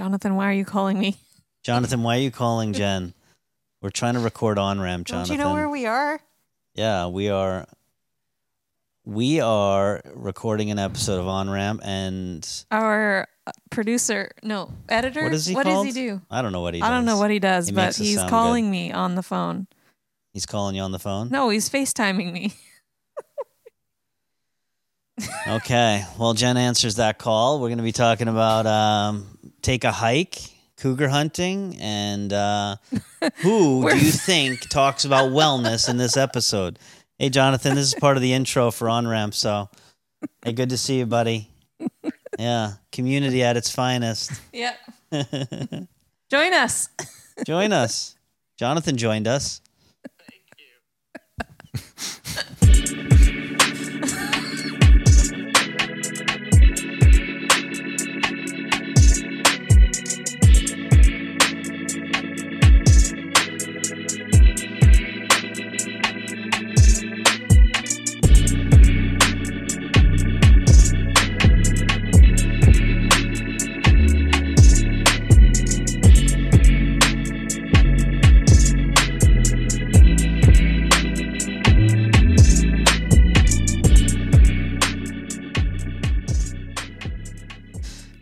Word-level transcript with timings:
Jonathan, 0.00 0.34
why 0.34 0.46
are 0.48 0.54
you 0.54 0.64
calling 0.64 0.98
me? 0.98 1.18
Jonathan, 1.62 2.02
why 2.02 2.16
are 2.16 2.20
you 2.20 2.30
calling 2.30 2.72
Jen? 2.72 3.12
We're 3.82 3.90
trying 3.90 4.14
to 4.14 4.20
record 4.20 4.58
on 4.58 4.80
ramp, 4.80 5.08
Don't 5.08 5.28
you 5.28 5.36
know 5.36 5.52
where 5.52 5.68
we 5.68 5.84
are? 5.84 6.18
Yeah, 6.74 7.08
we 7.08 7.28
are. 7.28 7.66
We 9.04 9.40
are 9.42 10.00
recording 10.14 10.70
an 10.70 10.78
episode 10.78 11.20
of 11.20 11.28
On 11.28 11.50
Ramp, 11.50 11.82
and 11.84 12.48
Our 12.70 13.28
uh, 13.46 13.52
producer, 13.70 14.30
no, 14.42 14.72
editor. 14.88 15.24
what 15.24 15.34
is 15.34 15.44
he 15.44 15.54
What 15.54 15.66
does 15.66 15.84
he 15.84 15.92
do? 15.92 16.22
I 16.30 16.40
don't 16.40 16.52
know 16.52 16.62
what 16.62 16.72
he. 16.72 16.80
I 16.80 16.88
don't 16.88 17.04
know 17.04 17.12
does. 17.12 17.20
what 17.20 17.30
he 17.30 17.38
does, 17.38 17.66
He 17.68 17.74
but 17.74 17.82
makes 17.82 18.00
us 18.00 18.06
he's 18.06 18.16
sound 18.16 18.30
calling 18.30 18.70
me 18.70 18.92
on 18.92 19.16
the 19.16 19.22
phone. 19.22 19.66
He's 20.32 20.46
calling 20.46 20.76
you 20.76 20.80
on 20.82 20.92
the 20.92 20.98
phone. 20.98 21.28
No, 21.28 21.50
he's 21.50 21.68
FaceTiming 21.68 22.32
me. 22.32 22.54
Okay. 25.46 26.04
Well, 26.18 26.32
Jen 26.34 26.56
answers 26.56 26.96
that 26.96 27.18
call. 27.18 27.60
We're 27.60 27.68
going 27.68 27.78
to 27.78 27.84
be 27.84 27.92
talking 27.92 28.28
about 28.28 28.66
um, 28.66 29.38
take 29.62 29.84
a 29.84 29.92
hike, 29.92 30.38
cougar 30.76 31.08
hunting, 31.08 31.76
and 31.80 32.32
uh, 32.32 32.76
who 33.36 33.88
do 33.88 33.96
you 33.98 34.10
think 34.12 34.68
talks 34.68 35.04
about 35.04 35.30
wellness 35.30 35.88
in 35.88 35.96
this 35.96 36.16
episode? 36.16 36.78
Hey, 37.18 37.28
Jonathan, 37.30 37.74
this 37.74 37.86
is 37.86 37.94
part 37.94 38.16
of 38.16 38.22
the 38.22 38.32
intro 38.32 38.70
for 38.70 38.88
On 38.88 39.06
Ramp. 39.06 39.34
So, 39.34 39.68
hey, 40.44 40.52
good 40.52 40.70
to 40.70 40.78
see 40.78 40.98
you, 40.98 41.06
buddy. 41.06 41.50
Yeah, 42.38 42.74
community 42.92 43.42
at 43.42 43.56
its 43.56 43.70
finest. 43.70 44.32
Yep. 44.52 44.76
Join 46.30 46.54
us. 46.54 46.88
Join 47.44 47.72
us. 47.72 48.14
Jonathan 48.56 48.96
joined 48.96 49.26
us. 49.26 49.60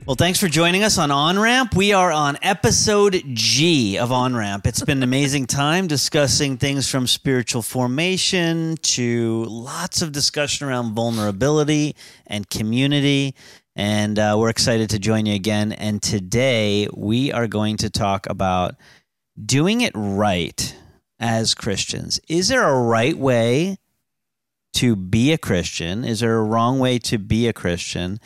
Well, 0.09 0.15
thanks 0.15 0.41
for 0.41 0.49
joining 0.49 0.85
us 0.85 0.97
on 0.97 1.11
On 1.11 1.39
Ramp. 1.39 1.77
We 1.77 1.93
are 1.93 2.11
on 2.11 2.39
episode 2.41 3.23
G 3.35 3.99
of 3.99 4.11
On 4.11 4.35
Ramp. 4.35 4.67
It's 4.67 4.83
been 4.83 4.97
an 4.97 5.03
amazing 5.03 5.47
time 5.49 5.87
discussing 5.87 6.57
things 6.57 6.91
from 6.91 7.07
spiritual 7.07 7.61
formation 7.61 8.79
to 8.79 9.45
lots 9.45 10.01
of 10.01 10.13
discussion 10.13 10.67
around 10.67 10.95
vulnerability 10.95 11.95
and 12.27 12.49
community. 12.49 13.35
And 13.77 14.19
uh, 14.19 14.37
we're 14.39 14.49
excited 14.49 14.89
to 14.89 14.99
join 14.99 15.27
you 15.27 15.35
again. 15.35 15.73
And 15.73 16.03
today 16.03 16.89
we 16.97 17.31
are 17.31 17.47
going 17.47 17.77
to 17.77 17.91
talk 17.91 18.27
about 18.31 18.77
doing 19.45 19.83
it 19.83 19.93
right 19.95 20.75
as 21.21 21.55
Christians. 21.55 22.19
Is 22.31 22.49
there 22.49 22.67
a 22.67 22.81
right 22.81 23.19
way 23.19 23.77
to 24.79 24.97
be 24.97 25.33
a 25.33 25.39
Christian? 25.39 26.05
Is 26.05 26.21
there 26.21 26.39
a 26.39 26.45
wrong 26.45 26.79
way 26.79 26.99
to 27.01 27.19
be 27.19 27.49
a 27.49 27.53
Christian? 27.53 28.21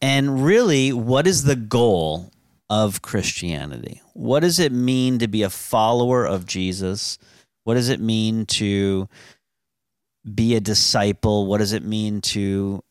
And 0.00 0.44
really, 0.44 0.92
what 0.92 1.26
is 1.26 1.44
the 1.44 1.56
goal 1.56 2.30
of 2.70 3.02
Christianity? 3.02 4.00
What 4.14 4.40
does 4.40 4.58
it 4.58 4.72
mean 4.72 5.18
to 5.18 5.28
be 5.28 5.42
a 5.42 5.50
follower 5.50 6.26
of 6.26 6.46
Jesus? 6.46 7.18
What 7.64 7.74
does 7.74 7.88
it 7.88 8.00
mean 8.00 8.46
to 8.46 9.08
be 10.34 10.54
a 10.54 10.60
disciple? 10.60 11.46
What 11.46 11.58
does 11.58 11.72
it 11.72 11.82
mean 11.82 12.20
to 12.22 12.82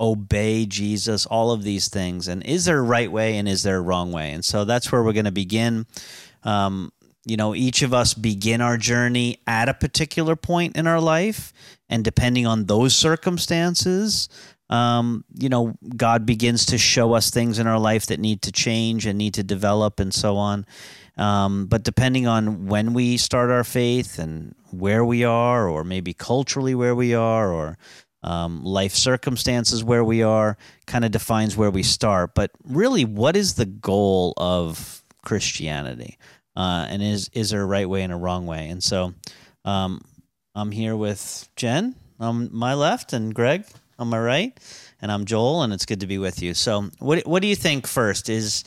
obey 0.00 0.66
Jesus? 0.66 1.26
All 1.26 1.50
of 1.50 1.64
these 1.64 1.88
things. 1.88 2.28
And 2.28 2.44
is 2.44 2.64
there 2.64 2.78
a 2.78 2.82
right 2.82 3.10
way 3.10 3.36
and 3.36 3.48
is 3.48 3.62
there 3.62 3.76
a 3.76 3.82
wrong 3.82 4.12
way? 4.12 4.32
And 4.32 4.44
so 4.44 4.64
that's 4.64 4.90
where 4.90 5.02
we're 5.02 5.12
going 5.12 5.26
to 5.26 5.32
begin. 5.32 5.86
Um, 6.44 6.92
you 7.24 7.36
know, 7.36 7.54
each 7.54 7.82
of 7.82 7.94
us 7.94 8.14
begin 8.14 8.60
our 8.60 8.76
journey 8.76 9.38
at 9.46 9.68
a 9.68 9.74
particular 9.74 10.34
point 10.34 10.76
in 10.76 10.86
our 10.86 11.00
life. 11.00 11.52
And 11.88 12.04
depending 12.04 12.46
on 12.46 12.64
those 12.64 12.96
circumstances, 12.96 14.28
um, 14.70 15.24
you 15.38 15.48
know, 15.48 15.74
God 15.96 16.24
begins 16.24 16.66
to 16.66 16.78
show 16.78 17.12
us 17.12 17.30
things 17.30 17.58
in 17.58 17.66
our 17.66 17.78
life 17.78 18.06
that 18.06 18.20
need 18.20 18.42
to 18.42 18.52
change 18.52 19.06
and 19.06 19.18
need 19.18 19.34
to 19.34 19.42
develop 19.42 20.00
and 20.00 20.14
so 20.14 20.36
on. 20.36 20.66
Um, 21.16 21.66
but 21.66 21.82
depending 21.82 22.26
on 22.26 22.66
when 22.66 22.94
we 22.94 23.18
start 23.18 23.50
our 23.50 23.64
faith 23.64 24.18
and 24.18 24.54
where 24.70 25.04
we 25.04 25.24
are, 25.24 25.68
or 25.68 25.84
maybe 25.84 26.14
culturally 26.14 26.74
where 26.74 26.94
we 26.94 27.14
are, 27.14 27.52
or 27.52 27.76
um, 28.22 28.64
life 28.64 28.94
circumstances 28.94 29.84
where 29.84 30.04
we 30.04 30.22
are, 30.22 30.56
kind 30.86 31.04
of 31.04 31.10
defines 31.10 31.56
where 31.56 31.70
we 31.70 31.82
start. 31.82 32.34
But 32.34 32.50
really, 32.64 33.04
what 33.04 33.36
is 33.36 33.54
the 33.54 33.66
goal 33.66 34.32
of 34.38 35.02
Christianity? 35.22 36.18
Uh, 36.56 36.86
and 36.88 37.02
is 37.02 37.28
is 37.34 37.50
there 37.50 37.62
a 37.62 37.66
right 37.66 37.88
way 37.88 38.02
and 38.02 38.12
a 38.12 38.16
wrong 38.16 38.46
way? 38.46 38.68
And 38.68 38.82
so, 38.82 39.12
um, 39.64 40.00
I'm 40.54 40.70
here 40.70 40.96
with 40.96 41.48
Jen 41.56 41.94
on 42.20 42.48
my 42.52 42.74
left 42.74 43.12
and 43.12 43.34
Greg 43.34 43.66
on 44.02 44.08
my 44.08 44.20
right, 44.20 44.52
and 45.00 45.10
I'm 45.10 45.24
Joel, 45.24 45.62
and 45.62 45.72
it's 45.72 45.86
good 45.86 46.00
to 46.00 46.06
be 46.06 46.18
with 46.18 46.42
you. 46.42 46.52
So, 46.52 46.90
what 46.98 47.26
what 47.26 47.40
do 47.40 47.48
you 47.48 47.56
think 47.56 47.86
first 47.86 48.28
is 48.28 48.64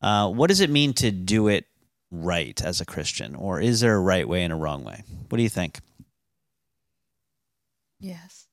uh, 0.00 0.30
what 0.30 0.46
does 0.48 0.60
it 0.60 0.70
mean 0.70 0.94
to 0.94 1.10
do 1.10 1.48
it 1.48 1.66
right 2.10 2.60
as 2.62 2.80
a 2.80 2.86
Christian, 2.86 3.34
or 3.34 3.60
is 3.60 3.80
there 3.80 3.94
a 3.96 4.00
right 4.00 4.26
way 4.26 4.42
and 4.44 4.52
a 4.52 4.56
wrong 4.56 4.84
way? 4.84 5.02
What 5.28 5.36
do 5.36 5.42
you 5.42 5.48
think? 5.50 5.80
Yes. 8.00 8.46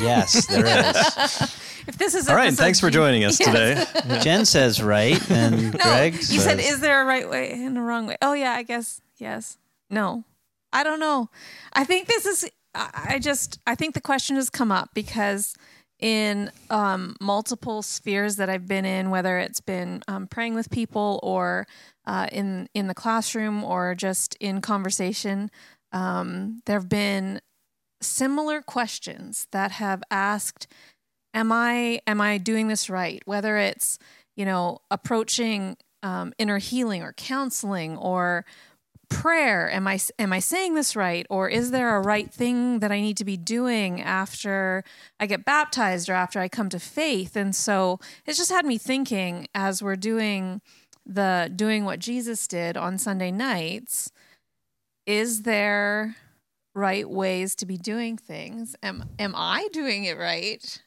Yes, 0.00 0.46
there 0.46 0.64
is. 0.66 0.96
if 1.86 1.98
this 1.98 2.14
is 2.14 2.28
All 2.28 2.36
right, 2.36 2.52
thanks 2.52 2.80
for 2.80 2.90
joining 2.90 3.24
us 3.24 3.38
Yes. 3.40 3.92
today. 3.92 4.20
Jen 4.22 4.44
says 4.46 4.82
right, 4.82 5.20
and 5.30 5.72
No, 5.72 5.78
Greg 5.78 6.14
you 6.14 6.20
says, 6.22 6.44
said, 6.44 6.60
"Is 6.60 6.80
there 6.80 7.02
a 7.02 7.04
right 7.04 7.28
way 7.28 7.52
and 7.52 7.76
a 7.76 7.80
wrong 7.80 8.06
way?" 8.06 8.16
Oh 8.22 8.32
yeah, 8.32 8.52
I 8.52 8.62
guess 8.62 9.00
yes. 9.18 9.58
No, 9.90 10.24
I 10.72 10.82
don't 10.82 11.00
know. 11.00 11.28
I 11.74 11.84
think 11.84 12.08
this 12.08 12.24
is. 12.26 12.50
I 12.74 13.06
I 13.14 13.18
just. 13.18 13.58
I 13.66 13.74
think 13.74 13.94
the 13.94 14.00
question 14.00 14.36
has 14.36 14.48
come 14.50 14.72
up 14.72 14.90
because 14.94 15.54
in 15.98 16.50
um, 16.70 17.16
multiple 17.20 17.82
spheres 17.82 18.36
that 18.36 18.50
I've 18.50 18.66
been 18.66 18.84
in, 18.84 19.10
whether 19.10 19.38
it's 19.38 19.60
been 19.60 20.02
um, 20.08 20.26
praying 20.26 20.54
with 20.54 20.70
people 20.70 21.20
or 21.22 21.66
uh, 22.06 22.26
in 22.30 22.68
in 22.74 22.86
the 22.86 22.94
classroom 22.94 23.64
or 23.64 23.94
just 23.94 24.36
in 24.40 24.60
conversation, 24.60 25.50
um, 25.92 26.60
there 26.66 26.78
have 26.78 26.88
been 26.88 27.40
similar 28.02 28.60
questions 28.60 29.46
that 29.52 29.72
have 29.72 30.02
asked 30.10 30.66
am 31.32 31.50
i 31.50 31.98
am 32.06 32.20
i 32.20 32.36
doing 32.38 32.68
this 32.68 32.90
right? 32.90 33.22
Whether 33.24 33.56
it's 33.56 33.98
you 34.36 34.44
know 34.44 34.78
approaching 34.90 35.76
um, 36.02 36.32
inner 36.38 36.58
healing 36.58 37.02
or 37.02 37.12
counseling 37.14 37.96
or 37.96 38.44
prayer. 39.08 39.70
Am 39.70 39.86
i 39.86 39.98
am 40.18 40.32
i 40.32 40.38
saying 40.38 40.74
this 40.74 40.96
right? 40.96 41.26
Or 41.30 41.48
is 41.48 41.70
there 41.70 41.96
a 41.96 42.00
right 42.00 42.32
thing 42.32 42.80
that 42.80 42.92
i 42.92 43.00
need 43.00 43.16
to 43.18 43.24
be 43.24 43.36
doing 43.36 44.00
after 44.00 44.84
i 45.20 45.26
get 45.26 45.44
baptized 45.44 46.08
or 46.08 46.14
after 46.14 46.40
i 46.40 46.48
come 46.48 46.68
to 46.70 46.78
faith? 46.80 47.36
And 47.36 47.54
so 47.54 48.00
it's 48.24 48.38
just 48.38 48.50
had 48.50 48.66
me 48.66 48.78
thinking 48.78 49.48
as 49.54 49.82
we're 49.82 49.96
doing 49.96 50.60
the 51.08 51.52
doing 51.54 51.84
what 51.84 52.00
jesus 52.00 52.48
did 52.48 52.76
on 52.76 52.98
sunday 52.98 53.30
nights 53.30 54.10
is 55.06 55.42
there 55.42 56.16
right 56.74 57.08
ways 57.08 57.54
to 57.56 57.66
be 57.66 57.78
doing 57.78 58.16
things? 58.18 58.76
Am 58.82 59.04
am 59.18 59.34
i 59.34 59.68
doing 59.72 60.04
it 60.04 60.18
right 60.18 60.82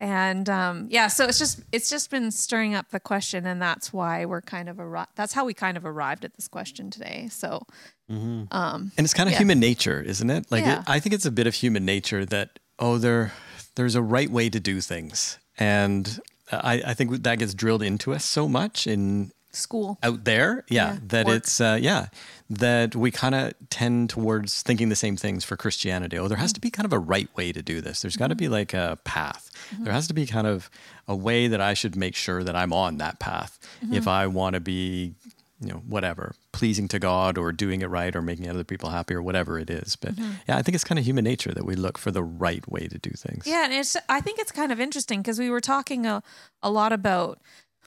and 0.00 0.48
um, 0.48 0.86
yeah 0.90 1.06
so 1.08 1.24
it's 1.24 1.38
just 1.38 1.60
it's 1.72 1.88
just 1.88 2.10
been 2.10 2.30
stirring 2.30 2.74
up 2.74 2.90
the 2.90 3.00
question 3.00 3.46
and 3.46 3.60
that's 3.62 3.92
why 3.92 4.24
we're 4.24 4.42
kind 4.42 4.68
of 4.68 4.76
arri- 4.78 5.06
that's 5.14 5.32
how 5.32 5.44
we 5.44 5.54
kind 5.54 5.76
of 5.76 5.84
arrived 5.86 6.24
at 6.24 6.34
this 6.34 6.48
question 6.48 6.90
today 6.90 7.28
so 7.30 7.62
Mhm. 8.10 8.52
um 8.52 8.92
And 8.98 9.04
it's 9.06 9.14
kind 9.14 9.28
of 9.28 9.32
Yeah. 9.32 9.38
human 9.38 9.58
nature, 9.60 10.02
isn't 10.02 10.28
it? 10.28 10.50
Like, 10.50 10.64
Yeah. 10.64 10.80
it, 10.80 10.84
I 10.86 11.00
think 11.00 11.14
it's 11.14 11.24
a 11.24 11.30
bit 11.30 11.46
of 11.46 11.54
human 11.54 11.84
nature 11.86 12.26
that 12.26 12.58
oh, 12.78 12.98
there, 12.98 13.32
there's 13.76 13.94
a 13.94 14.02
right 14.02 14.30
way 14.30 14.50
to 14.50 14.60
do 14.60 14.80
things, 14.82 15.38
and 15.58 16.18
I, 16.52 16.82
I 16.88 16.94
think 16.94 17.22
that 17.22 17.38
gets 17.38 17.54
drilled 17.54 17.82
into 17.82 18.12
us 18.12 18.24
so 18.24 18.46
much 18.48 18.86
in 18.86 19.30
school 19.54 19.98
out 20.02 20.24
there, 20.24 20.64
yeah, 20.68 20.94
Yeah, 20.94 20.98
that 21.08 21.26
work. 21.26 21.36
it's 21.36 21.60
uh, 21.60 21.78
yeah, 21.80 22.08
that 22.50 22.94
we 22.94 23.10
kind 23.10 23.34
of 23.34 23.54
tend 23.70 24.10
towards 24.10 24.62
thinking 24.62 24.88
the 24.88 24.96
same 24.96 25.16
things 25.16 25.44
for 25.44 25.56
Christianity. 25.56 26.18
Oh, 26.18 26.28
there 26.28 26.38
has 26.38 26.52
to 26.52 26.60
be 26.60 26.70
kind 26.70 26.84
of 26.84 26.92
a 26.92 26.98
right 26.98 27.28
way 27.36 27.52
to 27.52 27.62
do 27.62 27.80
this. 27.80 28.02
There's 28.02 28.16
got 28.16 28.28
to 28.28 28.34
be 28.34 28.44
mm-hmm. 28.44 28.54
like 28.54 28.74
a 28.74 28.98
path. 29.04 29.50
Mm-hmm. 29.72 29.84
There 29.84 29.92
has 29.92 30.06
to 30.08 30.14
be 30.14 30.26
kind 30.26 30.46
of 30.46 30.70
a 31.08 31.16
way 31.16 31.48
that 31.48 31.60
I 31.60 31.74
should 31.74 31.96
make 31.96 32.14
sure 32.14 32.44
that 32.44 32.54
I'm 32.54 32.72
on 32.72 32.98
that 32.98 33.18
path 33.18 33.58
if 33.82 33.88
mm-hmm. 33.88 34.08
I 34.08 34.26
want 34.26 34.54
to 34.54 34.60
be, 34.60 35.14
you 35.60 35.68
know, 35.68 35.82
whatever, 35.86 36.34
pleasing 36.52 36.88
to 36.88 36.98
God 36.98 37.38
or 37.38 37.52
doing 37.52 37.80
it 37.80 37.86
right 37.86 38.14
or 38.14 38.22
making 38.22 38.48
other 38.48 38.64
people 38.64 38.90
happy 38.90 39.14
or 39.14 39.22
whatever 39.22 39.58
it 39.58 39.70
is. 39.70 39.96
But 39.96 40.18
yeah, 40.18 40.56
I 40.56 40.62
think 40.62 40.74
it's 40.74 40.84
kind 40.84 40.98
of 40.98 41.04
human 41.04 41.24
nature 41.24 41.52
that 41.52 41.64
we 41.64 41.74
look 41.74 41.98
for 41.98 42.10
the 42.10 42.22
right 42.22 42.66
way 42.70 42.88
to 42.88 42.98
do 42.98 43.10
things. 43.10 43.46
Yeah, 43.46 43.64
and 43.64 43.72
it's 43.72 43.96
I 44.08 44.20
think 44.20 44.38
it's 44.38 44.52
kind 44.52 44.70
of 44.70 44.80
interesting 44.80 45.22
because 45.22 45.38
we 45.38 45.50
were 45.50 45.60
talking 45.60 46.06
a, 46.06 46.22
a 46.62 46.70
lot 46.70 46.92
about 46.92 47.40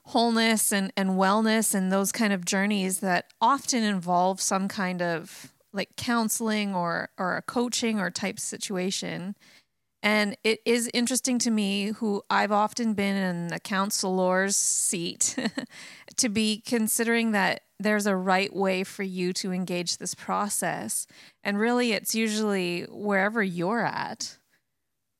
wholeness 0.07 0.71
and, 0.71 0.91
and 0.95 1.11
wellness 1.11 1.75
and 1.75 1.91
those 1.91 2.13
kind 2.13 2.31
of 2.31 2.45
journeys 2.45 3.01
that 3.01 3.25
often 3.41 3.83
involve 3.83 4.39
some 4.39 4.69
kind 4.69 5.01
of 5.01 5.53
like 5.73 5.89
counseling 5.97 6.73
or 6.73 7.09
or 7.17 7.35
a 7.35 7.41
coaching 7.41 7.99
or 7.99 8.09
type 8.09 8.39
situation. 8.39 9.35
And 10.01 10.37
it 10.43 10.61
is 10.63 10.89
interesting 10.93 11.39
to 11.39 11.51
me, 11.51 11.87
who 11.87 12.21
I've 12.29 12.53
often 12.53 12.93
been 12.93 13.15
in 13.17 13.51
a 13.51 13.59
counselor's 13.59 14.55
seat, 14.55 15.35
to 16.15 16.29
be 16.29 16.61
considering 16.65 17.31
that 17.31 17.63
there's 17.79 18.05
a 18.05 18.15
right 18.15 18.55
way 18.55 18.83
for 18.85 19.03
you 19.03 19.33
to 19.33 19.51
engage 19.51 19.97
this 19.97 20.15
process. 20.15 21.05
And 21.43 21.59
really, 21.59 21.91
it's 21.91 22.15
usually 22.15 22.83
wherever 22.83 23.43
you're 23.43 23.85
at. 23.85 24.37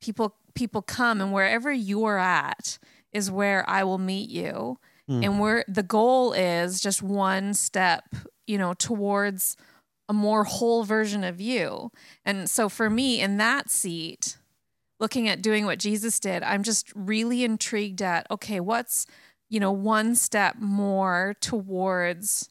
People 0.01 0.35
people 0.55 0.81
come, 0.81 1.19
and 1.19 1.33
wherever 1.33 1.71
you're 1.71 2.19
at 2.19 2.79
is 3.13 3.31
where 3.31 3.67
I 3.69 3.83
will 3.83 3.97
meet 3.97 4.29
you. 4.29 4.79
Mm. 5.09 5.23
And 5.25 5.39
where 5.39 5.63
the 5.67 5.83
goal 5.83 6.33
is 6.33 6.81
just 6.81 7.01
one 7.01 7.53
step, 7.53 8.03
you 8.45 8.57
know, 8.57 8.73
towards 8.73 9.55
a 10.09 10.13
more 10.13 10.43
whole 10.43 10.83
version 10.83 11.23
of 11.23 11.39
you. 11.39 11.91
And 12.25 12.49
so 12.49 12.69
for 12.69 12.89
me, 12.89 13.21
in 13.21 13.37
that 13.37 13.69
seat, 13.69 14.37
looking 14.99 15.27
at 15.27 15.41
doing 15.41 15.65
what 15.65 15.79
Jesus 15.79 16.19
did, 16.19 16.43
I'm 16.43 16.63
just 16.63 16.91
really 16.95 17.43
intrigued 17.43 18.01
at 18.01 18.27
okay, 18.31 18.59
what's, 18.59 19.05
you 19.49 19.59
know, 19.59 19.71
one 19.71 20.15
step 20.15 20.55
more 20.59 21.35
towards 21.39 22.49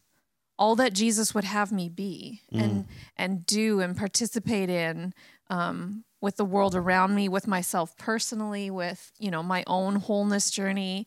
all 0.58 0.76
that 0.76 0.94
Jesus 0.94 1.34
would 1.34 1.44
have 1.44 1.70
me 1.70 1.88
be 1.88 2.42
mm. 2.52 2.62
and 2.62 2.86
and 3.16 3.46
do 3.46 3.80
and 3.80 3.96
participate 3.96 4.70
in 4.70 5.12
um, 5.50 6.04
with 6.20 6.36
the 6.36 6.44
world 6.44 6.74
around 6.74 7.14
me, 7.14 7.28
with 7.28 7.46
myself 7.46 7.96
personally, 7.96 8.70
with 8.70 9.12
you 9.18 9.30
know 9.30 9.42
my 9.42 9.64
own 9.66 9.96
wholeness 9.96 10.50
journey, 10.50 11.06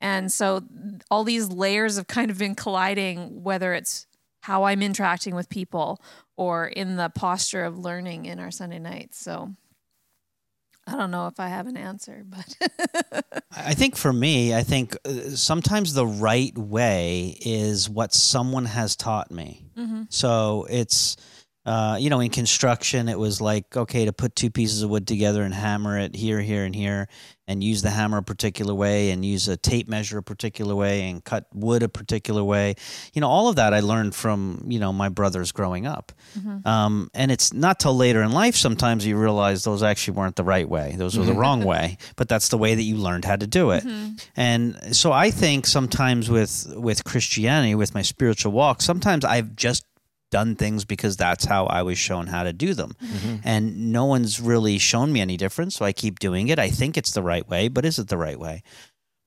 and 0.00 0.32
so 0.32 0.62
all 1.10 1.24
these 1.24 1.48
layers 1.48 1.96
have 1.96 2.06
kind 2.06 2.30
of 2.30 2.38
been 2.38 2.54
colliding, 2.54 3.42
whether 3.42 3.74
it's 3.74 4.06
how 4.42 4.64
I'm 4.64 4.82
interacting 4.82 5.34
with 5.34 5.48
people 5.48 6.00
or 6.36 6.66
in 6.66 6.96
the 6.96 7.10
posture 7.10 7.64
of 7.64 7.78
learning 7.78 8.24
in 8.24 8.40
our 8.40 8.50
Sunday 8.50 8.78
nights. 8.78 9.18
So 9.18 9.54
I 10.86 10.96
don't 10.96 11.10
know 11.10 11.26
if 11.26 11.38
I 11.38 11.48
have 11.48 11.66
an 11.66 11.76
answer, 11.76 12.24
but 12.26 12.56
I 13.56 13.74
think 13.74 13.96
for 13.96 14.12
me, 14.12 14.54
I 14.54 14.62
think 14.62 14.96
uh, 15.04 15.30
sometimes 15.36 15.92
the 15.92 16.06
right 16.06 16.56
way 16.56 17.36
is 17.40 17.88
what 17.88 18.14
someone 18.14 18.64
has 18.64 18.96
taught 18.96 19.30
me. 19.30 19.66
Mm-hmm. 19.76 20.04
So 20.08 20.66
it's 20.70 21.16
uh, 21.66 21.98
you 22.00 22.08
know, 22.08 22.20
in 22.20 22.30
construction, 22.30 23.08
it 23.08 23.18
was 23.18 23.40
like, 23.40 23.76
okay, 23.76 24.06
to 24.06 24.12
put 24.12 24.34
two 24.34 24.50
pieces 24.50 24.82
of 24.82 24.88
wood 24.88 25.06
together 25.06 25.42
and 25.42 25.52
hammer 25.52 25.98
it 25.98 26.16
here, 26.16 26.40
here, 26.40 26.64
and 26.64 26.74
here, 26.74 27.06
and 27.46 27.62
use 27.62 27.82
the 27.82 27.90
hammer 27.90 28.18
a 28.18 28.22
particular 28.22 28.72
way 28.72 29.10
and 29.10 29.26
use 29.26 29.46
a 29.46 29.58
tape 29.58 29.86
measure 29.86 30.16
a 30.16 30.22
particular 30.22 30.74
way 30.74 31.10
and 31.10 31.22
cut 31.22 31.46
wood 31.52 31.82
a 31.82 31.88
particular 31.88 32.42
way. 32.42 32.76
You 33.12 33.20
know, 33.20 33.28
all 33.28 33.48
of 33.48 33.56
that 33.56 33.74
I 33.74 33.80
learned 33.80 34.14
from, 34.14 34.64
you 34.68 34.78
know, 34.78 34.90
my 34.90 35.10
brothers 35.10 35.52
growing 35.52 35.86
up. 35.86 36.12
Mm-hmm. 36.38 36.66
Um, 36.66 37.10
and 37.12 37.30
it's 37.30 37.52
not 37.52 37.78
till 37.78 37.94
later 37.94 38.22
in 38.22 38.32
life 38.32 38.56
sometimes 38.56 39.04
you 39.04 39.18
realize 39.18 39.62
those 39.64 39.82
actually 39.82 40.14
weren't 40.16 40.36
the 40.36 40.44
right 40.44 40.68
way, 40.68 40.94
those 40.96 41.18
were 41.18 41.24
the 41.24 41.32
mm-hmm. 41.32 41.40
wrong 41.40 41.64
way, 41.64 41.98
but 42.16 42.28
that's 42.28 42.48
the 42.48 42.58
way 42.58 42.74
that 42.74 42.82
you 42.82 42.96
learned 42.96 43.26
how 43.26 43.36
to 43.36 43.46
do 43.46 43.72
it. 43.72 43.84
Mm-hmm. 43.84 44.14
And 44.34 44.96
so 44.96 45.12
I 45.12 45.30
think 45.30 45.66
sometimes 45.66 46.30
with, 46.30 46.72
with 46.74 47.04
Christianity, 47.04 47.74
with 47.74 47.94
my 47.94 48.02
spiritual 48.02 48.52
walk, 48.52 48.80
sometimes 48.80 49.26
I've 49.26 49.56
just 49.56 49.84
done 50.30 50.56
things 50.56 50.84
because 50.84 51.16
that's 51.16 51.44
how 51.44 51.66
I 51.66 51.82
was 51.82 51.98
shown 51.98 52.26
how 52.26 52.44
to 52.44 52.52
do 52.52 52.74
them. 52.74 52.94
Mm-hmm. 53.02 53.36
And 53.44 53.92
no 53.92 54.06
one's 54.06 54.40
really 54.40 54.78
shown 54.78 55.12
me 55.12 55.20
any 55.20 55.36
difference. 55.36 55.76
So 55.76 55.84
I 55.84 55.92
keep 55.92 56.18
doing 56.18 56.48
it. 56.48 56.58
I 56.58 56.70
think 56.70 56.96
it's 56.96 57.12
the 57.12 57.22
right 57.22 57.48
way, 57.48 57.68
but 57.68 57.84
is 57.84 57.98
it 57.98 58.08
the 58.08 58.16
right 58.16 58.38
way? 58.38 58.62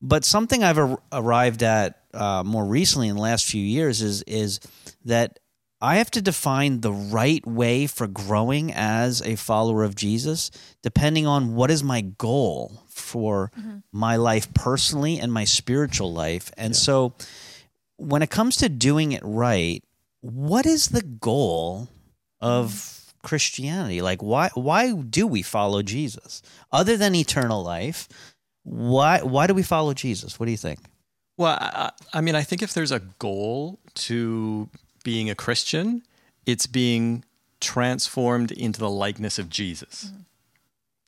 But 0.02 0.26
something 0.26 0.64
I've 0.64 0.78
ar- 0.78 1.02
arrived 1.12 1.64
at 1.64 2.00
uh, 2.14 2.44
more 2.46 2.66
recently 2.66 3.08
in 3.08 3.16
the 3.16 3.22
last 3.22 3.46
few 3.46 3.64
years 3.64 4.02
is 4.02 4.22
is 4.24 4.60
that 5.06 5.40
I 5.84 5.96
have 5.96 6.12
to 6.12 6.22
define 6.22 6.80
the 6.80 6.94
right 6.94 7.46
way 7.46 7.88
for 7.88 8.08
growing 8.08 8.72
as 8.74 9.22
a 9.22 9.36
follower 9.36 9.84
of 9.84 9.96
Jesus, 9.96 10.50
depending 10.82 11.28
on 11.28 11.56
what 11.56 11.70
is 11.70 11.84
my 11.84 12.00
goal 12.00 12.84
for 12.88 13.52
mm-hmm. 13.60 13.80
my 13.92 14.16
life 14.16 14.54
personally 14.54 15.20
and 15.20 15.32
my 15.32 15.44
spiritual 15.44 16.14
life. 16.14 16.52
And 16.58 16.74
yeah. 16.74 16.80
so 16.80 17.14
when 17.98 18.22
it 18.22 18.30
comes 18.30 18.56
to 18.58 18.70
doing 18.70 19.12
it 19.12 19.22
right, 19.26 19.84
what 20.24 20.66
is 20.66 20.88
the 20.88 21.02
goal 21.02 21.90
of 22.40 23.14
Christianity? 23.24 24.02
Like 24.02 24.24
why 24.24 24.50
why 24.54 24.94
do 24.94 25.28
we 25.28 25.42
follow 25.42 25.82
Jesus? 25.82 26.42
Other 26.72 26.96
than 26.96 27.14
eternal 27.14 27.62
life, 27.62 28.08
why 28.64 29.20
why 29.22 29.48
do 29.48 29.54
we 29.54 29.64
follow 29.64 29.94
Jesus? 29.94 30.40
What 30.40 30.46
do 30.46 30.52
you 30.52 30.58
think? 30.58 30.80
Well, 31.38 31.58
I, 31.60 31.92
I 32.14 32.22
mean, 32.22 32.36
I 32.36 32.44
think 32.44 32.62
if 32.62 32.74
there's 32.74 32.92
a 32.92 33.00
goal 33.20 33.80
to 33.96 34.70
being 35.04 35.30
a 35.30 35.36
Christian, 35.36 36.04
it's 36.46 36.68
being 36.68 37.26
transformed 37.60 38.52
into 38.52 38.80
the 38.80 38.90
likeness 38.90 39.38
of 39.38 39.50
Jesus. 39.50 40.06
Mm-hmm. 40.06 40.22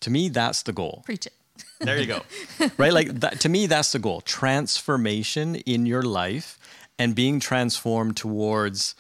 To 0.02 0.10
me, 0.10 0.30
that's 0.30 0.64
the 0.64 0.74
goal. 0.74 1.04
Preach 1.06 1.28
it. 1.28 1.34
There 1.80 1.98
you 1.98 2.06
go. 2.06 2.22
right? 2.78 2.92
Like 2.92 3.20
that, 3.22 3.40
to 3.42 3.50
me, 3.50 3.68
that's 3.68 3.94
the 3.94 4.00
goal. 4.00 4.22
Transformation 4.22 5.56
in 5.56 5.86
your 5.86 6.02
life 6.02 6.60
and 6.98 7.16
being 7.16 7.40
transformed 7.40 8.18
towards 8.18 8.96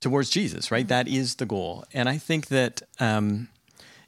towards 0.00 0.30
Jesus, 0.30 0.70
right? 0.70 0.86
That 0.88 1.08
is 1.08 1.36
the 1.36 1.46
goal. 1.46 1.84
And 1.94 2.08
I 2.08 2.18
think 2.18 2.48
that, 2.48 2.82
um, 3.00 3.48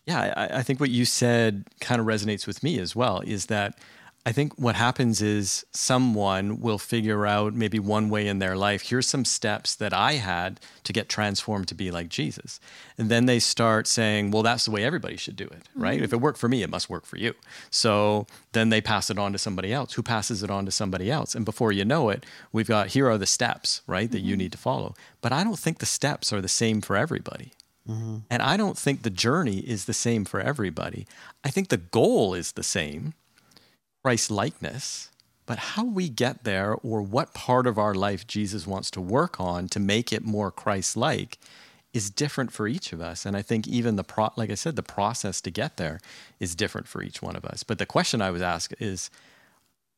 yeah, 0.07 0.33
I, 0.37 0.59
I 0.59 0.63
think 0.63 0.81
what 0.81 0.91
you 0.91 1.05
said 1.05 1.65
kind 1.81 2.01
of 2.01 2.07
resonates 2.07 2.47
with 2.47 2.63
me 2.63 2.79
as 2.79 2.95
well. 2.95 3.21
Is 3.21 3.47
that 3.47 3.79
I 4.29 4.33
think 4.33 4.53
what 4.59 4.75
happens 4.75 5.23
is 5.23 5.65
someone 5.73 6.61
will 6.61 6.77
figure 6.77 7.27
out 7.27 7.55
maybe 7.55 7.79
one 7.79 8.11
way 8.11 8.29
in 8.29 8.41
their 8.41 8.59
life. 8.59 8.83
Here's 8.83 9.07
some 9.07 9.25
steps 9.25 9.75
that 9.77 9.95
I 9.95 10.17
had 10.17 10.61
to 10.85 10.93
get 10.93 11.09
transformed 11.09 11.67
to 11.69 11.75
be 11.75 11.91
like 11.91 12.11
Jesus. 12.11 12.61
And 12.99 13.09
then 13.09 13.25
they 13.25 13.39
start 13.39 13.87
saying, 13.87 14.31
well, 14.31 14.43
that's 14.43 14.67
the 14.67 14.71
way 14.71 14.85
everybody 14.85 15.17
should 15.17 15.37
do 15.37 15.47
it, 15.47 15.63
right? 15.75 15.95
Mm-hmm. 15.95 16.05
If 16.05 16.13
it 16.13 16.21
worked 16.21 16.39
for 16.39 16.47
me, 16.47 16.63
it 16.63 16.69
must 16.69 16.91
work 16.91 17.07
for 17.07 17.17
you. 17.17 17.33
So 17.71 18.27
then 18.53 18.69
they 18.69 18.83
pass 18.83 19.09
it 19.09 19.19
on 19.19 19.33
to 19.33 19.39
somebody 19.39 19.73
else 19.73 19.95
who 19.95 20.03
passes 20.03 20.43
it 20.43 20.51
on 20.51 20.67
to 20.67 20.71
somebody 20.71 21.11
else. 21.11 21.35
And 21.35 21.47
before 21.47 21.73
you 21.73 21.87
know 21.87 22.11
it, 22.11 22.27
we've 22.53 22.69
got 22.69 22.89
here 22.89 23.09
are 23.09 23.17
the 23.17 23.25
steps, 23.25 23.81
right, 23.87 24.11
that 24.11 24.19
mm-hmm. 24.19 24.27
you 24.27 24.37
need 24.37 24.53
to 24.53 24.59
follow. 24.59 24.95
But 25.23 25.33
I 25.33 25.43
don't 25.43 25.59
think 25.59 25.79
the 25.79 25.87
steps 25.87 26.35
are 26.35 26.43
the 26.43 26.49
same 26.49 26.83
for 26.83 26.99
everybody. 26.99 27.53
Mm-hmm. 27.89 28.17
And 28.29 28.43
I 28.43 28.59
don't 28.59 28.77
think 28.77 29.05
the 29.05 29.09
journey 29.09 29.61
is 29.61 29.87
the 29.87 29.95
same 29.95 30.27
for 30.27 30.39
everybody. 30.39 31.07
I 31.43 31.49
think 31.49 31.69
the 31.69 31.79
goal 31.79 32.35
is 32.35 32.53
the 32.53 32.63
same 32.63 33.15
Christ 34.09 34.31
likeness, 34.31 35.11
but 35.45 35.59
how 35.59 35.85
we 35.85 36.09
get 36.09 36.45
there 36.45 36.75
or 36.83 37.03
what 37.03 37.35
part 37.35 37.67
of 37.67 37.77
our 37.77 37.95
life 37.95 38.27
Jesus 38.27 38.67
wants 38.67 38.91
to 38.93 39.03
work 39.03 39.39
on 39.39 39.69
to 39.69 39.79
make 39.79 40.15
it 40.15 40.25
more 40.25 40.51
Christ 40.51 40.97
like 40.97 41.39
is 41.93 42.09
different 42.09 42.51
for 42.51 42.67
each 42.67 42.95
of 42.95 43.03
us. 43.03 43.27
And 43.27 43.37
I 43.37 43.43
think 43.43 43.69
even 43.69 43.97
the 43.97 44.05
pro 44.05 44.31
like 44.35 44.49
I 44.49 44.55
said, 44.55 44.77
the 44.77 44.83
process 44.83 45.43
to 45.43 45.51
get 45.51 45.77
there 45.77 46.01
is 46.41 46.55
different 46.55 46.89
for 46.89 47.03
each 47.03 47.21
one 47.21 47.37
of 47.37 47.45
us. 47.45 47.63
But 47.63 47.79
the 47.79 47.85
question 47.85 48.23
I 48.23 48.31
was 48.31 48.41
asked 48.41 48.81
is 48.81 49.11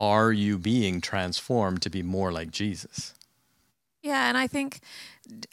are 0.00 0.32
you 0.32 0.58
being 0.58 1.00
transformed 1.00 1.80
to 1.82 1.88
be 1.88 2.02
more 2.02 2.32
like 2.32 2.50
Jesus? 2.50 3.14
Yeah, 4.02 4.28
and 4.28 4.36
I 4.36 4.48
think, 4.48 4.80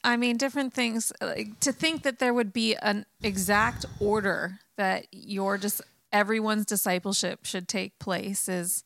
I 0.04 0.18
mean, 0.18 0.36
different 0.36 0.74
things. 0.74 1.14
Like, 1.22 1.60
to 1.60 1.72
think 1.72 2.02
that 2.02 2.18
there 2.18 2.34
would 2.34 2.54
be 2.54 2.76
an 2.78 3.06
exact 3.22 3.86
order 4.00 4.62
that 4.78 5.06
you're 5.12 5.60
just 5.60 5.84
everyone's 6.12 6.66
discipleship 6.66 7.46
should 7.46 7.68
take 7.68 7.98
place 8.00 8.48
is 8.50 8.84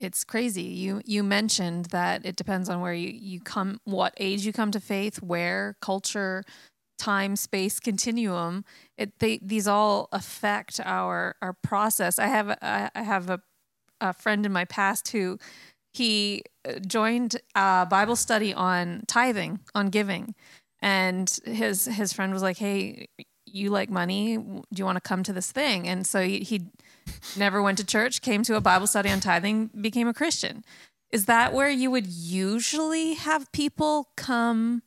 it's 0.00 0.24
crazy. 0.24 0.62
You 0.62 1.00
you 1.04 1.22
mentioned 1.22 1.86
that 1.86 2.26
it 2.26 2.36
depends 2.36 2.68
on 2.68 2.80
where 2.80 2.92
you, 2.92 3.10
you 3.10 3.40
come 3.40 3.80
what 3.84 4.14
age 4.18 4.44
you 4.44 4.52
come 4.52 4.72
to 4.72 4.80
faith, 4.80 5.22
where, 5.22 5.76
culture, 5.80 6.42
time, 6.98 7.36
space 7.36 7.78
continuum. 7.80 8.64
It 8.98 9.18
they 9.20 9.38
these 9.42 9.68
all 9.68 10.08
affect 10.12 10.80
our 10.84 11.36
our 11.40 11.52
process. 11.62 12.18
I 12.18 12.26
have 12.26 12.58
I 12.60 12.90
have 12.94 13.30
a 13.30 13.40
a 14.00 14.12
friend 14.12 14.44
in 14.44 14.52
my 14.52 14.64
past 14.64 15.08
who 15.08 15.38
he 15.94 16.42
uh, 16.68 16.80
joined 16.86 17.36
a 17.54 17.86
Bible 17.88 18.16
study 18.16 18.52
on 18.54 19.02
tithing, 19.06 19.60
on 19.74 19.88
giving. 19.88 20.34
And 20.80 21.30
his 21.44 21.84
his 21.84 22.12
friend 22.12 22.32
was 22.32 22.42
like, 22.42 22.58
"Hey, 22.58 23.06
you 23.54 23.70
like 23.70 23.90
money. 23.90 24.36
Do 24.36 24.64
you 24.74 24.84
want 24.84 24.96
to 24.96 25.08
come 25.08 25.22
to 25.24 25.32
this 25.32 25.52
thing? 25.52 25.88
And 25.88 26.06
so 26.06 26.22
he, 26.22 26.40
he 26.40 26.66
never 27.36 27.62
went 27.62 27.78
to 27.78 27.84
church, 27.84 28.22
came 28.22 28.42
to 28.44 28.56
a 28.56 28.60
Bible 28.60 28.86
study 28.86 29.10
on 29.10 29.20
tithing, 29.20 29.70
became 29.80 30.08
a 30.08 30.14
Christian. 30.14 30.64
Is 31.10 31.26
that 31.26 31.52
where 31.52 31.68
you 31.68 31.90
would 31.90 32.06
usually 32.06 33.14
have 33.14 33.52
people 33.52 34.08
come 34.16 34.82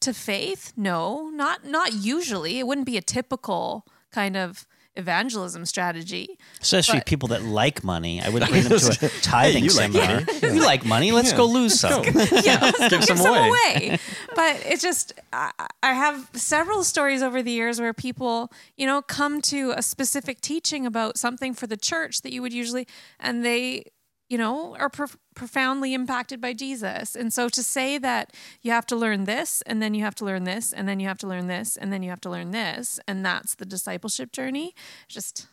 to 0.00 0.12
faith? 0.12 0.72
No, 0.76 1.30
not 1.30 1.64
not 1.64 1.92
usually. 1.92 2.58
It 2.58 2.66
wouldn't 2.66 2.86
be 2.86 2.96
a 2.96 3.02
typical 3.02 3.86
kind 4.10 4.36
of 4.36 4.66
evangelism 4.96 5.64
strategy. 5.64 6.38
Especially 6.60 6.98
but, 6.98 7.06
people 7.06 7.28
that 7.28 7.42
like 7.42 7.84
money. 7.84 8.20
I 8.20 8.28
would 8.28 8.42
bring 8.48 8.64
them 8.64 8.78
to 8.78 9.06
a 9.06 9.08
tithing 9.22 9.58
hey, 9.58 9.64
you 9.64 9.70
seminar. 9.70 10.20
Like 10.20 10.42
you 10.42 10.64
like 10.64 10.84
money? 10.84 11.12
Let's 11.12 11.30
yeah. 11.30 11.36
go 11.36 11.46
lose 11.46 11.78
some. 11.78 12.04
yeah, 12.04 12.70
give, 12.70 12.90
give 12.90 13.04
some, 13.04 13.16
some 13.16 13.36
away. 13.36 13.48
away. 13.48 13.98
But 14.34 14.62
it's 14.66 14.82
just, 14.82 15.12
I, 15.32 15.50
I 15.82 15.94
have 15.94 16.28
several 16.34 16.84
stories 16.84 17.22
over 17.22 17.42
the 17.42 17.52
years 17.52 17.80
where 17.80 17.94
people, 17.94 18.52
you 18.76 18.86
know, 18.86 19.02
come 19.02 19.40
to 19.42 19.72
a 19.76 19.82
specific 19.82 20.40
teaching 20.40 20.86
about 20.86 21.18
something 21.18 21.54
for 21.54 21.66
the 21.66 21.76
church 21.76 22.22
that 22.22 22.32
you 22.32 22.42
would 22.42 22.52
usually, 22.52 22.86
and 23.18 23.44
they 23.44 23.84
you 24.30 24.38
know, 24.38 24.76
are 24.76 24.88
prof- 24.88 25.18
profoundly 25.34 25.92
impacted 25.92 26.40
by 26.40 26.52
Jesus. 26.54 27.16
And 27.16 27.32
so 27.32 27.48
to 27.48 27.62
say 27.64 27.98
that 27.98 28.32
you 28.62 28.70
have 28.70 28.86
to 28.86 28.96
learn 28.96 29.24
this 29.24 29.60
and 29.66 29.82
then 29.82 29.92
you 29.92 30.04
have 30.04 30.14
to 30.14 30.24
learn 30.24 30.44
this 30.44 30.72
and 30.72 30.88
then 30.88 31.00
you 31.00 31.08
have 31.08 31.18
to 31.18 31.26
learn 31.26 31.48
this 31.48 31.76
and 31.76 31.92
then 31.92 32.02
you 32.04 32.10
have 32.10 32.20
to 32.22 32.30
learn 32.30 32.52
this 32.52 33.00
and 33.08 33.26
that's 33.26 33.56
the 33.56 33.66
discipleship 33.66 34.30
journey, 34.30 34.72
just 35.08 35.48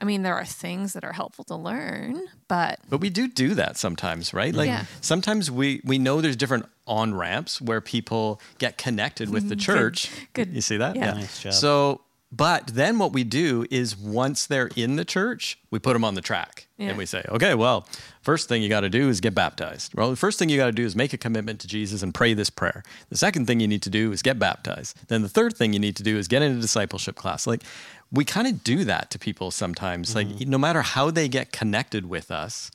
I 0.00 0.04
mean, 0.04 0.22
there 0.22 0.34
are 0.36 0.44
things 0.44 0.92
that 0.92 1.04
are 1.04 1.12
helpful 1.12 1.44
to 1.46 1.56
learn, 1.56 2.20
but 2.46 2.78
But 2.88 3.00
we 3.00 3.10
do 3.10 3.28
do 3.28 3.54
that 3.54 3.76
sometimes, 3.76 4.32
right? 4.32 4.54
Like 4.54 4.68
Yeah. 4.68 4.84
sometimes 5.00 5.50
we 5.50 5.82
we 5.84 5.98
know 5.98 6.20
there's 6.20 6.36
different 6.36 6.66
on 6.86 7.14
ramps 7.14 7.60
where 7.60 7.80
people 7.82 8.40
get 8.58 8.78
connected 8.78 9.28
with 9.28 9.48
the 9.48 9.56
mm-hmm. 9.56 9.72
church. 9.72 10.10
good. 10.32 10.54
You 10.54 10.62
see 10.62 10.78
that? 10.78 10.96
Yeah. 10.96 11.12
Nice 11.12 11.42
job. 11.42 11.52
So, 11.52 12.00
but 12.30 12.66
then 12.68 12.98
what 12.98 13.12
we 13.12 13.24
do 13.24 13.64
is 13.70 13.96
once 13.96 14.46
they're 14.46 14.70
in 14.76 14.96
the 14.96 15.04
church, 15.04 15.58
we 15.70 15.78
put 15.78 15.94
them 15.94 16.04
on 16.04 16.14
the 16.14 16.20
track 16.20 16.66
Yeah. 16.76 16.88
and 16.88 16.98
we 16.98 17.06
say, 17.06 17.24
okay, 17.30 17.54
well, 17.54 17.88
first 18.20 18.48
thing 18.48 18.62
you 18.62 18.68
got 18.68 18.80
to 18.80 18.90
do 18.90 19.08
is 19.08 19.20
get 19.20 19.34
baptized. 19.34 19.94
Well, 19.94 20.10
the 20.10 20.16
first 20.16 20.38
thing 20.38 20.50
you 20.50 20.58
got 20.58 20.66
to 20.66 20.72
do 20.72 20.84
is 20.84 20.94
make 20.94 21.14
a 21.14 21.18
commitment 21.18 21.58
to 21.60 21.66
Jesus 21.66 22.02
and 22.02 22.12
pray 22.12 22.34
this 22.34 22.50
prayer. 22.50 22.82
The 23.08 23.16
second 23.16 23.46
thing 23.46 23.60
you 23.60 23.68
need 23.68 23.82
to 23.82 23.90
do 23.90 24.12
is 24.12 24.20
get 24.20 24.38
baptized. 24.38 25.08
Then 25.08 25.22
the 25.22 25.28
third 25.28 25.56
thing 25.56 25.72
you 25.72 25.78
need 25.78 25.96
to 25.96 26.02
do 26.02 26.18
is 26.18 26.28
get 26.28 26.42
in 26.42 26.56
a 26.56 26.60
discipleship 26.60 27.16
class. 27.16 27.46
Like 27.46 27.62
we 28.12 28.26
kind 28.26 28.46
of 28.46 28.62
do 28.62 28.84
that 28.84 29.10
to 29.12 29.18
people 29.18 29.50
sometimes. 29.50 30.14
Like 30.14 30.26
mm-hmm. 30.28 30.50
no 30.50 30.58
matter 30.58 30.82
how 30.82 31.10
they 31.10 31.28
get 31.28 31.50
connected 31.50 32.10
with 32.10 32.30
us, 32.30 32.70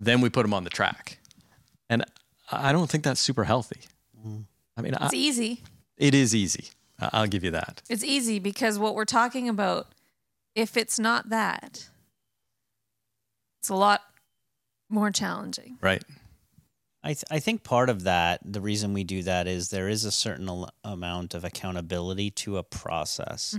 then 0.00 0.20
we 0.20 0.30
put 0.30 0.42
them 0.42 0.52
on 0.52 0.64
the 0.64 0.70
track. 0.70 1.18
And 1.88 2.04
I 2.50 2.72
don't 2.72 2.90
think 2.90 3.04
that's 3.04 3.20
super 3.20 3.44
healthy. 3.44 3.80
Mm. 4.26 4.44
I 4.76 4.82
mean, 4.82 4.94
I, 4.94 5.06
it's 5.06 5.14
easy. 5.14 5.62
it 5.96 6.14
is 6.14 6.34
easy. 6.34 6.70
I'll 6.98 7.26
give 7.26 7.44
you 7.44 7.50
that. 7.52 7.82
It's 7.88 8.04
easy 8.04 8.38
because 8.38 8.78
what 8.78 8.94
we're 8.94 9.04
talking 9.04 9.48
about, 9.48 9.88
if 10.54 10.76
it's 10.76 10.98
not 10.98 11.30
that, 11.30 11.88
it's 13.60 13.68
a 13.68 13.74
lot 13.74 14.02
more 14.88 15.10
challenging. 15.10 15.78
Right. 15.80 16.02
I, 17.02 17.08
th- 17.08 17.24
I 17.30 17.38
think 17.38 17.64
part 17.64 17.90
of 17.90 18.04
that, 18.04 18.40
the 18.44 18.60
reason 18.60 18.94
we 18.94 19.04
do 19.04 19.22
that 19.24 19.46
is 19.46 19.68
there 19.68 19.88
is 19.88 20.04
a 20.04 20.12
certain 20.12 20.48
al- 20.48 20.70
amount 20.84 21.34
of 21.34 21.44
accountability 21.44 22.30
to 22.30 22.56
a 22.56 22.62
process. 22.62 23.58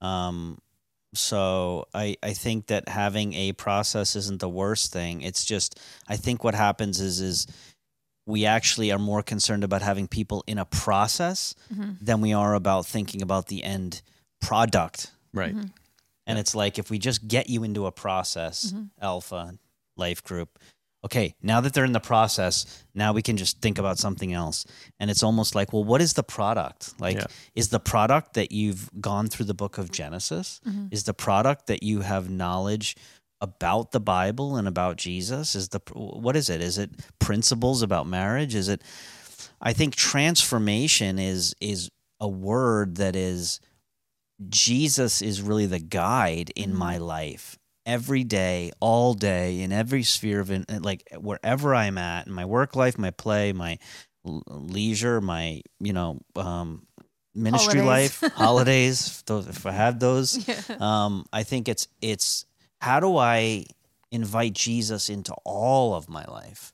Um, 0.00 0.58
so 1.14 1.86
I, 1.94 2.16
I 2.22 2.32
think 2.32 2.66
that 2.66 2.88
having 2.88 3.34
a 3.34 3.52
process 3.52 4.16
isn't 4.16 4.40
the 4.40 4.48
worst 4.48 4.92
thing. 4.92 5.22
It's 5.22 5.44
just 5.44 5.78
I 6.08 6.16
think 6.16 6.42
what 6.42 6.54
happens 6.54 7.00
is 7.00 7.20
is 7.20 7.46
we 8.26 8.46
actually 8.46 8.92
are 8.92 8.98
more 8.98 9.22
concerned 9.22 9.64
about 9.64 9.82
having 9.82 10.06
people 10.06 10.44
in 10.46 10.58
a 10.58 10.64
process 10.64 11.54
mm-hmm. 11.72 11.92
than 12.00 12.20
we 12.20 12.32
are 12.32 12.54
about 12.54 12.86
thinking 12.86 13.22
about 13.22 13.46
the 13.46 13.64
end 13.64 14.02
product. 14.40 15.10
Right. 15.32 15.54
Mm-hmm. 15.54 15.66
And 16.26 16.38
it's 16.38 16.54
like 16.54 16.78
if 16.78 16.90
we 16.90 16.98
just 16.98 17.26
get 17.26 17.48
you 17.48 17.64
into 17.64 17.86
a 17.86 17.92
process, 17.92 18.72
mm-hmm. 18.72 18.84
alpha, 19.00 19.58
life 19.96 20.22
group, 20.22 20.58
okay, 21.04 21.34
now 21.42 21.60
that 21.60 21.72
they're 21.72 21.84
in 21.84 21.92
the 21.92 22.00
process, 22.00 22.84
now 22.94 23.12
we 23.12 23.22
can 23.22 23.36
just 23.36 23.60
think 23.60 23.78
about 23.78 23.98
something 23.98 24.32
else. 24.32 24.66
And 25.00 25.10
it's 25.10 25.22
almost 25.22 25.54
like, 25.54 25.72
well, 25.72 25.82
what 25.82 26.00
is 26.00 26.12
the 26.12 26.22
product? 26.22 26.92
Like, 27.00 27.16
Yeah. 27.16 27.26
is 27.54 27.70
the 27.70 27.80
product 27.80 28.34
that 28.34 28.52
you've 28.52 28.90
gone 29.00 29.28
through 29.28 29.46
the 29.46 29.54
book 29.54 29.78
of 29.78 29.90
Genesis? 29.90 30.60
Is 30.90 31.04
the 31.04 31.14
product 31.14 31.66
that 31.66 31.82
you 31.82 32.02
have 32.02 32.28
knowledge 32.28 32.96
about 33.40 33.92
the 33.92 34.00
Bible 34.00 34.56
and 34.56 34.66
about 34.68 34.96
Jesus? 34.96 35.54
Is 35.54 35.68
the 35.70 35.80
what 35.94 36.36
is 36.36 36.48
it? 36.50 36.60
Is 36.60 36.78
it 36.78 36.90
principles 37.18 37.82
about 37.82 38.06
marriage? 38.06 38.54
Is 38.54 38.68
it 38.68 38.82
I 39.60 39.72
think 39.72 39.94
transformation 39.96 41.18
is 41.18 41.54
is 41.60 41.90
a 42.20 42.28
word 42.28 42.96
that 42.96 43.16
is 43.16 43.60
Jesus 44.48 45.20
is 45.22 45.42
really 45.42 45.66
the 45.66 45.78
guide 45.78 46.50
in 46.56 46.74
my 46.74 46.96
life 46.98 47.58
every 47.86 48.24
day, 48.24 48.70
all 48.80 49.14
day, 49.14 49.60
in 49.60 49.72
every 49.72 50.02
sphere 50.02 50.40
of 50.40 50.50
like 50.82 51.02
wherever 51.18 51.74
I'm 51.74 51.98
at, 51.98 52.26
in 52.26 52.32
my 52.32 52.44
work 52.46 52.74
life, 52.76 52.98
my 52.98 53.10
play, 53.10 53.52
my 53.52 53.78
l- 54.26 54.42
leisure, 54.46 55.20
my 55.20 55.60
you 55.78 55.92
know 55.92 56.20
um, 56.36 56.86
ministry 57.34 57.80
Holidays. 57.80 58.22
life, 58.22 58.32
holidays. 58.34 59.06
if 59.08 59.24
those, 59.26 59.46
if 59.48 59.66
I 59.66 59.72
have 59.72 59.98
those, 60.00 60.48
Yeah. 60.48 60.60
um, 60.80 61.26
I 61.32 61.42
think 61.42 61.68
it's 61.68 61.88
it's 62.00 62.46
how 62.80 63.00
do 63.00 63.16
I 63.16 63.66
invite 64.10 64.54
Jesus 64.54 65.08
into 65.08 65.34
all 65.44 65.94
of 65.94 66.08
my 66.08 66.24
life? 66.24 66.72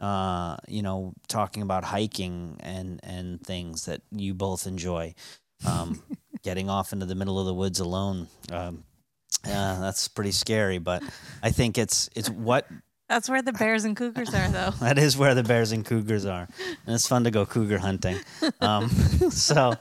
Uh, 0.00 0.56
you 0.68 0.82
know, 0.82 1.12
talking 1.26 1.62
about 1.62 1.84
hiking 1.84 2.56
and 2.60 3.00
and 3.02 3.40
things 3.42 3.86
that 3.86 4.02
you 4.10 4.34
both 4.34 4.66
enjoy. 4.66 5.14
Um, 5.66 6.02
getting 6.42 6.70
off 6.70 6.92
into 6.92 7.04
the 7.04 7.16
middle 7.16 7.38
of 7.38 7.46
the 7.46 7.54
woods 7.54 7.80
alone. 7.80 8.28
Um, 8.52 8.84
uh, 9.44 9.80
that's 9.80 10.08
pretty 10.08 10.32
scary, 10.32 10.78
but 10.78 11.02
I 11.42 11.50
think 11.50 11.78
it's 11.78 12.08
it's 12.14 12.30
what 12.30 12.66
That's 13.08 13.28
where 13.28 13.42
the 13.42 13.52
bears 13.52 13.84
and 13.84 13.96
cougars 13.96 14.34
are, 14.34 14.48
though. 14.48 14.70
that 14.80 14.98
is 14.98 15.16
where 15.16 15.34
the 15.34 15.42
bears 15.42 15.72
and 15.72 15.84
cougars 15.84 16.24
are, 16.26 16.48
and 16.86 16.94
it's 16.94 17.06
fun 17.06 17.24
to 17.24 17.30
go 17.30 17.44
cougar 17.46 17.78
hunting. 17.78 18.18
Um, 18.60 18.88
so, 19.30 19.74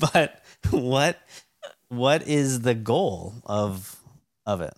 but 0.00 0.42
what 0.70 1.20
what 1.88 2.26
is 2.26 2.62
the 2.62 2.74
goal 2.74 3.34
of 3.44 3.96
of 4.46 4.60
it? 4.60 4.74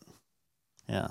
Yeah, 0.89 1.09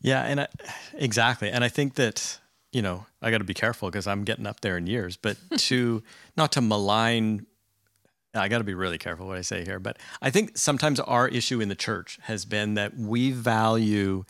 Yeah, 0.00 0.22
and 0.24 0.40
I, 0.40 0.48
exactly. 0.94 1.50
And 1.50 1.62
I 1.62 1.68
think 1.68 1.94
that 1.94 2.40
you 2.72 2.82
know 2.82 3.06
I 3.20 3.30
got 3.30 3.38
to 3.38 3.44
be 3.44 3.54
careful 3.54 3.90
because 3.90 4.06
I'm 4.06 4.24
getting 4.24 4.46
up 4.46 4.60
there 4.60 4.76
in 4.76 4.86
years, 4.86 5.16
but 5.16 5.36
to 5.56 6.02
not 6.36 6.52
to 6.52 6.60
malign. 6.60 7.46
I 8.34 8.48
got 8.48 8.58
to 8.58 8.64
be 8.64 8.72
really 8.72 8.96
careful 8.96 9.26
what 9.26 9.36
I 9.36 9.42
say 9.42 9.62
here, 9.62 9.78
but 9.78 9.98
I 10.22 10.30
think 10.30 10.56
sometimes 10.56 10.98
our 11.00 11.28
issue 11.28 11.60
in 11.60 11.68
the 11.68 11.74
church 11.74 12.18
has 12.22 12.46
been 12.46 12.74
that 12.74 12.96
we 12.96 13.30
value 13.30 14.24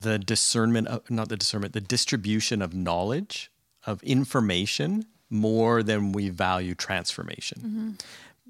the 0.00 0.18
discernment 0.18 0.88
of 0.88 1.08
not 1.08 1.28
the 1.28 1.36
discernment, 1.36 1.74
the 1.74 1.80
distribution 1.80 2.60
of 2.60 2.74
knowledge, 2.74 3.52
of 3.86 4.02
information 4.02 5.06
more 5.30 5.82
than 5.82 6.12
we 6.12 6.28
value 6.28 6.74
transformation 6.74 7.58
mm-hmm. 7.58 7.90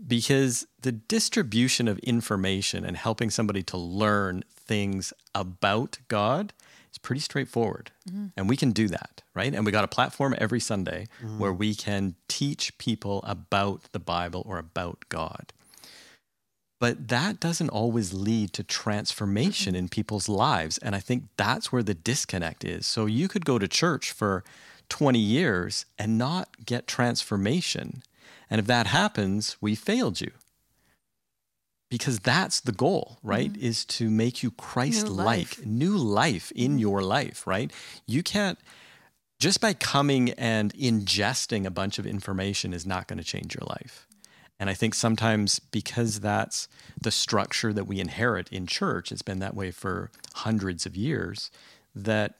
Because 0.06 0.66
the 0.80 0.92
distribution 0.92 1.88
of 1.88 1.98
information 2.00 2.84
and 2.84 2.96
helping 2.96 3.30
somebody 3.30 3.62
to 3.62 3.76
learn 3.76 4.44
things 4.50 5.12
about 5.34 5.98
God 6.08 6.52
is 6.92 6.98
pretty 6.98 7.20
straightforward. 7.20 7.90
Mm-hmm. 8.08 8.26
And 8.36 8.48
we 8.48 8.56
can 8.56 8.72
do 8.72 8.88
that, 8.88 9.22
right? 9.34 9.54
And 9.54 9.64
we 9.64 9.72
got 9.72 9.84
a 9.84 9.88
platform 9.88 10.34
every 10.38 10.60
Sunday 10.60 11.06
mm. 11.22 11.38
where 11.38 11.52
we 11.52 11.74
can 11.74 12.14
teach 12.28 12.76
people 12.78 13.20
about 13.24 13.82
the 13.92 13.98
Bible 13.98 14.42
or 14.46 14.58
about 14.58 15.04
God. 15.08 15.52
But 16.80 17.08
that 17.08 17.40
doesn't 17.40 17.70
always 17.70 18.12
lead 18.12 18.52
to 18.54 18.62
transformation 18.62 19.74
in 19.74 19.88
people's 19.88 20.28
lives. 20.28 20.76
And 20.78 20.94
I 20.94 21.00
think 21.00 21.24
that's 21.36 21.72
where 21.72 21.82
the 21.82 21.94
disconnect 21.94 22.64
is. 22.64 22.86
So 22.86 23.06
you 23.06 23.28
could 23.28 23.44
go 23.44 23.58
to 23.58 23.68
church 23.68 24.12
for 24.12 24.44
20 24.88 25.18
years 25.18 25.86
and 25.98 26.18
not 26.18 26.66
get 26.66 26.86
transformation. 26.86 28.02
And 28.50 28.58
if 28.58 28.66
that 28.66 28.86
happens, 28.88 29.56
we 29.60 29.74
failed 29.74 30.20
you. 30.20 30.32
Because 31.90 32.18
that's 32.18 32.60
the 32.60 32.72
goal, 32.72 33.18
right? 33.22 33.52
Mm-hmm. 33.52 33.64
Is 33.64 33.84
to 33.86 34.10
make 34.10 34.42
you 34.42 34.50
Christ 34.50 35.08
like, 35.08 35.64
new 35.64 35.96
life 35.96 36.50
in 36.56 36.72
mm-hmm. 36.72 36.78
your 36.78 37.02
life, 37.02 37.46
right? 37.46 37.70
You 38.06 38.22
can't, 38.22 38.58
just 39.38 39.60
by 39.60 39.74
coming 39.74 40.30
and 40.30 40.72
ingesting 40.74 41.66
a 41.66 41.70
bunch 41.70 41.98
of 41.98 42.06
information 42.06 42.72
is 42.72 42.86
not 42.86 43.06
going 43.06 43.18
to 43.18 43.24
change 43.24 43.54
your 43.54 43.66
life. 43.68 44.06
And 44.58 44.70
I 44.70 44.74
think 44.74 44.94
sometimes 44.94 45.58
because 45.58 46.20
that's 46.20 46.68
the 47.00 47.10
structure 47.10 47.72
that 47.72 47.86
we 47.86 48.00
inherit 48.00 48.48
in 48.50 48.66
church, 48.66 49.12
it's 49.12 49.22
been 49.22 49.40
that 49.40 49.54
way 49.54 49.70
for 49.70 50.10
hundreds 50.34 50.86
of 50.86 50.96
years, 50.96 51.50
that 51.94 52.34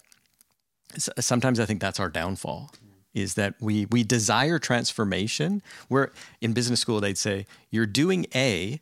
sometimes 0.97 1.61
I 1.61 1.67
think 1.67 1.81
that's 1.81 2.00
our 2.00 2.09
downfall 2.09 2.71
is 3.14 3.35
that 3.35 3.54
we 3.61 3.87
we 3.87 4.02
desire 4.02 4.59
transformation 4.59 5.62
where 5.88 6.12
in 6.40 6.52
business 6.52 6.80
school 6.80 7.00
they'd 7.00 7.18
say 7.18 7.47
you're 7.71 7.87
doing 7.87 8.26
A 8.35 8.80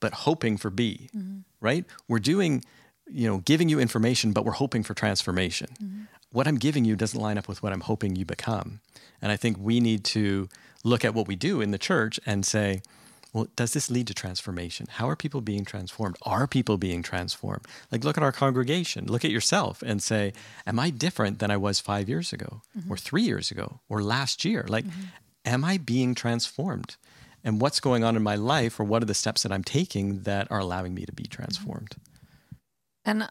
but 0.00 0.12
hoping 0.12 0.56
for 0.56 0.70
B, 0.70 1.08
mm-hmm. 1.16 1.38
right? 1.60 1.84
We're 2.08 2.18
doing 2.18 2.64
you 3.08 3.28
know 3.28 3.38
giving 3.38 3.68
you 3.68 3.78
information 3.78 4.32
but 4.32 4.44
we're 4.44 4.52
hoping 4.52 4.82
for 4.82 4.94
transformation. 4.94 5.68
Mm-hmm. 5.82 6.02
What 6.32 6.48
I'm 6.48 6.56
giving 6.56 6.84
you 6.84 6.96
doesn't 6.96 7.20
line 7.20 7.38
up 7.38 7.48
with 7.48 7.62
what 7.62 7.72
I'm 7.72 7.80
hoping 7.80 8.16
you 8.16 8.24
become. 8.24 8.80
And 9.22 9.32
I 9.32 9.36
think 9.36 9.56
we 9.58 9.80
need 9.80 10.04
to 10.06 10.48
look 10.84 11.04
at 11.04 11.14
what 11.14 11.26
we 11.26 11.36
do 11.36 11.60
in 11.60 11.70
the 11.70 11.78
church 11.78 12.20
and 12.26 12.44
say, 12.44 12.82
well, 13.36 13.48
does 13.54 13.74
this 13.74 13.90
lead 13.90 14.06
to 14.06 14.14
transformation? 14.14 14.86
How 14.88 15.10
are 15.10 15.14
people 15.14 15.42
being 15.42 15.66
transformed? 15.66 16.16
Are 16.22 16.46
people 16.46 16.78
being 16.78 17.02
transformed? 17.02 17.66
Like, 17.92 18.02
look 18.02 18.16
at 18.16 18.22
our 18.22 18.32
congregation, 18.32 19.04
look 19.04 19.26
at 19.26 19.30
yourself 19.30 19.82
and 19.82 20.02
say, 20.02 20.32
Am 20.66 20.80
I 20.80 20.88
different 20.88 21.38
than 21.38 21.50
I 21.50 21.58
was 21.58 21.78
five 21.78 22.08
years 22.08 22.32
ago, 22.32 22.62
mm-hmm. 22.76 22.90
or 22.90 22.96
three 22.96 23.20
years 23.20 23.50
ago, 23.50 23.80
or 23.90 24.02
last 24.02 24.46
year? 24.46 24.64
Like, 24.66 24.86
mm-hmm. 24.86 25.02
am 25.44 25.66
I 25.66 25.76
being 25.76 26.14
transformed? 26.14 26.96
And 27.44 27.60
what's 27.60 27.78
going 27.78 28.04
on 28.04 28.16
in 28.16 28.22
my 28.22 28.36
life, 28.36 28.80
or 28.80 28.84
what 28.84 29.02
are 29.02 29.06
the 29.06 29.12
steps 29.12 29.42
that 29.42 29.52
I'm 29.52 29.62
taking 29.62 30.22
that 30.22 30.50
are 30.50 30.58
allowing 30.58 30.94
me 30.94 31.04
to 31.04 31.12
be 31.12 31.24
mm-hmm. 31.24 31.42
transformed? 31.42 31.96
And 33.04 33.28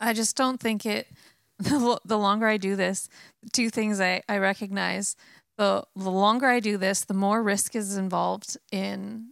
I- 0.00 0.14
just 0.14 0.34
don't 0.34 0.60
think 0.60 0.86
it. 0.86 1.08
The, 1.58 2.00
the 2.04 2.18
longer 2.18 2.48
I 2.48 2.56
do 2.56 2.74
this, 2.74 3.08
two 3.52 3.70
things 3.70 4.00
I, 4.00 4.22
I 4.28 4.38
recognize: 4.38 5.14
the 5.58 5.84
the 5.94 6.10
longer 6.10 6.48
I 6.48 6.58
do 6.58 6.76
this, 6.76 7.04
the 7.04 7.14
more 7.14 7.40
risk 7.40 7.76
is 7.76 7.96
involved 7.96 8.56
in 8.72 9.31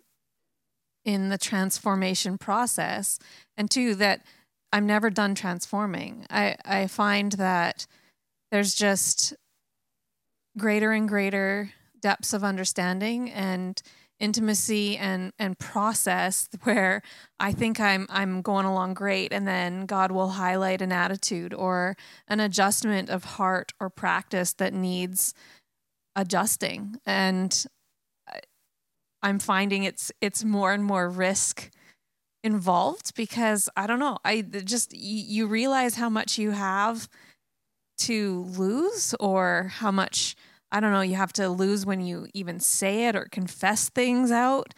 in 1.04 1.28
the 1.28 1.38
transformation 1.38 2.38
process, 2.38 3.18
and 3.56 3.70
two 3.70 3.94
that 3.96 4.22
I'm 4.72 4.86
never 4.86 5.10
done 5.10 5.34
transforming. 5.34 6.26
I 6.30 6.56
I 6.64 6.86
find 6.86 7.32
that 7.32 7.86
there's 8.50 8.74
just 8.74 9.34
greater 10.58 10.92
and 10.92 11.08
greater 11.08 11.72
depths 12.00 12.32
of 12.32 12.44
understanding 12.44 13.30
and 13.30 13.80
intimacy 14.18 14.96
and 14.98 15.32
and 15.38 15.58
process 15.58 16.48
where 16.62 17.02
I 17.40 17.52
think 17.52 17.80
I'm 17.80 18.06
I'm 18.10 18.42
going 18.42 18.66
along 18.66 18.94
great 18.94 19.32
and 19.32 19.48
then 19.48 19.86
God 19.86 20.12
will 20.12 20.30
highlight 20.30 20.82
an 20.82 20.92
attitude 20.92 21.54
or 21.54 21.96
an 22.28 22.40
adjustment 22.40 23.08
of 23.08 23.24
heart 23.24 23.72
or 23.80 23.90
practice 23.90 24.52
that 24.54 24.74
needs 24.74 25.34
adjusting 26.14 27.00
and 27.06 27.66
I'm 29.22 29.38
finding 29.38 29.84
it's 29.84 30.10
it's 30.20 30.44
more 30.44 30.72
and 30.72 30.84
more 30.84 31.08
risk 31.08 31.70
involved 32.42 33.14
because 33.14 33.68
I 33.76 33.86
don't 33.86 33.98
know 33.98 34.16
I 34.24 34.40
just 34.40 34.94
you 34.94 35.46
realize 35.46 35.94
how 35.94 36.08
much 36.08 36.38
you 36.38 36.52
have 36.52 37.08
to 37.98 38.44
lose 38.56 39.14
or 39.20 39.70
how 39.74 39.90
much 39.90 40.36
I 40.72 40.80
don't 40.80 40.92
know, 40.92 41.00
you 41.00 41.16
have 41.16 41.32
to 41.34 41.48
lose 41.48 41.84
when 41.84 42.00
you 42.00 42.28
even 42.32 42.60
say 42.60 43.06
it 43.06 43.16
or 43.16 43.26
confess 43.30 43.88
things 43.88 44.30
out. 44.30 44.72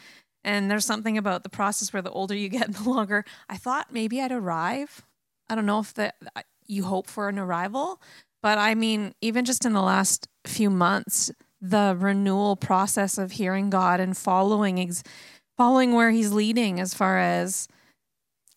And 0.44 0.70
there's 0.70 0.86
something 0.86 1.18
about 1.18 1.42
the 1.42 1.48
process 1.48 1.92
where 1.92 2.02
the 2.02 2.10
older 2.10 2.34
you 2.34 2.48
get, 2.58 2.72
the 2.72 2.88
longer. 2.88 3.24
I 3.48 3.56
thought 3.56 3.92
maybe 3.92 4.20
I'd 4.20 4.32
arrive. 4.32 5.02
I 5.48 5.54
don't 5.54 5.66
know 5.66 5.80
if 5.80 5.94
that 5.94 6.14
you 6.66 6.84
hope 6.84 7.08
for 7.08 7.28
an 7.28 7.38
arrival, 7.38 8.00
but 8.42 8.58
I 8.58 8.74
mean, 8.74 9.14
even 9.20 9.44
just 9.44 9.64
in 9.64 9.72
the 9.72 9.82
last 9.82 10.28
few 10.46 10.70
months, 10.70 11.30
the 11.62 11.96
renewal 11.96 12.56
process 12.56 13.16
of 13.16 13.32
hearing 13.32 13.70
God 13.70 14.00
and 14.00 14.16
following 14.16 14.80
ex- 14.80 15.04
following 15.56 15.92
where 15.92 16.10
he's 16.10 16.32
leading 16.32 16.80
as 16.80 16.92
far 16.92 17.18
as 17.18 17.68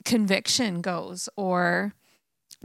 conviction 0.03 0.81
goes 0.81 1.29
or 1.37 1.93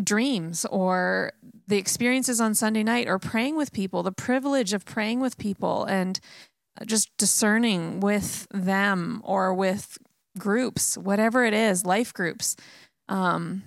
dreams 0.03 0.65
or 0.71 1.33
the 1.69 1.77
experiences 1.77 2.41
on 2.41 2.55
Sunday 2.55 2.83
night 2.83 3.07
or 3.07 3.19
praying 3.19 3.55
with 3.55 3.73
people, 3.73 4.03
the 4.03 4.13
privilege 4.13 4.73
of 4.73 4.87
praying 4.87 5.21
with 5.21 5.37
people 5.37 5.85
and 5.85 6.19
just 6.87 7.15
discerning 7.19 8.01
with 8.01 8.47
them 8.51 9.21
or 9.25 9.53
with 9.53 9.99
groups, 10.39 10.97
whatever 10.97 11.45
it 11.45 11.53
is, 11.53 11.85
life 11.85 12.15
groups. 12.15 12.57
Um, 13.11 13.63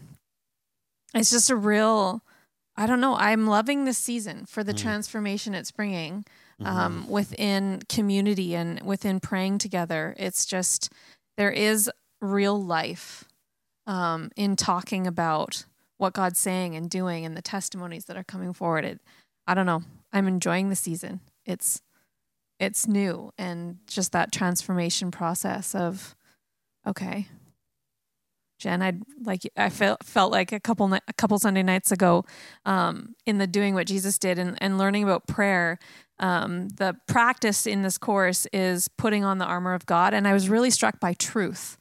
it's 1.13 1.29
just 1.29 1.51
a 1.51 1.55
real, 1.55 2.23
I 2.75 2.87
don't 2.87 3.01
know, 3.01 3.15
I'm 3.15 3.45
loving 3.45 3.85
this 3.85 3.99
season 3.99 4.45
for 4.47 4.63
the 4.63 4.73
mm. 4.73 4.79
transformation 4.79 5.53
it's 5.53 5.71
bringing 5.71 6.25
um, 6.65 7.01
mm-hmm. 7.01 7.11
within 7.11 7.81
community 7.89 8.55
and 8.55 8.81
within 8.81 9.19
praying 9.19 9.57
together. 9.59 10.15
It's 10.17 10.45
just, 10.45 10.91
there 11.37 11.51
is 11.51 11.89
real 12.21 12.61
life 12.61 13.25
um, 13.87 14.31
in 14.35 14.55
talking 14.55 15.07
about 15.07 15.65
what 15.97 16.13
God's 16.13 16.39
saying 16.39 16.75
and 16.75 16.89
doing 16.89 17.25
and 17.25 17.37
the 17.37 17.41
testimonies 17.41 18.05
that 18.05 18.17
are 18.17 18.23
coming 18.23 18.53
forward. 18.53 18.85
It, 18.85 19.01
I 19.47 19.53
don't 19.53 19.65
know. 19.65 19.83
I'm 20.11 20.27
enjoying 20.27 20.69
the 20.69 20.75
season. 20.75 21.21
It's 21.45 21.81
it's 22.59 22.87
new 22.87 23.31
and 23.37 23.77
just 23.87 24.11
that 24.13 24.31
transformation 24.31 25.11
process 25.11 25.75
of 25.75 26.15
okay. 26.87 27.27
Jen, 28.59 28.81
I 28.81 28.93
like 29.21 29.41
I 29.57 29.69
felt 29.69 30.03
felt 30.05 30.31
like 30.31 30.51
a 30.53 30.59
couple 30.59 30.93
a 30.93 31.13
couple 31.17 31.37
Sunday 31.39 31.63
nights 31.63 31.91
ago, 31.91 32.23
um, 32.65 33.15
in 33.25 33.37
the 33.37 33.47
doing 33.47 33.73
what 33.73 33.87
Jesus 33.87 34.17
did 34.17 34.39
and, 34.39 34.57
and 34.61 34.77
learning 34.77 35.03
about 35.03 35.27
prayer. 35.27 35.79
Um, 36.23 36.69
the 36.69 36.95
practice 37.05 37.67
in 37.67 37.81
this 37.81 37.97
course 37.97 38.47
is 38.53 38.87
putting 38.87 39.25
on 39.25 39.39
the 39.39 39.45
armor 39.45 39.73
of 39.73 39.85
God, 39.85 40.13
and 40.13 40.25
I 40.25 40.31
was 40.31 40.47
really 40.47 40.69
struck 40.69 40.99
by 41.01 41.13
truth 41.13 41.77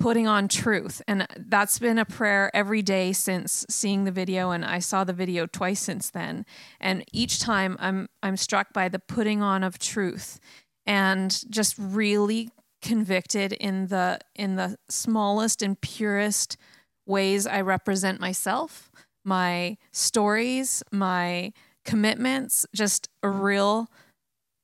putting 0.00 0.26
on 0.26 0.48
truth. 0.48 1.02
And 1.06 1.26
that's 1.36 1.78
been 1.78 1.98
a 1.98 2.06
prayer 2.06 2.50
every 2.56 2.80
day 2.80 3.12
since 3.12 3.66
seeing 3.68 4.04
the 4.04 4.10
video 4.10 4.50
and 4.50 4.64
I 4.64 4.78
saw 4.78 5.04
the 5.04 5.12
video 5.12 5.46
twice 5.46 5.78
since 5.78 6.08
then. 6.08 6.46
And 6.80 7.04
each 7.12 7.38
time 7.38 7.76
I'm 7.78 8.08
I'm 8.22 8.38
struck 8.38 8.72
by 8.72 8.88
the 8.88 8.98
putting 8.98 9.42
on 9.42 9.62
of 9.62 9.78
truth 9.78 10.40
and 10.86 11.38
just 11.50 11.74
really 11.78 12.48
convicted 12.80 13.52
in 13.52 13.88
the 13.88 14.20
in 14.34 14.56
the 14.56 14.78
smallest 14.88 15.60
and 15.60 15.78
purest 15.78 16.56
ways 17.04 17.46
I 17.46 17.60
represent 17.60 18.20
myself, 18.20 18.90
my 19.22 19.76
stories, 19.92 20.82
my 20.90 21.52
commitments, 21.84 22.66
just 22.74 23.08
a 23.22 23.28
real 23.28 23.88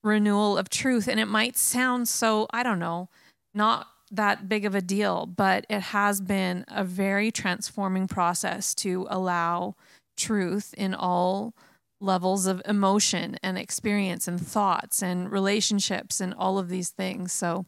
renewal 0.02 0.56
of 0.56 0.68
truth 0.68 1.08
and 1.08 1.18
it 1.18 1.26
might 1.26 1.56
sound 1.56 2.08
so 2.08 2.46
I 2.50 2.62
don't 2.62 2.78
know, 2.78 3.08
not 3.52 3.88
that 4.10 4.48
big 4.48 4.64
of 4.64 4.74
a 4.74 4.80
deal, 4.80 5.26
but 5.26 5.66
it 5.68 5.80
has 5.80 6.20
been 6.20 6.64
a 6.68 6.84
very 6.84 7.30
transforming 7.30 8.06
process 8.06 8.74
to 8.76 9.06
allow 9.10 9.74
truth 10.16 10.74
in 10.78 10.94
all 10.94 11.54
levels 12.00 12.46
of 12.46 12.62
emotion 12.66 13.36
and 13.42 13.58
experience 13.58 14.28
and 14.28 14.40
thoughts 14.40 15.02
and 15.02 15.30
relationships 15.30 16.20
and 16.20 16.34
all 16.34 16.58
of 16.58 16.68
these 16.68 16.90
things. 16.90 17.32
So, 17.32 17.66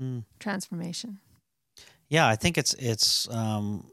mm. 0.00 0.24
transformation. 0.38 1.18
Yeah, 2.08 2.28
I 2.28 2.36
think 2.36 2.56
it's 2.56 2.74
it's 2.74 3.28
um, 3.30 3.90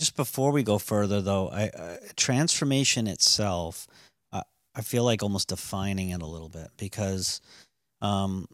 just 0.00 0.16
before 0.16 0.50
we 0.50 0.62
go 0.62 0.78
further 0.78 1.20
though. 1.20 1.50
I 1.50 1.68
uh, 1.68 1.96
transformation 2.16 3.06
itself, 3.06 3.86
uh, 4.32 4.42
I 4.74 4.80
feel 4.80 5.04
like 5.04 5.22
almost 5.22 5.48
defining 5.48 6.08
it 6.08 6.22
a 6.22 6.26
little 6.26 6.48
bit 6.48 6.70
because 6.78 7.42
um, 8.00 8.48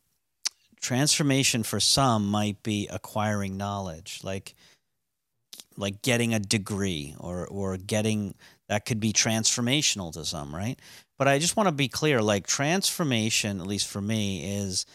transformation 0.81 1.63
for 1.63 1.79
some 1.79 2.27
might 2.27 2.63
be 2.65 2.89
acquiring 2.91 3.57
knowledge 3.57 4.21
like 4.25 4.55
like 5.77 6.03
getting 6.03 6.35
a 6.35 6.41
degree 6.41 7.15
or 7.19 7.47
or 7.47 7.77
getting 7.77 8.35
that 8.69 8.85
could 8.85 8.99
be 8.99 9.13
transformational 9.13 10.13
to 10.13 10.25
some 10.25 10.55
right 10.55 10.79
but 11.19 11.29
i 11.29 11.39
just 11.39 11.57
want 11.57 11.69
to 11.69 11.73
be 11.73 11.89
clear 11.89 12.23
like 12.23 12.47
transformation 12.47 13.61
at 13.61 13.67
least 13.67 13.89
for 13.89 14.01
me 14.01 14.59
is 14.59 14.87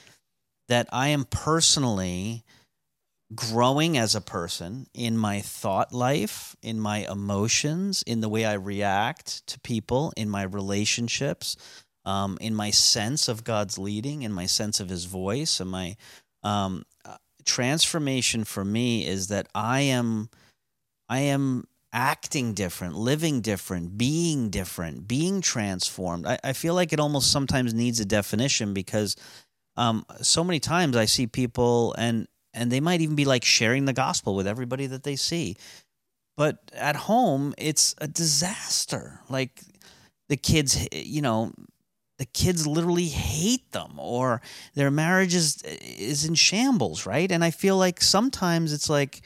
that 0.69 0.87
i 0.91 1.09
am 1.09 1.25
personally 1.25 2.43
growing 3.35 3.97
as 3.97 4.15
a 4.15 4.21
person 4.21 4.87
in 4.93 5.17
my 5.17 5.39
thought 5.39 5.93
life 5.93 6.55
in 6.61 6.79
my 6.79 7.09
emotions 7.09 8.03
in 8.05 8.19
the 8.19 8.29
way 8.29 8.43
i 8.45 8.53
react 8.53 9.45
to 9.47 9.59
people 9.61 10.11
in 10.17 10.29
my 10.29 10.43
relationships 10.43 11.55
um, 12.05 12.37
in 12.41 12.55
my 12.55 12.71
sense 12.71 13.27
of 13.27 13.43
God's 13.43 13.77
leading, 13.77 14.23
in 14.23 14.31
my 14.31 14.45
sense 14.45 14.79
of 14.79 14.89
His 14.89 15.05
voice, 15.05 15.59
and 15.59 15.69
my 15.69 15.95
um, 16.43 16.83
uh, 17.05 17.17
transformation 17.45 18.43
for 18.43 18.65
me 18.65 19.05
is 19.05 19.27
that 19.27 19.47
I 19.53 19.81
am, 19.81 20.29
I 21.09 21.19
am 21.19 21.65
acting 21.93 22.53
different, 22.53 22.95
living 22.95 23.41
different, 23.41 23.97
being 23.97 24.49
different, 24.49 25.07
being 25.07 25.41
transformed. 25.41 26.25
I, 26.25 26.39
I 26.43 26.53
feel 26.53 26.73
like 26.73 26.93
it 26.93 26.99
almost 26.99 27.31
sometimes 27.31 27.73
needs 27.73 27.99
a 27.99 28.05
definition 28.05 28.73
because 28.73 29.15
um, 29.77 30.05
so 30.21 30.43
many 30.43 30.59
times 30.59 30.95
I 30.95 31.05
see 31.05 31.27
people 31.27 31.93
and 31.97 32.27
and 32.53 32.71
they 32.71 32.79
might 32.79 33.01
even 33.01 33.15
be 33.15 33.25
like 33.25 33.45
sharing 33.45 33.85
the 33.85 33.93
gospel 33.93 34.35
with 34.35 34.47
everybody 34.47 34.87
that 34.87 35.03
they 35.03 35.15
see. 35.15 35.55
But 36.37 36.71
at 36.73 36.95
home, 36.95 37.53
it's 37.57 37.95
a 37.99 38.07
disaster. 38.07 39.19
Like 39.29 39.61
the 40.29 40.37
kids, 40.37 40.87
you 40.91 41.21
know, 41.21 41.51
the 42.17 42.25
kids 42.25 42.67
literally 42.67 43.07
hate 43.07 43.71
them 43.71 43.93
or 43.97 44.41
their 44.75 44.91
marriage 44.91 45.33
is 45.33 45.61
is 45.63 46.25
in 46.25 46.35
shambles, 46.35 47.05
right? 47.05 47.31
And 47.31 47.43
I 47.43 47.51
feel 47.51 47.77
like 47.77 48.01
sometimes 48.01 48.73
it's 48.73 48.89
like 48.89 49.21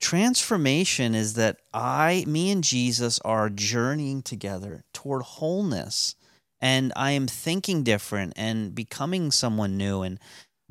transformation 0.00 1.14
is 1.14 1.34
that 1.34 1.58
I 1.72 2.24
me 2.26 2.50
and 2.50 2.62
Jesus 2.62 3.20
are 3.20 3.48
journeying 3.48 4.22
together 4.22 4.84
toward 4.92 5.22
wholeness 5.22 6.16
and 6.60 6.92
I 6.96 7.12
am 7.12 7.26
thinking 7.26 7.84
different 7.84 8.32
and 8.36 8.74
becoming 8.74 9.30
someone 9.30 9.76
new 9.76 10.02
and 10.02 10.18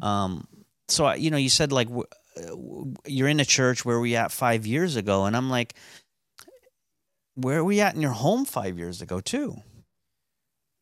um 0.02 0.48
so 0.88 1.12
you 1.14 1.32
know 1.32 1.38
you 1.38 1.50
said 1.50 1.72
like 1.72 1.90
uh, 1.90 2.56
you're 3.06 3.28
in 3.28 3.40
a 3.40 3.46
church 3.46 3.86
where 3.86 4.00
we 4.00 4.16
at 4.16 4.32
5 4.32 4.66
years 4.66 4.96
ago 4.96 5.26
and 5.26 5.36
I'm 5.36 5.50
like 5.50 5.76
where 7.36 7.60
are 7.60 7.64
we 7.64 7.82
at 7.82 7.96
in 7.96 8.02
your 8.02 8.12
home 8.12 8.46
5 8.46 8.78
years 8.78 9.02
ago 9.02 9.20
too? 9.20 9.58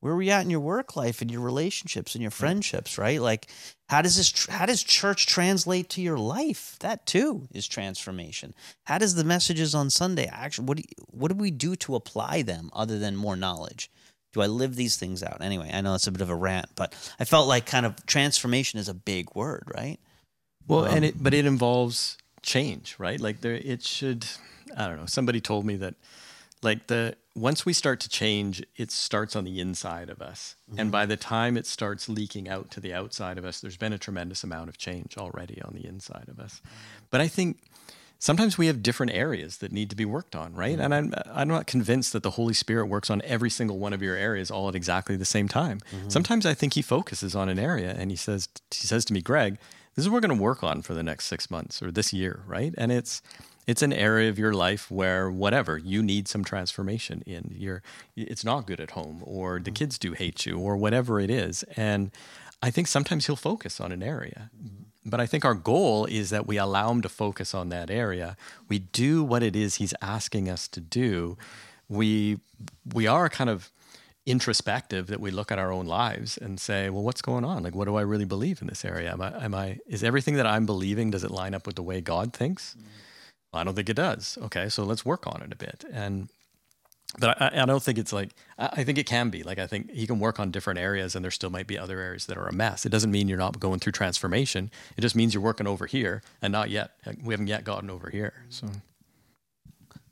Where 0.02 0.14
are 0.14 0.18
we 0.18 0.32
at 0.32 0.44
in 0.44 0.50
your 0.50 0.60
work 0.60 0.96
life 0.96 1.22
and 1.22 1.30
your 1.30 1.42
relationships 1.42 2.16
and 2.16 2.22
your 2.22 2.32
friendships 2.32 2.98
right? 2.98 3.22
Like 3.22 3.48
how 3.88 4.02
does 4.02 4.18
this 4.18 4.48
how 4.48 4.66
does 4.66 4.84
church 4.84 5.28
translate 5.28 5.90
to 5.90 6.02
your 6.02 6.18
life? 6.18 6.78
That 6.80 7.06
too 7.06 7.48
is 7.52 7.68
transformation. 7.68 8.56
How 8.86 8.98
does 8.98 9.16
the 9.16 9.24
messages 9.24 9.76
on 9.76 9.90
sunday 9.90 10.26
actually 10.26 10.66
what 10.66 10.78
do 10.78 10.84
what 11.08 11.32
do 11.32 11.38
we 11.38 11.52
do 11.52 11.76
to 11.78 11.96
apply 11.96 12.42
them 12.42 12.70
other 12.74 12.98
than 12.98 13.16
more 13.16 13.36
knowledge 13.36 13.92
do 14.34 14.42
i 14.42 14.48
live 14.48 14.76
these 14.76 14.96
things 14.96 15.24
out 15.24 15.42
anyway 15.42 15.70
i 15.74 15.82
know 15.82 15.96
it's 15.96 16.08
a 16.08 16.12
bit 16.12 16.22
of 16.22 16.30
a 16.30 16.36
rant 16.36 16.68
but 16.76 16.94
i 17.20 17.26
felt 17.26 17.48
like 17.48 17.66
kind 17.66 17.86
of 17.86 18.06
transformation 18.06 18.80
is 18.80 18.90
a 18.90 18.94
big 18.94 19.34
word 19.36 19.64
right 19.76 20.00
well 20.68 20.86
um, 20.86 20.96
and 20.96 21.06
it 21.06 21.22
but 21.22 21.34
it 21.34 21.46
involves 21.46 22.18
change 22.42 22.96
right 22.98 23.20
like 23.20 23.42
there 23.42 23.54
it 23.54 23.84
should 23.84 24.26
i 24.78 24.88
don't 24.88 24.98
know 24.98 25.06
somebody 25.06 25.40
told 25.40 25.66
me 25.66 25.76
that 25.76 25.96
like 26.64 26.88
the 26.88 27.16
once 27.36 27.66
we 27.66 27.74
start 27.74 28.00
to 28.02 28.10
change, 28.10 28.64
it 28.76 28.92
starts 28.92 29.36
on 29.36 29.46
the 29.46 29.60
inside 29.60 30.10
of 30.10 30.22
us. 30.22 30.56
Mm-hmm. 30.70 30.80
And 30.80 30.92
by 30.92 31.06
the 31.06 31.18
time 31.18 31.56
it 31.56 31.66
starts 31.66 32.10
leaking 32.10 32.50
out 32.50 32.70
to 32.72 32.80
the 32.80 32.94
outside 32.94 33.38
of 33.38 33.46
us, 33.46 33.62
there's 33.62 33.78
been 33.78 33.94
a 33.94 33.98
tremendous 33.98 34.44
amount 34.44 34.70
of 34.70 34.78
change 34.78 35.18
already 35.18 35.62
on 35.62 35.74
the 35.74 35.86
inside 35.86 36.28
of 36.28 36.40
us. 36.40 36.62
But 37.10 37.22
I 37.22 37.28
think 37.28 37.58
sometimes 38.22 38.56
we 38.56 38.68
have 38.68 38.84
different 38.84 39.12
areas 39.12 39.58
that 39.58 39.72
need 39.72 39.90
to 39.90 39.96
be 39.96 40.06
worked 40.06 40.36
on, 40.36 40.54
right? 40.54 40.80
And 40.80 40.94
I'm 40.94 41.14
I'm 41.26 41.48
not 41.50 41.66
convinced 41.66 42.14
that 42.14 42.24
the 42.24 42.32
Holy 42.32 42.54
Spirit 42.54 42.86
works 42.86 43.10
on 43.10 43.22
every 43.24 43.50
single 43.50 43.80
one 43.80 43.92
of 43.92 44.02
your 44.02 44.16
areas 44.16 44.50
all 44.50 44.70
at 44.70 44.76
exactly 44.76 45.18
the 45.18 45.26
same 45.26 45.50
time. 45.50 45.82
Mm-hmm. 45.92 46.10
Sometimes 46.10 46.46
I 46.46 46.54
think 46.54 46.76
he 46.76 46.84
focuses 46.84 47.36
on 47.36 47.50
an 47.50 47.60
area 47.60 47.94
and 47.98 48.12
he 48.12 48.16
says 48.16 48.48
he 48.70 48.88
says 48.88 49.04
to 49.06 49.14
me, 49.14 49.22
"Greg, 49.22 49.58
this 49.96 50.06
is 50.06 50.10
what 50.10 50.14
we're 50.14 50.28
going 50.28 50.38
to 50.38 50.44
work 50.44 50.64
on 50.64 50.82
for 50.84 50.94
the 50.94 51.04
next 51.04 51.26
6 51.26 51.52
months 51.52 51.82
or 51.82 51.92
this 51.92 52.14
year," 52.14 52.44
right? 52.46 52.74
And 52.78 52.92
it's 52.92 53.22
it's 53.68 53.82
an 53.82 53.94
area 53.94 54.30
of 54.30 54.40
your 54.40 54.54
life 54.54 54.90
where 54.90 55.30
whatever 55.30 55.78
you 55.78 56.02
need 56.04 56.28
some 56.28 56.44
transformation 56.44 57.24
in 57.26 57.54
you're 57.58 57.82
it's 58.16 58.46
not 58.46 58.68
good 58.68 58.80
at 58.80 58.92
home 58.92 59.22
or 59.24 59.60
the 59.60 59.66
mm-hmm. 59.66 59.76
kids 59.76 59.98
do 59.98 60.14
hate 60.14 60.46
you 60.46 60.58
or 60.58 60.76
whatever 60.76 61.20
it 61.20 61.30
is 61.30 61.64
and 61.78 62.10
i 62.64 62.72
think 62.72 62.88
sometimes 62.88 63.28
he'll 63.28 63.36
focus 63.36 63.80
on 63.80 63.92
an 63.92 64.02
area 64.02 64.50
mm-hmm. 64.58 64.81
But 65.06 65.20
i 65.20 65.26
think 65.26 65.44
our 65.46 65.54
goal 65.54 66.06
is 66.06 66.30
that 66.30 66.48
we 66.48 66.58
allow 66.58 66.92
him 66.92 67.02
to 67.02 67.10
focus 67.10 67.54
on 67.54 67.70
that 67.70 67.90
area. 67.90 68.38
We 68.70 68.80
do 68.80 69.24
what 69.24 69.44
it 69.44 69.56
is 69.56 69.76
he's 69.76 69.94
asking 70.02 70.50
us 70.50 70.68
to 70.70 70.82
do. 70.82 71.38
We 71.90 72.40
we 72.94 73.08
are 73.08 73.30
kind 73.30 73.50
of 73.50 73.72
introspective 74.26 75.08
that 75.08 75.20
we 75.20 75.32
look 75.32 75.52
at 75.52 75.58
our 75.58 75.72
own 75.72 75.88
lives 75.88 76.38
and 76.38 76.60
say 76.60 76.90
well 76.90 77.04
what's 77.04 77.22
going 77.22 77.44
on? 77.44 77.64
Like 77.64 77.76
what 77.76 77.86
do 77.86 77.96
i 77.96 78.02
really 78.02 78.26
believe 78.26 78.62
in 78.62 78.68
this 78.68 78.86
area? 78.86 79.12
Am 79.12 79.22
i 79.22 79.46
am 79.46 79.56
i 79.56 79.80
is 79.88 80.04
everything 80.04 80.36
that 80.36 80.48
i'm 80.48 80.66
believing 80.66 81.12
does 81.12 81.24
it 81.24 81.32
line 81.32 81.54
up 81.54 81.66
with 81.66 81.76
the 81.76 81.84
way 81.84 82.02
god 82.02 82.34
thinks? 82.34 82.76
Mm-hmm 82.76 82.88
I 83.54 83.64
don't 83.64 83.76
think 83.76 83.90
it 83.90 83.96
does. 83.96 84.38
Okay, 84.42 84.70
so 84.70 84.84
let's 84.84 85.06
work 85.06 85.28
on 85.28 85.42
it 85.42 85.52
a 85.52 85.56
bit. 85.56 85.84
And 85.92 86.30
but 87.20 87.42
I, 87.42 87.62
I 87.62 87.66
don't 87.66 87.84
think 87.84 87.98
it's 87.98 88.14
like 88.14 88.32
I 88.58 88.84
think 88.84 88.98
it 88.98 89.06
can 89.06 89.30
be 89.30 89.44
like 89.44 89.60
I 89.60 89.68
think 89.68 89.92
he 89.92 90.08
can 90.08 90.20
work 90.20 90.40
on 90.40 90.52
different 90.52 90.80
areas, 90.80 91.16
and 91.16 91.24
there 91.24 91.32
still 91.32 91.50
might 91.50 91.68
be 91.68 91.78
other 91.78 92.00
areas 92.00 92.26
that 92.28 92.38
are 92.38 92.48
a 92.48 92.54
mess. 92.54 92.86
It 92.86 92.90
doesn't 92.90 93.12
mean 93.12 93.28
you're 93.28 93.38
not 93.38 93.60
going 93.60 93.80
through 93.80 93.94
transformation. 93.94 94.72
It 94.98 95.02
just 95.02 95.16
means 95.16 95.34
you're 95.34 95.44
working 95.44 95.68
over 95.68 95.86
here 95.86 96.22
and 96.42 96.52
not 96.52 96.70
yet. 96.70 96.92
We 97.24 97.34
haven't 97.34 97.48
yet 97.48 97.64
gotten 97.64 97.90
over 97.90 98.10
here. 98.10 98.34
So. 98.50 98.68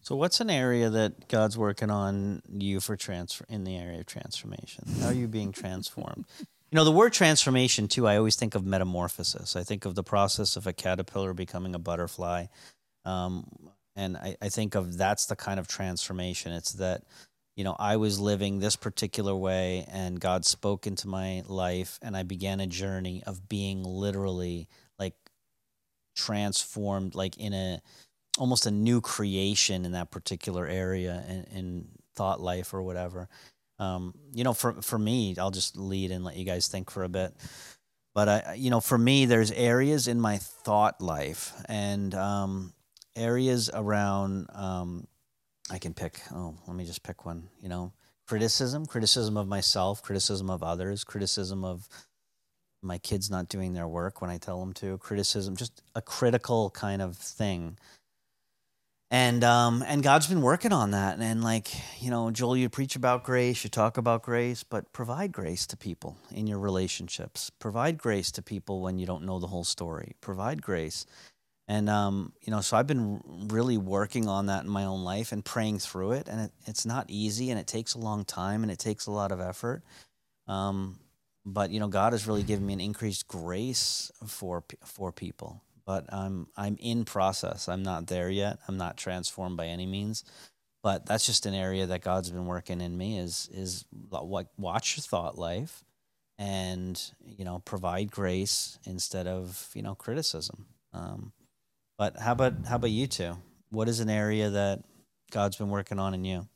So 0.02 0.16
what's 0.16 0.40
an 0.40 0.50
area 0.50 0.90
that 0.90 1.28
God's 1.28 1.56
working 1.56 1.92
on 1.92 2.42
you 2.52 2.80
for 2.80 2.96
transfer 2.96 3.46
in 3.48 3.64
the 3.64 3.78
area 3.78 4.00
of 4.00 4.08
transformation? 4.08 4.86
How 5.02 5.10
are 5.10 5.14
you 5.14 5.28
being 5.28 5.52
transformed? 5.52 6.26
You 6.40 6.76
know, 6.76 6.84
the 6.84 6.92
word 6.92 7.14
transformation 7.14 7.88
too, 7.88 8.08
I 8.08 8.18
always 8.18 8.36
think 8.36 8.56
of 8.56 8.66
metamorphosis. 8.66 9.56
I 9.56 9.64
think 9.64 9.86
of 9.86 9.94
the 9.94 10.02
process 10.02 10.56
of 10.56 10.66
a 10.66 10.74
caterpillar 10.74 11.34
becoming 11.34 11.76
a 11.76 11.80
butterfly. 11.80 12.46
Um, 13.06 13.46
and 13.96 14.18
I, 14.18 14.36
I 14.42 14.50
think 14.50 14.76
of 14.76 14.98
that's 14.98 15.26
the 15.26 15.36
kind 15.36 15.60
of 15.60 15.68
transformation. 15.68 16.52
It's 16.52 16.74
that, 16.74 17.04
you 17.56 17.64
know, 17.64 17.76
I 17.78 17.98
was 17.98 18.20
living 18.20 18.60
this 18.60 18.76
particular 18.76 19.36
way 19.36 19.86
and 19.92 20.20
God 20.20 20.46
spoke 20.46 20.88
into 20.88 21.08
my 21.08 21.44
life 21.48 22.00
and 22.02 22.16
I 22.16 22.24
began 22.24 22.60
a 22.60 22.68
journey 22.68 23.24
of 23.26 23.50
being 23.50 23.84
literally 23.84 24.68
like 24.98 25.16
transformed, 26.16 27.16
like 27.16 27.38
in 27.38 27.54
a 27.54 27.82
almost 28.38 28.66
a 28.66 28.72
new 28.72 29.02
creation 29.02 29.86
in 29.86 29.92
that 29.92 30.12
particular 30.12 30.66
area 30.66 31.24
in, 31.28 31.58
in 31.58 31.88
thought 32.16 32.40
life 32.40 32.74
or 32.74 32.82
whatever. 32.82 33.28
Um, 33.80 34.14
you 34.34 34.44
know, 34.44 34.54
for 34.54 34.82
for 34.82 35.00
me, 35.00 35.36
I'll 35.38 35.52
just 35.52 35.78
lead 35.78 36.12
and 36.12 36.24
let 36.24 36.36
you 36.36 36.46
guys 36.46 36.68
think 36.68 36.90
for 36.90 37.04
a 37.04 37.10
bit. 37.10 37.34
But 38.14 38.30
I, 38.30 38.54
you 38.56 38.70
know, 38.70 38.82
for 38.82 38.98
me, 38.98 39.26
there's 39.26 39.52
areas 39.52 40.08
in 40.08 40.20
my 40.20 40.38
thought 40.38 41.02
life, 41.02 41.54
and 41.68 42.14
um, 42.16 42.74
areas 43.20 43.70
around 43.74 44.48
um, 44.56 45.08
I 45.70 45.78
can 45.78 45.94
pick. 45.94 46.22
Oh, 46.34 46.56
let 46.68 46.76
me 46.76 46.86
just 46.86 47.04
pick 47.04 47.26
one. 47.26 47.50
You 47.62 47.70
know, 47.70 47.94
criticism, 48.28 48.86
criticism 48.86 49.38
of 49.38 49.48
myself, 49.48 50.02
criticism 50.02 50.50
of 50.50 50.64
others, 50.64 51.04
criticism 51.04 51.64
of 51.64 51.88
my 52.82 52.98
kids 52.98 53.30
not 53.30 53.50
doing 53.50 53.74
their 53.74 53.88
work 53.88 54.22
when 54.22 54.30
I 54.30 54.38
tell 54.38 54.60
them 54.60 54.74
to, 54.74 54.98
criticism, 55.00 55.56
just 55.56 55.82
a 55.96 56.02
critical 56.02 56.70
kind 56.70 57.02
of 57.02 57.18
thing. 57.18 57.78
And 59.12 59.44
um, 59.44 59.84
and 59.88 60.04
God's 60.04 60.28
been 60.28 60.42
working 60.42 60.72
on 60.72 60.92
that. 60.92 61.16
And, 61.16 61.24
and 61.24 61.44
like, 61.44 61.70
you 62.00 62.12
know, 62.12 62.30
Joel, 62.32 62.58
you 62.58 62.70
preach 62.70 62.96
about 62.96 63.24
grace, 63.24 63.64
you 63.64 63.70
talk 63.70 63.98
about 63.98 64.22
grace, 64.22 64.64
but 64.64 64.94
provide 64.94 65.32
grace 65.32 65.66
to 65.68 65.78
people 65.78 66.18
in 66.32 66.48
your 66.48 66.60
relationships. 66.60 67.50
Provide 67.60 67.98
grace 67.98 68.32
to 68.34 68.44
people 68.44 68.82
when 68.82 69.00
you 69.00 69.08
don't 69.08 69.26
know 69.26 69.40
the 69.40 69.48
whole 69.48 69.64
story. 69.64 70.16
Provide 70.22 70.62
grace 70.62 71.06
and 71.70 71.88
um, 71.88 72.34
you 72.42 72.50
know, 72.50 72.62
so 72.62 72.76
I've 72.76 72.88
been 72.88 73.22
really 73.48 73.78
working 73.78 74.28
on 74.28 74.48
that 74.48 74.64
in 74.64 74.70
my 74.72 74.86
own 74.86 75.04
life 75.04 75.32
and 75.32 75.46
praying 75.46 75.78
through 75.78 76.14
it. 76.14 76.28
And 76.28 76.42
it, 76.42 76.52
it's 76.66 76.84
not 76.84 77.06
easy, 77.10 77.52
and 77.52 77.60
it 77.60 77.68
takes 77.68 77.94
a 77.94 78.00
long 78.00 78.26
time, 78.26 78.64
and 78.64 78.72
it 78.72 78.80
takes 78.80 79.06
a 79.06 79.12
lot 79.12 79.32
of 79.32 79.40
effort. 79.40 79.84
Um, 80.48 81.00
but 81.46 81.70
you 81.70 81.80
know, 81.80 81.88
God 81.88 82.14
has 82.14 82.26
really 82.26 82.42
given 82.42 82.66
me 82.66 82.74
an 82.74 82.82
increased 82.82 83.28
grace 83.28 84.12
for 84.26 84.64
for 84.84 85.12
people. 85.12 85.62
But 85.86 86.12
I'm 86.12 86.48
I'm 86.58 86.76
in 86.80 87.06
process. 87.06 87.70
I'm 87.70 87.84
not 87.84 88.08
there 88.08 88.32
yet. 88.32 88.58
I'm 88.68 88.78
not 88.78 88.98
transformed 88.98 89.56
by 89.56 89.68
any 89.68 89.86
means. 89.86 90.24
But 90.82 91.06
that's 91.06 91.26
just 91.26 91.46
an 91.46 91.54
area 91.54 91.86
that 91.86 92.02
God's 92.02 92.32
been 92.32 92.48
working 92.48 92.82
in 92.82 92.98
me. 92.98 93.20
Is 93.20 93.48
is 93.54 93.86
what 94.10 94.48
watch 94.58 94.98
your 94.98 95.04
thought 95.04 95.38
life, 95.38 95.84
and 96.40 97.00
you 97.24 97.46
know, 97.46 97.60
provide 97.64 98.10
grace 98.10 98.80
instead 98.88 99.28
of 99.28 99.70
you 99.76 99.84
know 99.84 99.94
criticism. 99.94 100.66
Um, 100.94 101.32
but 102.00 102.18
how 102.18 102.32
about 102.32 102.54
how 102.66 102.78
about 102.78 102.90
you 102.92 103.06
two? 103.06 103.36
What 103.72 103.90
is 103.90 104.00
an 104.00 104.10
area 104.10 104.50
that 104.50 104.84
God's 105.32 105.58
been 105.58 105.70
working 105.70 106.00
on 106.00 106.14
in 106.16 106.24
you? 106.24 106.48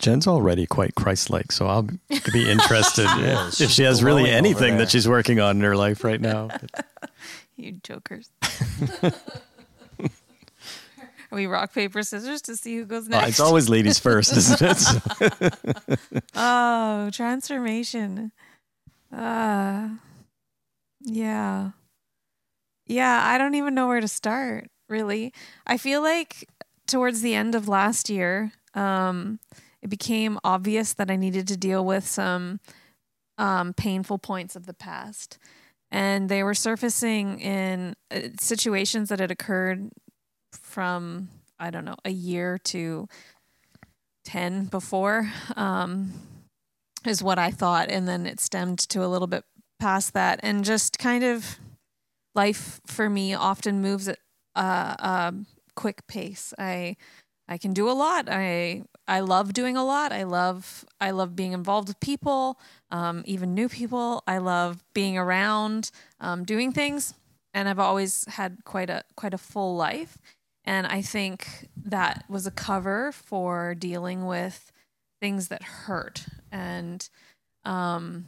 Jen's 0.00 0.26
already 0.26 0.66
quite 0.66 0.94
Christ-like, 0.94 1.50
so 1.50 1.66
I'll 1.66 1.82
be 1.82 1.96
interested 2.50 3.06
if, 3.08 3.60
if 3.60 3.70
she 3.70 3.84
has 3.84 4.02
really 4.02 4.30
anything 4.30 4.76
that 4.78 4.90
she's 4.90 5.08
working 5.08 5.40
on 5.40 5.56
in 5.56 5.62
her 5.62 5.76
life 5.76 6.04
right 6.04 6.20
now. 6.20 6.48
you 7.56 7.72
jokers. 7.82 8.30
Are 9.02 9.12
we 11.32 11.46
rock 11.46 11.72
paper 11.72 12.02
scissors 12.02 12.42
to 12.42 12.56
see 12.56 12.76
who 12.76 12.84
goes 12.84 13.08
next? 13.08 13.24
Oh, 13.24 13.28
it's 13.28 13.40
always 13.40 13.68
ladies 13.68 13.98
first, 13.98 14.36
isn't 14.36 14.60
it? 14.62 15.98
oh, 16.36 17.10
transformation. 17.10 18.30
Uh, 19.12 19.88
yeah. 21.00 21.70
Yeah, 22.88 23.20
I 23.22 23.36
don't 23.36 23.54
even 23.54 23.74
know 23.74 23.86
where 23.86 24.00
to 24.00 24.08
start, 24.08 24.70
really. 24.88 25.32
I 25.66 25.76
feel 25.76 26.02
like 26.02 26.48
towards 26.86 27.20
the 27.20 27.34
end 27.34 27.54
of 27.54 27.68
last 27.68 28.08
year, 28.08 28.52
um, 28.74 29.38
it 29.82 29.90
became 29.90 30.38
obvious 30.42 30.94
that 30.94 31.10
I 31.10 31.16
needed 31.16 31.46
to 31.48 31.56
deal 31.56 31.84
with 31.84 32.06
some 32.06 32.60
um, 33.36 33.74
painful 33.74 34.18
points 34.18 34.56
of 34.56 34.64
the 34.64 34.74
past. 34.74 35.38
And 35.90 36.30
they 36.30 36.42
were 36.42 36.54
surfacing 36.54 37.40
in 37.40 37.94
uh, 38.10 38.20
situations 38.40 39.10
that 39.10 39.20
had 39.20 39.30
occurred 39.30 39.90
from, 40.52 41.28
I 41.60 41.70
don't 41.70 41.84
know, 41.84 41.96
a 42.06 42.10
year 42.10 42.58
to 42.64 43.06
10 44.24 44.64
before, 44.66 45.30
um, 45.56 46.12
is 47.06 47.22
what 47.22 47.38
I 47.38 47.50
thought. 47.50 47.90
And 47.90 48.08
then 48.08 48.26
it 48.26 48.40
stemmed 48.40 48.78
to 48.80 49.04
a 49.04 49.08
little 49.08 49.28
bit 49.28 49.44
past 49.78 50.14
that 50.14 50.40
and 50.42 50.64
just 50.64 50.98
kind 50.98 51.22
of 51.22 51.58
life 52.34 52.80
for 52.86 53.08
me 53.08 53.34
often 53.34 53.80
moves 53.80 54.08
at 54.08 54.18
a, 54.54 54.60
a 54.60 55.34
quick 55.74 56.06
pace. 56.06 56.54
I 56.58 56.96
I 57.48 57.56
can 57.56 57.72
do 57.72 57.88
a 57.90 57.92
lot. 57.92 58.28
I 58.28 58.84
I 59.06 59.20
love 59.20 59.54
doing 59.54 59.76
a 59.76 59.84
lot. 59.84 60.12
I 60.12 60.24
love 60.24 60.84
I 61.00 61.10
love 61.12 61.34
being 61.34 61.52
involved 61.52 61.88
with 61.88 62.00
people, 62.00 62.58
um, 62.90 63.22
even 63.26 63.54
new 63.54 63.68
people. 63.68 64.22
I 64.26 64.38
love 64.38 64.84
being 64.92 65.16
around, 65.16 65.90
um, 66.20 66.44
doing 66.44 66.72
things, 66.72 67.14
and 67.54 67.68
I've 67.68 67.78
always 67.78 68.26
had 68.26 68.64
quite 68.64 68.90
a 68.90 69.02
quite 69.16 69.34
a 69.34 69.38
full 69.38 69.76
life. 69.76 70.18
And 70.64 70.86
I 70.86 71.00
think 71.00 71.68
that 71.82 72.24
was 72.28 72.46
a 72.46 72.50
cover 72.50 73.10
for 73.12 73.74
dealing 73.74 74.26
with 74.26 74.70
things 75.20 75.48
that 75.48 75.62
hurt. 75.62 76.26
And 76.52 77.08
um, 77.64 78.26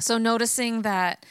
so 0.00 0.18
noticing 0.18 0.82
that 0.82 1.24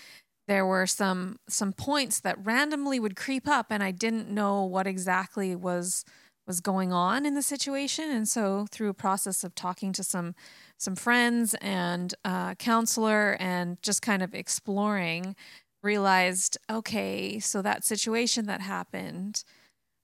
there 0.48 0.66
were 0.66 0.88
some 0.88 1.40
some 1.48 1.74
points 1.74 2.20
that 2.22 2.44
randomly 2.44 3.00
would 3.00 3.16
creep 3.16 3.48
up 3.48 3.68
and 3.70 3.84
I 3.84 3.92
didn't 3.92 4.30
know 4.30 4.64
what 4.64 4.88
exactly 4.88 5.56
was 5.56 6.06
was 6.48 6.62
going 6.62 6.94
on 6.94 7.26
in 7.26 7.36
the 7.36 7.42
situation 7.42 8.10
and 8.10 8.28
so 8.28 8.66
through 8.72 8.90
a 8.90 8.94
process 8.94 9.44
of 9.44 9.54
talking 9.54 9.92
to 9.94 10.04
some 10.04 10.34
some 10.78 10.96
friends 10.96 11.54
and 11.56 12.16
a 12.24 12.56
counselor 12.58 13.36
and 13.40 13.82
just 13.82 14.02
kind 14.02 14.24
of 14.24 14.34
exploring 14.34 15.36
realized 15.84 16.58
okay 16.70 17.40
so 17.40 17.62
that 17.62 17.84
situation 17.84 18.46
that 18.46 18.62
happened 18.62 19.44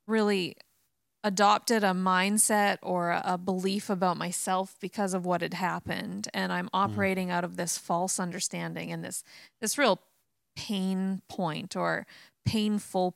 really 0.05 0.55
adopted 1.23 1.85
a 1.85 1.91
mindset 1.91 2.77
or 2.81 3.21
a 3.23 3.37
belief 3.37 3.89
about 3.89 4.17
myself 4.17 4.75
because 4.81 5.13
of 5.13 5.25
what 5.25 5.41
had 5.41 5.53
happened 5.53 6.27
and 6.33 6.51
i'm 6.51 6.65
mm. 6.65 6.71
operating 6.73 7.29
mm. 7.29 7.31
out 7.31 7.45
of 7.45 7.55
this 7.55 7.77
false 7.77 8.19
understanding 8.19 8.91
and 8.91 9.03
this 9.03 9.23
this 9.61 9.77
real 9.77 9.99
pain 10.55 11.21
point 11.29 11.75
or 11.75 12.05
painful. 12.45 13.15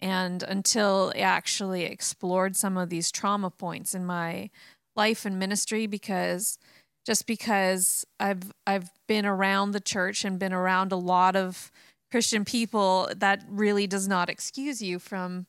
And 0.00 0.42
until 0.42 1.12
I 1.14 1.20
actually 1.20 1.84
explored 1.84 2.56
some 2.56 2.76
of 2.76 2.90
these 2.90 3.10
trauma 3.10 3.50
points 3.50 3.94
in 3.94 4.04
my 4.04 4.50
life 4.94 5.24
and 5.24 5.38
ministry, 5.38 5.86
because 5.86 6.58
just 7.04 7.26
because 7.26 8.04
I've 8.18 8.52
I've 8.66 8.90
been 9.06 9.24
around 9.24 9.70
the 9.70 9.80
church 9.80 10.24
and 10.24 10.38
been 10.38 10.52
around 10.52 10.92
a 10.92 10.96
lot 10.96 11.36
of 11.36 11.70
Christian 12.10 12.44
people, 12.44 13.10
that 13.16 13.44
really 13.48 13.86
does 13.86 14.08
not 14.08 14.28
excuse 14.28 14.82
you 14.82 14.98
from 14.98 15.46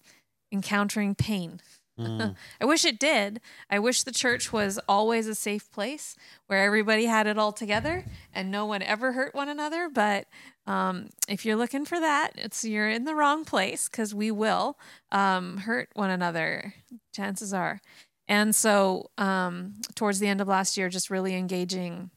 encountering 0.51 1.15
pain. 1.15 1.59
Mm. 1.99 2.35
I 2.61 2.65
wish 2.65 2.85
it 2.85 2.99
did. 2.99 3.41
I 3.69 3.79
wish 3.79 4.03
the 4.03 4.11
church 4.11 4.53
was 4.53 4.79
always 4.87 5.27
a 5.27 5.35
safe 5.35 5.71
place 5.71 6.15
where 6.47 6.63
everybody 6.63 7.05
had 7.05 7.27
it 7.27 7.37
all 7.37 7.51
together 7.51 8.05
and 8.33 8.51
no 8.51 8.65
one 8.65 8.81
ever 8.81 9.13
hurt 9.13 9.33
one 9.33 9.49
another. 9.49 9.89
But 9.89 10.27
um, 10.65 11.09
if 11.27 11.45
you're 11.45 11.55
looking 11.55 11.85
for 11.85 11.99
that, 11.99 12.31
it's 12.35 12.63
you're 12.63 12.89
in 12.89 13.05
the 13.05 13.15
wrong 13.15 13.45
place 13.45 13.89
because 13.89 14.13
we 14.13 14.31
will 14.31 14.77
um, 15.11 15.57
hurt 15.57 15.89
one 15.93 16.09
another. 16.09 16.73
Chances 17.13 17.53
are. 17.53 17.81
And 18.27 18.53
so, 18.53 19.09
um, 19.17 19.75
towards 19.95 20.19
the 20.19 20.27
end 20.27 20.41
of 20.41 20.47
last 20.49 20.77
year, 20.77 20.89
just 20.89 21.09
really 21.09 21.33
engaging 21.33 22.11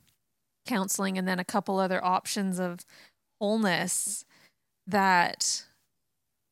counseling 0.67 1.17
and 1.17 1.27
then 1.27 1.39
a 1.39 1.45
couple 1.45 1.79
other 1.79 2.05
options 2.05 2.59
of 2.59 2.81
wholeness 3.41 4.25
that 4.87 5.65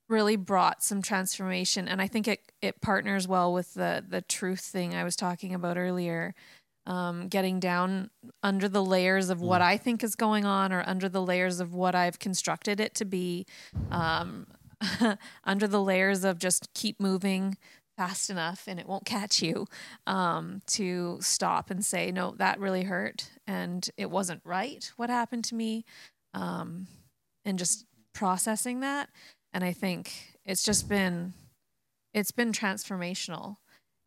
really 0.08 0.36
brought 0.36 0.82
some 0.82 1.02
transformation 1.02 1.86
and 1.88 2.00
i 2.00 2.06
think 2.06 2.26
it 2.26 2.40
it 2.62 2.80
partners 2.80 3.28
well 3.28 3.52
with 3.52 3.74
the 3.74 4.04
the 4.08 4.22
truth 4.22 4.60
thing 4.60 4.94
i 4.94 5.04
was 5.04 5.16
talking 5.16 5.54
about 5.54 5.76
earlier 5.76 6.34
um, 6.86 7.28
getting 7.28 7.60
down 7.60 8.08
under 8.42 8.66
the 8.66 8.82
layers 8.82 9.28
of 9.28 9.42
what 9.42 9.60
i 9.60 9.76
think 9.76 10.02
is 10.02 10.14
going 10.14 10.44
on 10.44 10.72
or 10.72 10.82
under 10.86 11.08
the 11.08 11.20
layers 11.22 11.60
of 11.60 11.74
what 11.74 11.94
i've 11.94 12.18
constructed 12.18 12.80
it 12.80 12.94
to 12.94 13.04
be 13.04 13.46
um, 13.90 14.46
under 15.44 15.66
the 15.66 15.82
layers 15.82 16.24
of 16.24 16.38
just 16.38 16.72
keep 16.74 16.98
moving 16.98 17.56
fast 17.98 18.30
enough 18.30 18.64
and 18.68 18.78
it 18.78 18.86
won't 18.86 19.04
catch 19.04 19.42
you 19.42 19.66
um, 20.06 20.62
to 20.66 21.18
stop 21.20 21.68
and 21.68 21.84
say 21.84 22.10
no 22.10 22.32
that 22.38 22.58
really 22.60 22.84
hurt 22.84 23.28
and 23.46 23.90
it 23.96 24.10
wasn't 24.10 24.40
right 24.44 24.92
what 24.96 25.10
happened 25.10 25.44
to 25.44 25.54
me 25.54 25.84
um, 26.32 26.86
and 27.44 27.58
just 27.58 27.84
processing 28.14 28.80
that 28.80 29.10
and 29.52 29.64
i 29.64 29.72
think 29.72 30.38
it's 30.44 30.62
just 30.62 30.88
been 30.88 31.34
it's 32.14 32.30
been 32.30 32.52
transformational. 32.52 33.56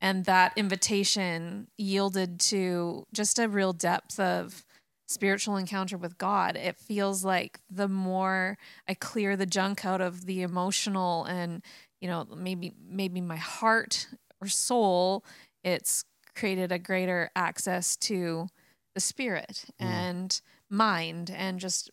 And 0.04 0.26
that 0.26 0.54
invitation 0.58 1.68
yielded 1.78 2.40
to 2.42 3.06
just 3.14 3.38
a 3.38 3.48
real 3.48 3.74
depth 3.74 4.20
of 4.20 4.66
spiritual 5.08 5.58
encounter 5.58 5.98
with 5.98 6.18
god. 6.18 6.56
It 6.56 6.78
feels 6.78 7.24
like 7.24 7.60
the 7.70 7.88
more 7.88 8.58
i 8.88 8.94
clear 8.94 9.36
the 9.36 9.46
junk 9.46 9.86
out 9.86 10.02
of 10.02 10.26
the 10.26 10.42
emotional 10.42 11.26
and 11.26 11.62
you 12.00 12.08
know 12.08 12.26
maybe 12.36 12.74
maybe 12.90 13.20
my 13.20 13.36
heart 13.36 14.08
or 14.40 14.48
soul 14.48 15.24
it's 15.64 16.06
created 16.34 16.72
a 16.72 16.80
greater 16.80 17.30
access 17.36 17.98
to 17.98 18.48
the 18.96 19.02
spirit 19.02 19.66
and 19.80 20.42
mind 20.70 21.30
and 21.30 21.60
just 21.60 21.92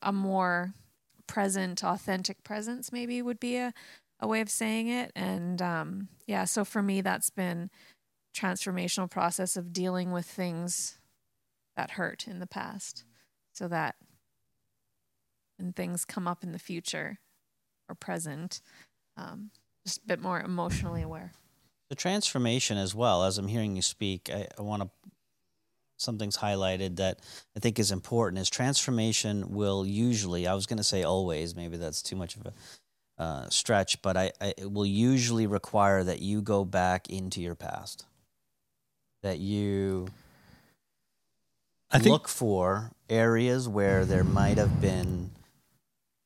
a 0.00 0.12
more 0.12 0.72
present 1.30 1.84
authentic 1.84 2.42
presence 2.42 2.90
maybe 2.90 3.22
would 3.22 3.38
be 3.38 3.56
a, 3.56 3.72
a 4.18 4.26
way 4.26 4.40
of 4.40 4.50
saying 4.50 4.88
it. 4.88 5.12
And 5.14 5.62
um, 5.62 6.08
yeah 6.26 6.44
so 6.44 6.64
for 6.64 6.82
me 6.82 7.00
that's 7.00 7.30
been 7.30 7.70
transformational 8.36 9.08
process 9.08 9.56
of 9.56 9.72
dealing 9.72 10.10
with 10.10 10.26
things 10.26 10.98
that 11.76 11.92
hurt 11.92 12.26
in 12.26 12.40
the 12.40 12.48
past. 12.48 13.04
So 13.52 13.68
that 13.68 13.94
when 15.56 15.72
things 15.72 16.04
come 16.04 16.26
up 16.26 16.42
in 16.42 16.50
the 16.50 16.58
future 16.58 17.20
or 17.88 17.94
present 17.94 18.60
um, 19.16 19.50
just 19.86 19.98
a 19.98 20.06
bit 20.06 20.20
more 20.20 20.40
emotionally 20.40 21.02
aware. 21.02 21.32
The 21.90 21.94
transformation 21.96 22.76
as 22.76 22.92
well, 22.92 23.22
as 23.22 23.38
I'm 23.38 23.48
hearing 23.48 23.76
you 23.76 23.82
speak, 23.82 24.30
I, 24.32 24.48
I 24.58 24.62
want 24.62 24.82
to 24.82 24.90
something's 26.00 26.38
highlighted 26.38 26.96
that 26.96 27.20
I 27.56 27.60
think 27.60 27.78
is 27.78 27.92
important 27.92 28.40
is 28.40 28.48
transformation 28.48 29.50
will 29.50 29.86
usually, 29.86 30.46
I 30.46 30.54
was 30.54 30.66
going 30.66 30.78
to 30.78 30.84
say 30.84 31.02
always, 31.02 31.54
maybe 31.54 31.76
that's 31.76 32.02
too 32.02 32.16
much 32.16 32.36
of 32.36 32.46
a 32.46 32.52
uh, 33.22 33.48
stretch, 33.50 34.00
but 34.00 34.16
I, 34.16 34.32
I 34.40 34.54
it 34.56 34.72
will 34.72 34.86
usually 34.86 35.46
require 35.46 36.02
that 36.02 36.20
you 36.20 36.40
go 36.40 36.64
back 36.64 37.10
into 37.10 37.40
your 37.42 37.54
past, 37.54 38.06
that 39.22 39.38
you 39.38 40.08
I 41.90 41.98
think 41.98 42.12
look 42.12 42.28
for 42.28 42.92
areas 43.10 43.68
where 43.68 44.06
there 44.06 44.24
might 44.24 44.56
have 44.56 44.80
been 44.80 45.30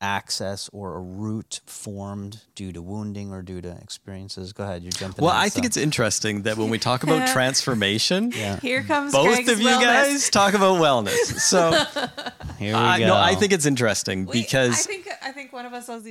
access 0.01 0.69
or 0.73 0.97
a 0.97 1.01
root 1.01 1.61
formed 1.67 2.43
due 2.55 2.73
to 2.73 2.83
wounding 2.83 3.33
or 3.33 3.43
due 3.43 3.61
to 3.61 3.71
experiences. 3.83 4.53
Go 4.53 4.65
ahead, 4.65 4.83
you're 4.83 4.93
jumping. 4.93 5.25
Well, 5.25 5.33
in, 5.35 5.41
I 5.41 5.49
think 5.49 5.67
it's 5.67 5.77
interesting 5.77 6.43
that 6.43 6.57
when 6.57 6.71
we 6.71 6.79
talk 6.79 7.03
about 7.03 7.29
transformation, 7.29 8.33
yeah. 8.35 8.59
here 8.61 8.83
comes 8.83 9.13
both 9.13 9.27
Greg's 9.27 9.49
of 9.51 9.61
you 9.61 9.69
wellness. 9.69 9.81
guys 9.83 10.31
talk 10.31 10.55
about 10.55 10.81
wellness. 10.81 11.15
So, 11.41 11.71
Here 12.59 12.75
uh, 12.75 12.79
we 12.81 12.87
I, 12.87 12.99
go. 13.01 13.07
no, 13.07 13.17
I 13.17 13.35
think 13.35 13.53
it's 13.53 13.67
interesting 13.67 14.27
We- 14.27 14.43
because 14.43 14.73
I 14.73 14.91
think 14.91 15.09
I 15.23 15.33
think 15.33 15.53
one 15.53 15.67
of 15.67 15.73
us 15.73 15.89
was 15.89 16.07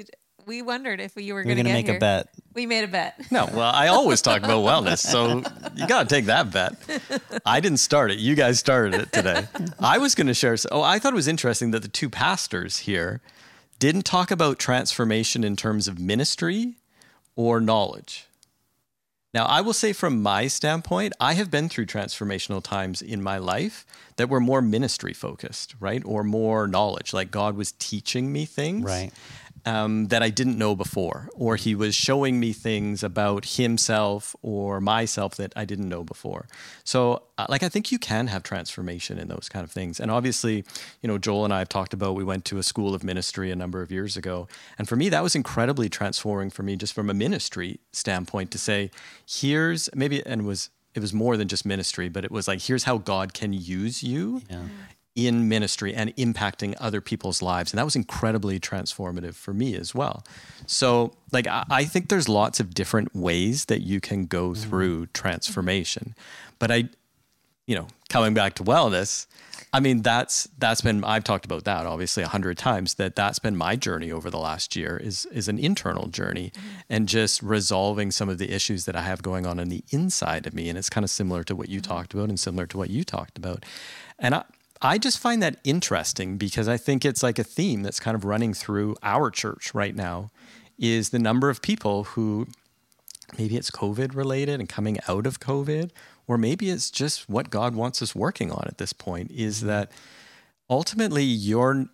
we 0.45 0.61
wondered 0.61 0.99
if 0.99 1.15
you 1.15 1.33
were 1.33 1.39
We're 1.39 1.43
going 1.55 1.57
to 1.57 1.63
gonna 1.63 1.81
get 1.81 1.87
make 1.87 1.95
a 1.95 1.99
bet. 1.99 2.27
We 2.53 2.65
made 2.65 2.83
a 2.83 2.87
bet. 2.87 3.31
no, 3.31 3.45
well, 3.45 3.71
I 3.73 3.87
always 3.87 4.21
talk 4.21 4.43
about 4.43 4.63
wellness, 4.63 4.99
so 4.99 5.41
you 5.75 5.87
got 5.87 6.07
to 6.07 6.15
take 6.15 6.25
that 6.25 6.51
bet. 6.51 6.73
I 7.45 7.59
didn't 7.59 7.77
start 7.79 8.11
it; 8.11 8.19
you 8.19 8.35
guys 8.35 8.59
started 8.59 8.95
it 9.01 9.11
today. 9.13 9.47
I 9.79 9.97
was 9.99 10.15
going 10.15 10.27
to 10.27 10.33
share. 10.33 10.55
Oh, 10.71 10.81
I 10.81 10.99
thought 10.99 11.13
it 11.13 11.15
was 11.15 11.27
interesting 11.27 11.71
that 11.71 11.81
the 11.81 11.87
two 11.87 12.09
pastors 12.09 12.79
here 12.79 13.21
didn't 13.83 14.05
talk 14.05 14.31
about 14.31 14.59
transformation 14.59 15.43
in 15.43 15.57
terms 15.57 15.89
of 15.89 15.99
ministry 15.99 16.75
or 17.35 17.59
knowledge. 17.59 18.27
Now, 19.33 19.43
I 19.43 19.59
will 19.59 19.73
say 19.73 19.91
from 19.91 20.21
my 20.21 20.47
standpoint, 20.47 21.11
I 21.19 21.33
have 21.33 21.51
been 21.51 21.67
through 21.67 21.87
transformational 21.87 22.63
times 22.63 23.01
in 23.01 23.21
my 23.21 23.39
life 23.39 23.85
that 24.15 24.29
were 24.29 24.39
more 24.39 24.61
ministry 24.61 25.11
focused, 25.11 25.75
right? 25.81 26.01
Or 26.05 26.23
more 26.23 26.65
knowledge, 26.65 27.11
like 27.11 27.29
God 27.29 27.57
was 27.57 27.73
teaching 27.73 28.31
me 28.31 28.45
things 28.45 28.85
Right. 28.85 29.11
Um, 29.65 30.07
that 30.07 30.21
I 30.21 30.29
didn't 30.29 30.57
know 30.57 30.75
before, 30.75 31.29
or 31.33 31.55
He 31.55 31.75
was 31.75 31.95
showing 31.95 32.39
me 32.39 32.53
things 32.53 33.03
about 33.03 33.45
Himself 33.45 34.35
or 34.41 34.81
myself 34.81 35.35
that 35.35 35.53
I 35.55 35.65
didn't 35.65 35.89
know 35.89 36.03
before. 36.03 36.47
So, 36.83 37.23
uh, 37.37 37.45
like, 37.49 37.63
I 37.63 37.69
think 37.69 37.91
you 37.91 37.99
can 37.99 38.27
have 38.27 38.43
transformation 38.43 39.17
in 39.17 39.27
those 39.27 39.49
kind 39.49 39.63
of 39.63 39.71
things. 39.71 39.99
And 39.99 40.11
obviously, 40.11 40.65
you 41.01 41.07
know, 41.07 41.17
Joel 41.17 41.45
and 41.45 41.53
I 41.53 41.59
have 41.59 41.69
talked 41.69 41.93
about 41.93 42.15
we 42.15 42.23
went 42.23 42.45
to 42.45 42.57
a 42.57 42.63
school 42.63 42.93
of 42.93 43.03
ministry 43.03 43.51
a 43.51 43.55
number 43.55 43.81
of 43.81 43.91
years 43.91 44.17
ago. 44.17 44.47
And 44.77 44.87
for 44.87 44.95
me, 44.95 45.09
that 45.09 45.23
was 45.23 45.35
incredibly 45.35 45.89
transforming 45.89 46.49
for 46.49 46.63
me, 46.63 46.75
just 46.75 46.93
from 46.93 47.09
a 47.09 47.13
ministry 47.13 47.79
standpoint, 47.91 48.51
to 48.51 48.57
say, 48.57 48.91
here's 49.27 49.89
maybe, 49.95 50.25
and 50.25 50.41
it 50.41 50.45
was, 50.45 50.69
it 50.93 50.99
was 50.99 51.13
more 51.13 51.37
than 51.37 51.47
just 51.47 51.65
ministry, 51.65 52.07
but 52.07 52.23
it 52.23 52.31
was 52.31 52.47
like, 52.47 52.61
here's 52.61 52.83
how 52.83 52.99
God 52.99 53.33
can 53.33 53.51
use 53.53 54.03
you 54.03 54.43
in 55.15 55.47
ministry 55.47 55.93
and 55.93 56.15
impacting 56.15 56.75
other 56.79 56.99
people's 56.99 57.41
lives. 57.41 57.71
And 57.71 57.77
that 57.77 57.85
was 57.85 57.95
incredibly 57.95 58.59
transformative 58.59 59.35
for 59.35 59.53
me 59.53 59.75
as 59.75 59.93
well. 59.93 60.23
So, 60.65 61.13
like, 61.31 61.45
I, 61.45 61.65
I 61.69 61.85
think 61.85 62.09
there's 62.09 62.27
lots 62.27 62.59
of 62.59 62.73
different 62.73 63.15
ways 63.15 63.65
that 63.65 63.81
you 63.81 63.99
can 63.99 64.25
go 64.25 64.49
mm-hmm. 64.49 64.69
through 64.69 65.01
mm-hmm. 65.03 65.11
transformation. 65.13 66.15
But 66.57 66.71
I, 66.71 66.89
you 67.67 67.75
know, 67.75 67.87
coming 68.09 68.33
back 68.33 68.55
to 68.55 68.63
wellness, 68.63 69.27
I 69.71 69.79
mean, 69.79 70.03
that's 70.03 70.47
that's 70.59 70.81
been 70.81 71.03
I've 71.03 71.23
talked 71.23 71.45
about 71.45 71.63
that 71.63 71.87
obviously 71.87 72.21
a 72.21 72.27
hundred 72.27 72.59
times. 72.59 72.93
That 72.95 73.15
that's 73.15 73.39
been 73.39 73.55
my 73.55 73.75
journey 73.75 74.11
over 74.11 74.29
the 74.29 74.37
last 74.37 74.75
year 74.75 74.97
is 74.97 75.25
is 75.27 75.47
an 75.47 75.57
internal 75.57 76.07
journey, 76.07 76.51
mm-hmm. 76.55 76.67
and 76.89 77.09
just 77.09 77.41
resolving 77.41 78.11
some 78.11 78.29
of 78.29 78.37
the 78.37 78.51
issues 78.51 78.85
that 78.85 78.95
I 78.95 79.01
have 79.01 79.23
going 79.23 79.47
on 79.47 79.59
on 79.59 79.69
the 79.69 79.83
inside 79.89 80.45
of 80.45 80.53
me. 80.53 80.69
And 80.69 80.77
it's 80.77 80.91
kind 80.91 81.03
of 81.03 81.09
similar 81.09 81.43
to 81.45 81.55
what 81.55 81.69
you 81.69 81.81
talked 81.81 82.13
about, 82.13 82.29
and 82.29 82.39
similar 82.39 82.67
to 82.67 82.77
what 82.77 82.91
you 82.91 83.03
talked 83.03 83.35
about. 83.35 83.65
And 84.19 84.35
I 84.35 84.43
I 84.83 84.97
just 84.97 85.17
find 85.17 85.41
that 85.41 85.59
interesting 85.63 86.37
because 86.37 86.67
I 86.67 86.75
think 86.75 87.05
it's 87.05 87.23
like 87.23 87.39
a 87.39 87.43
theme 87.43 87.83
that's 87.83 88.01
kind 88.01 88.15
of 88.15 88.25
running 88.25 88.53
through 88.53 88.97
our 89.01 89.31
church 89.31 89.73
right 89.73 89.95
now, 89.95 90.29
is 90.77 91.09
the 91.09 91.19
number 91.19 91.49
of 91.49 91.61
people 91.61 92.03
who 92.03 92.47
maybe 93.37 93.55
it's 93.55 93.71
COVID 93.71 94.13
related 94.13 94.59
and 94.59 94.67
coming 94.67 94.97
out 95.07 95.25
of 95.25 95.39
COVID, 95.39 95.91
or 96.27 96.37
maybe 96.37 96.69
it's 96.69 96.91
just 96.91 97.29
what 97.29 97.49
God 97.49 97.75
wants 97.75 98.01
us 98.01 98.13
working 98.13 98.51
on 98.51 98.65
at 98.67 98.77
this 98.77 98.91
point 98.91 99.31
is 99.31 99.59
mm-hmm. 99.59 99.67
that 99.67 99.91
ultimately 100.69 101.23
you're 101.23 101.87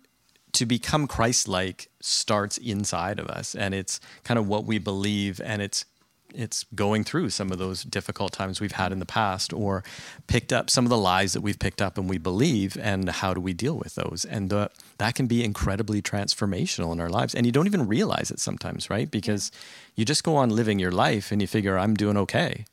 to 0.52 0.66
become 0.66 1.06
Christ 1.06 1.46
like 1.46 1.90
starts 2.00 2.58
inside 2.58 3.20
of 3.20 3.28
us 3.28 3.54
and 3.54 3.72
it's 3.72 4.00
kind 4.24 4.36
of 4.36 4.48
what 4.48 4.64
we 4.64 4.78
believe 4.78 5.40
and 5.44 5.62
it's 5.62 5.84
it's 6.34 6.64
going 6.74 7.04
through 7.04 7.30
some 7.30 7.50
of 7.50 7.58
those 7.58 7.82
difficult 7.82 8.32
times 8.32 8.60
we've 8.60 8.72
had 8.72 8.92
in 8.92 8.98
the 8.98 9.06
past 9.06 9.52
or 9.52 9.82
picked 10.26 10.52
up 10.52 10.70
some 10.70 10.84
of 10.84 10.90
the 10.90 10.98
lies 10.98 11.32
that 11.32 11.40
we've 11.40 11.58
picked 11.58 11.82
up 11.82 11.98
and 11.98 12.08
we 12.08 12.18
believe 12.18 12.76
and 12.80 13.08
how 13.08 13.34
do 13.34 13.40
we 13.40 13.52
deal 13.52 13.76
with 13.76 13.94
those? 13.94 14.24
And 14.24 14.52
uh, 14.52 14.68
that 14.98 15.14
can 15.14 15.26
be 15.26 15.44
incredibly 15.44 16.00
transformational 16.02 16.92
in 16.92 17.00
our 17.00 17.08
lives. 17.08 17.34
And 17.34 17.46
you 17.46 17.52
don't 17.52 17.66
even 17.66 17.86
realize 17.86 18.30
it 18.30 18.40
sometimes 18.40 18.90
right? 18.90 19.10
Because 19.10 19.50
you 19.94 20.04
just 20.04 20.24
go 20.24 20.36
on 20.36 20.50
living 20.50 20.78
your 20.78 20.92
life 20.92 21.32
and 21.32 21.40
you 21.40 21.46
figure 21.46 21.78
i'm 21.78 21.94
doing 21.94 22.16
okay. 22.16 22.64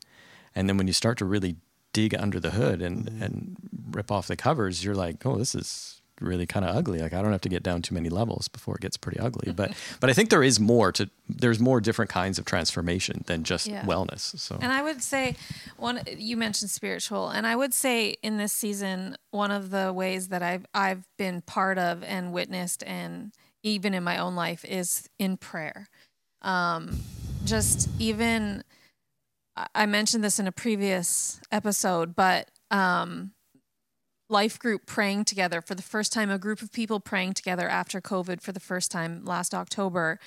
And 0.54 0.68
then 0.68 0.76
when 0.76 0.86
you 0.86 0.92
start 0.92 1.18
to 1.18 1.24
really 1.24 1.56
dig 1.92 2.14
under 2.14 2.38
the 2.38 2.50
hood 2.50 2.82
and 2.82 3.08
and 3.22 3.56
rip 3.90 4.10
off 4.10 4.26
the 4.26 4.36
covers 4.36 4.84
you're 4.84 4.94
like 4.94 5.24
oh 5.24 5.36
this 5.36 5.54
is 5.54 5.97
really 6.20 6.46
kind 6.46 6.64
of 6.64 6.74
ugly 6.74 6.98
like 7.00 7.12
i 7.12 7.22
don't 7.22 7.32
have 7.32 7.40
to 7.40 7.48
get 7.48 7.62
down 7.62 7.80
too 7.82 7.94
many 7.94 8.08
levels 8.08 8.48
before 8.48 8.74
it 8.76 8.80
gets 8.80 8.96
pretty 8.96 9.18
ugly 9.20 9.52
but 9.52 9.72
but 10.00 10.08
i 10.10 10.12
think 10.12 10.30
there 10.30 10.42
is 10.42 10.58
more 10.60 10.90
to 10.92 11.08
there's 11.28 11.60
more 11.60 11.80
different 11.80 12.10
kinds 12.10 12.38
of 12.38 12.44
transformation 12.44 13.22
than 13.26 13.44
just 13.44 13.66
Yeah. 13.66 13.82
wellness 13.84 14.38
so 14.38 14.56
And 14.60 14.72
I 14.72 14.82
would 14.82 15.02
say 15.02 15.36
one 15.76 16.00
you 16.16 16.36
mentioned 16.36 16.70
spiritual 16.70 17.28
and 17.28 17.46
I 17.46 17.54
would 17.56 17.74
say 17.74 18.16
in 18.22 18.36
this 18.38 18.52
season 18.52 19.16
one 19.30 19.50
of 19.50 19.70
the 19.70 19.92
ways 19.92 20.28
that 20.28 20.42
I've 20.42 20.64
I've 20.74 21.04
been 21.18 21.42
part 21.42 21.78
of 21.78 22.02
and 22.02 22.32
witnessed 22.32 22.82
and 22.86 23.32
even 23.62 23.92
in 23.92 24.04
my 24.04 24.18
own 24.18 24.36
life, 24.36 24.64
is 24.64 25.08
in 25.18 25.36
prayer. 25.36 25.88
Um, 26.42 27.00
just 27.44 27.88
even, 27.98 28.62
I- 29.56 29.66
I 29.74 29.86
mentioned 29.86 30.22
this 30.22 30.38
in 30.38 30.46
a 30.46 30.52
previous 30.52 31.40
episode, 31.50 32.14
but 32.14 32.50
um, 32.70 33.32
life 34.28 34.58
group 34.58 34.86
praying 34.86 35.24
together 35.24 35.60
for 35.60 35.74
the 35.74 35.82
first 35.82 36.12
time, 36.12 36.30
a 36.30 36.38
group 36.38 36.62
of 36.62 36.72
people 36.72 37.00
praying 37.00 37.34
together 37.34 37.68
after 37.68 38.00
COVID 38.00 38.40
for 38.40 38.52
the 38.52 38.60
first 38.60 38.90
time 38.90 39.24
last 39.24 39.54
October 39.54 40.18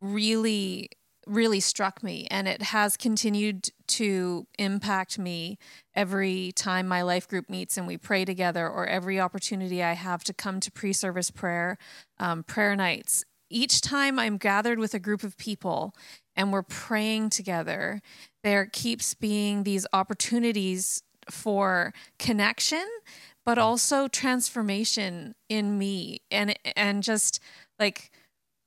really 0.00 0.90
really 1.26 1.60
struck 1.60 2.02
me. 2.02 2.26
And 2.30 2.48
it 2.48 2.62
has 2.62 2.96
continued 2.96 3.68
to 3.88 4.46
impact 4.58 5.18
me 5.18 5.58
every 5.94 6.52
time 6.52 6.88
my 6.88 7.02
life 7.02 7.28
group 7.28 7.50
meets 7.50 7.76
and 7.76 7.86
we 7.86 7.96
pray 7.96 8.24
together 8.24 8.68
or 8.68 8.86
every 8.86 9.20
opportunity 9.20 9.82
i 9.82 9.92
have 9.92 10.24
to 10.24 10.32
come 10.32 10.60
to 10.60 10.70
pre-service 10.72 11.30
prayer 11.30 11.76
um, 12.18 12.42
prayer 12.42 12.74
nights. 12.74 13.24
Each 13.50 13.80
time 13.80 14.18
i'm 14.18 14.38
gathered 14.38 14.78
with 14.78 14.94
a 14.94 14.98
group 14.98 15.22
of 15.22 15.36
people 15.36 15.94
and 16.36 16.52
we're 16.52 16.62
praying 16.62 17.30
together 17.30 18.00
there 18.42 18.66
keeps 18.66 19.14
being 19.14 19.64
these 19.64 19.86
opportunities 19.92 21.02
for 21.28 21.92
connection 22.18 22.86
but 23.44 23.58
also 23.58 24.08
transformation 24.08 25.34
in 25.48 25.78
me 25.78 26.20
and 26.30 26.58
and 26.76 27.02
just 27.02 27.40
like 27.78 28.10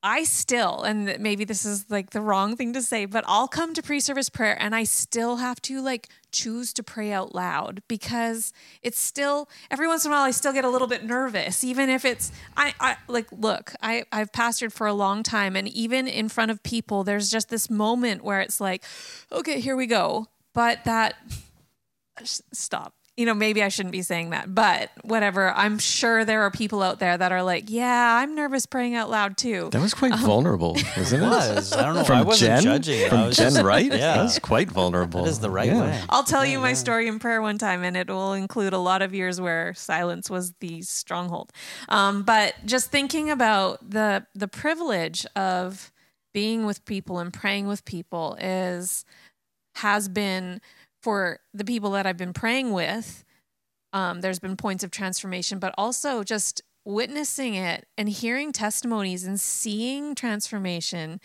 I 0.05 0.25
still, 0.25 0.83
and 0.83 1.17
maybe 1.19 1.45
this 1.45 1.63
is 1.63 1.89
like 1.89 2.09
the 2.09 2.19
wrong 2.19 2.57
thing 2.57 2.73
to 2.73 2.81
say, 2.81 3.05
but 3.05 3.23
I'll 3.25 3.47
come 3.47 3.73
to 3.73 3.81
pre 3.81 4.01
service 4.01 4.27
prayer 4.27 4.61
and 4.61 4.75
I 4.75 4.83
still 4.83 5.37
have 5.37 5.61
to 5.61 5.81
like 5.81 6.09
choose 6.29 6.73
to 6.73 6.83
pray 6.83 7.13
out 7.13 7.33
loud 7.33 7.81
because 7.87 8.51
it's 8.81 8.99
still, 8.99 9.47
every 9.71 9.87
once 9.87 10.03
in 10.03 10.11
a 10.11 10.13
while, 10.13 10.23
I 10.23 10.31
still 10.31 10.51
get 10.51 10.65
a 10.65 10.69
little 10.69 10.89
bit 10.89 11.05
nervous, 11.05 11.63
even 11.63 11.89
if 11.89 12.03
it's, 12.03 12.33
I, 12.57 12.73
I 12.81 12.97
like, 13.07 13.27
look, 13.31 13.75
I, 13.81 14.03
I've 14.11 14.33
pastored 14.33 14.73
for 14.73 14.87
a 14.87 14.93
long 14.93 15.23
time 15.23 15.55
and 15.55 15.69
even 15.69 16.09
in 16.09 16.27
front 16.27 16.51
of 16.51 16.61
people, 16.63 17.05
there's 17.05 17.31
just 17.31 17.47
this 17.47 17.69
moment 17.69 18.25
where 18.25 18.41
it's 18.41 18.59
like, 18.59 18.83
okay, 19.31 19.61
here 19.61 19.77
we 19.77 19.87
go. 19.87 20.27
But 20.53 20.83
that, 20.83 21.15
stop 22.23 22.93
you 23.15 23.27
know, 23.27 23.35
maybe 23.35 23.61
I 23.61 23.67
shouldn't 23.69 23.91
be 23.91 24.01
saying 24.01 24.31
that, 24.31 24.55
but 24.55 24.89
whatever. 25.03 25.51
I'm 25.51 25.77
sure 25.77 26.25
there 26.25 26.41
are 26.41 26.49
people 26.49 26.81
out 26.81 26.97
there 26.97 27.15
that 27.15 27.31
are 27.31 27.43
like, 27.43 27.65
yeah, 27.69 28.17
I'm 28.17 28.33
nervous 28.33 28.65
praying 28.65 28.95
out 28.95 29.07
loud 29.09 29.37
too. 29.37 29.69
That 29.71 29.81
was 29.81 29.93
quite 29.93 30.15
vulnerable, 30.15 30.73
wasn't 30.97 31.21
it? 31.21 31.27
was. 31.27 31.73
I 31.73 31.83
don't 31.83 31.93
know. 31.93 32.03
From 32.05 32.17
I 32.17 32.21
wasn't 32.23 32.49
Jen, 32.49 32.63
judging. 32.63 33.09
From 33.09 33.19
I 33.19 33.27
was 33.27 33.37
Jen 33.37 33.51
just- 33.51 33.63
Wright? 33.63 33.85
Yeah. 33.85 34.15
That 34.17 34.23
was 34.23 34.39
quite 34.39 34.71
vulnerable. 34.71 35.23
That 35.25 35.29
is 35.29 35.39
the 35.39 35.51
right 35.51 35.67
Yeah. 35.67 35.81
way. 35.81 36.01
I'll 36.09 36.23
tell 36.23 36.43
you 36.43 36.57
my 36.59 36.73
story 36.73 37.07
in 37.07 37.19
prayer 37.19 37.39
one 37.39 37.59
time, 37.59 37.83
and 37.83 37.95
it 37.95 38.07
will 38.07 38.33
include 38.33 38.73
a 38.73 38.79
lot 38.79 39.03
of 39.03 39.13
years 39.13 39.39
where 39.39 39.75
silence 39.75 40.27
was 40.29 40.53
the 40.59 40.81
stronghold. 40.81 41.51
Um, 41.89 42.23
but 42.23 42.55
just 42.65 42.89
thinking 42.89 43.29
about 43.29 43.87
the 43.87 44.25
the 44.33 44.47
privilege 44.47 45.25
of 45.35 45.91
being 46.33 46.65
with 46.65 46.83
people 46.85 47.19
and 47.19 47.31
praying 47.31 47.67
with 47.67 47.85
people 47.85 48.35
is 48.41 49.05
has 49.75 50.09
been 50.09 50.61
for 51.03 51.39
the 51.53 51.65
people 51.65 51.91
that 51.91 52.05
I've 52.05 52.17
been 52.17 52.33
praying 52.33 52.71
with. 52.71 53.25
Um, 53.91 54.21
there's 54.21 54.39
been 54.39 54.55
points 54.55 54.83
of 54.83 54.89
transformation, 54.89 55.59
but 55.59 55.75
also 55.77 56.23
just 56.23 56.61
witnessing 56.85 57.55
it 57.55 57.85
and 57.97 58.09
hearing 58.09 58.51
testimonies 58.51 59.25
and 59.25 59.39
seeing 59.39 60.15
transformation 60.15 61.19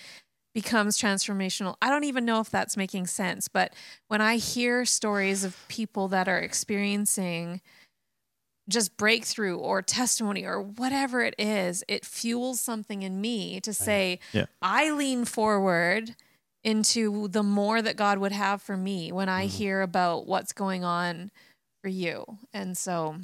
becomes 0.54 0.98
transformational. 0.98 1.76
I 1.80 1.88
don't 1.88 2.04
even 2.04 2.24
know 2.24 2.40
if 2.40 2.50
that's 2.50 2.76
making 2.76 3.06
sense, 3.06 3.48
but 3.48 3.72
when 4.08 4.20
I 4.20 4.36
hear 4.36 4.84
stories 4.84 5.44
of 5.44 5.56
people 5.68 6.08
that 6.08 6.28
are 6.28 6.38
experiencing 6.38 7.60
just 8.68 8.96
breakthrough 8.96 9.56
or 9.56 9.80
testimony 9.80 10.44
or 10.44 10.60
whatever 10.60 11.22
it 11.22 11.34
is, 11.38 11.84
it 11.88 12.04
fuels 12.04 12.60
something 12.60 13.02
in 13.02 13.20
me 13.20 13.60
to 13.60 13.72
say, 13.72 14.18
Yeah. 14.32 14.46
I 14.60 14.90
lean 14.90 15.24
forward 15.24 16.16
into 16.64 17.28
the 17.28 17.42
more 17.42 17.80
that 17.80 17.96
God 17.96 18.18
would 18.18 18.32
have 18.32 18.60
for 18.60 18.76
me 18.76 19.12
when 19.12 19.28
I 19.28 19.46
mm-hmm. 19.46 19.56
hear 19.56 19.80
about 19.82 20.26
what's 20.26 20.52
going 20.52 20.84
on 20.84 21.30
for 21.82 21.88
you. 21.88 22.24
And 22.52 22.76
so, 22.76 23.20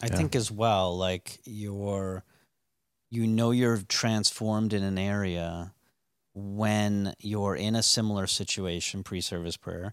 I 0.00 0.06
Yeah. 0.06 0.16
think 0.16 0.34
as 0.34 0.50
well, 0.50 0.96
like 0.96 1.40
you're, 1.44 2.24
you 3.10 3.26
know, 3.26 3.50
you're 3.50 3.82
transformed 3.82 4.72
in 4.72 4.82
an 4.82 4.98
area 4.98 5.74
when 6.34 7.14
you're 7.20 7.54
in 7.54 7.76
a 7.76 7.82
similar 7.82 8.26
situation, 8.26 9.04
pre-service 9.04 9.56
prayer, 9.56 9.92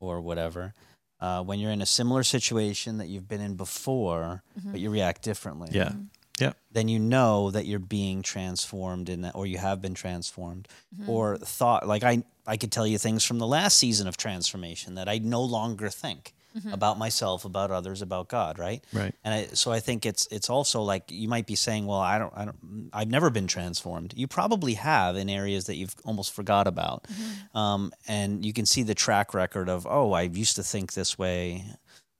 or 0.00 0.20
whatever. 0.20 0.74
Uh, 1.20 1.42
when 1.42 1.58
you're 1.58 1.72
in 1.72 1.82
a 1.82 1.86
similar 1.86 2.22
situation 2.22 2.98
that 2.98 3.08
you've 3.08 3.26
been 3.26 3.40
in 3.40 3.56
before, 3.56 4.44
mm-hmm. 4.56 4.70
but 4.70 4.80
you 4.80 4.90
react 4.90 5.22
differently. 5.22 5.68
Yeah. 5.72 5.88
Mm-hmm. 5.88 6.02
Yeah. 6.40 6.52
Then 6.70 6.88
you 6.88 6.98
know 6.98 7.50
that 7.50 7.66
you're 7.66 7.78
being 7.78 8.22
transformed 8.22 9.08
in 9.08 9.22
that, 9.22 9.34
or 9.34 9.46
you 9.46 9.58
have 9.58 9.80
been 9.80 9.94
transformed, 9.94 10.68
mm-hmm. 10.94 11.10
or 11.10 11.36
thought. 11.38 11.86
Like 11.86 12.02
I, 12.02 12.22
I 12.46 12.56
could 12.56 12.72
tell 12.72 12.86
you 12.86 12.98
things 12.98 13.24
from 13.24 13.38
the 13.38 13.46
last 13.46 13.78
season 13.78 14.06
of 14.08 14.16
transformation 14.16 14.94
that 14.94 15.08
I 15.08 15.18
no 15.18 15.42
longer 15.42 15.88
think 15.88 16.34
mm-hmm. 16.56 16.72
about 16.72 16.98
myself, 16.98 17.44
about 17.44 17.70
others, 17.70 18.02
about 18.02 18.28
God. 18.28 18.58
Right. 18.58 18.84
Right. 18.92 19.14
And 19.24 19.34
I, 19.34 19.46
so 19.54 19.72
I 19.72 19.80
think 19.80 20.06
it's 20.06 20.28
it's 20.30 20.50
also 20.50 20.82
like 20.82 21.04
you 21.10 21.28
might 21.28 21.46
be 21.46 21.56
saying, 21.56 21.86
well, 21.86 22.00
I 22.00 22.18
don't, 22.18 22.32
I 22.36 22.44
don't, 22.44 22.90
I've 22.92 23.08
never 23.08 23.30
been 23.30 23.46
transformed. 23.46 24.14
You 24.16 24.26
probably 24.26 24.74
have 24.74 25.16
in 25.16 25.28
areas 25.28 25.66
that 25.66 25.76
you've 25.76 25.94
almost 26.04 26.32
forgot 26.32 26.66
about, 26.66 27.04
mm-hmm. 27.04 27.58
um, 27.58 27.92
and 28.06 28.44
you 28.44 28.52
can 28.52 28.66
see 28.66 28.82
the 28.82 28.94
track 28.94 29.34
record 29.34 29.68
of, 29.68 29.86
oh, 29.88 30.12
I 30.12 30.22
used 30.22 30.56
to 30.56 30.62
think 30.62 30.92
this 30.92 31.18
way 31.18 31.64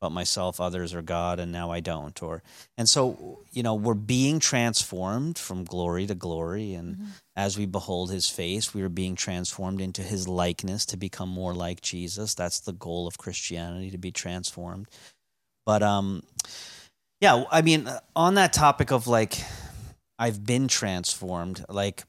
about 0.00 0.12
myself, 0.12 0.60
others, 0.60 0.94
or 0.94 1.02
God, 1.02 1.40
and 1.40 1.50
now 1.50 1.70
I 1.70 1.80
don't. 1.80 2.22
Or 2.22 2.42
and 2.76 2.88
so 2.88 3.40
you 3.52 3.62
know 3.62 3.74
we're 3.74 3.94
being 3.94 4.38
transformed 4.38 5.38
from 5.38 5.64
glory 5.64 6.06
to 6.06 6.14
glory, 6.14 6.74
and 6.74 6.98
as 7.36 7.58
we 7.58 7.66
behold 7.66 8.10
His 8.10 8.28
face, 8.28 8.72
we 8.74 8.82
are 8.82 8.88
being 8.88 9.16
transformed 9.16 9.80
into 9.80 10.02
His 10.02 10.28
likeness 10.28 10.86
to 10.86 10.96
become 10.96 11.28
more 11.28 11.54
like 11.54 11.80
Jesus. 11.80 12.34
That's 12.34 12.60
the 12.60 12.72
goal 12.72 13.06
of 13.06 13.18
Christianity 13.18 13.90
to 13.90 13.98
be 13.98 14.12
transformed. 14.12 14.88
But 15.66 15.82
um, 15.82 16.22
yeah, 17.20 17.44
I 17.50 17.62
mean, 17.62 17.86
uh, 17.86 18.00
on 18.14 18.34
that 18.34 18.52
topic 18.52 18.90
of 18.92 19.06
like, 19.06 19.38
I've 20.18 20.44
been 20.44 20.68
transformed. 20.68 21.64
Like, 21.68 22.04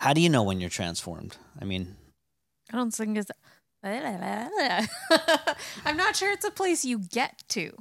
how 0.00 0.12
do 0.12 0.20
you 0.20 0.28
know 0.28 0.42
when 0.42 0.60
you're 0.60 0.70
transformed? 0.70 1.36
I 1.60 1.64
mean, 1.64 1.96
I 2.72 2.76
don't 2.76 2.92
think 2.92 3.16
it's. 3.18 3.30
I'm 5.84 5.96
not 5.96 6.16
sure 6.16 6.32
it's 6.32 6.44
a 6.44 6.50
place 6.50 6.84
you 6.84 6.98
get 6.98 7.42
to. 7.48 7.72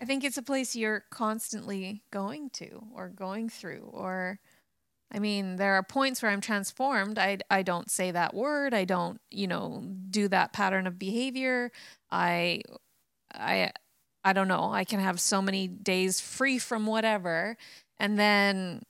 I 0.00 0.04
think 0.04 0.24
it's 0.24 0.38
a 0.38 0.42
place 0.42 0.74
you're 0.74 1.04
constantly 1.10 2.02
going 2.10 2.50
to 2.54 2.82
or 2.94 3.08
going 3.08 3.48
through. 3.48 3.90
Or, 3.92 4.38
I 5.12 5.18
mean, 5.18 5.56
there 5.56 5.74
are 5.74 5.82
points 5.82 6.22
where 6.22 6.30
I'm 6.30 6.40
transformed. 6.40 7.18
I, 7.18 7.38
I 7.50 7.62
don't 7.62 7.90
say 7.90 8.10
that 8.10 8.34
word. 8.34 8.72
I 8.72 8.84
don't, 8.84 9.20
you 9.30 9.46
know, 9.46 9.84
do 10.10 10.28
that 10.28 10.52
pattern 10.52 10.86
of 10.86 10.98
behavior. 10.98 11.70
I, 12.10 12.62
I, 13.34 13.72
I 14.24 14.32
don't 14.32 14.48
know. 14.48 14.72
I 14.72 14.84
can 14.84 15.00
have 15.00 15.20
so 15.20 15.42
many 15.42 15.68
days 15.68 16.20
free 16.20 16.58
from 16.58 16.86
whatever. 16.86 17.56
And 17.98 18.18
then 18.18 18.82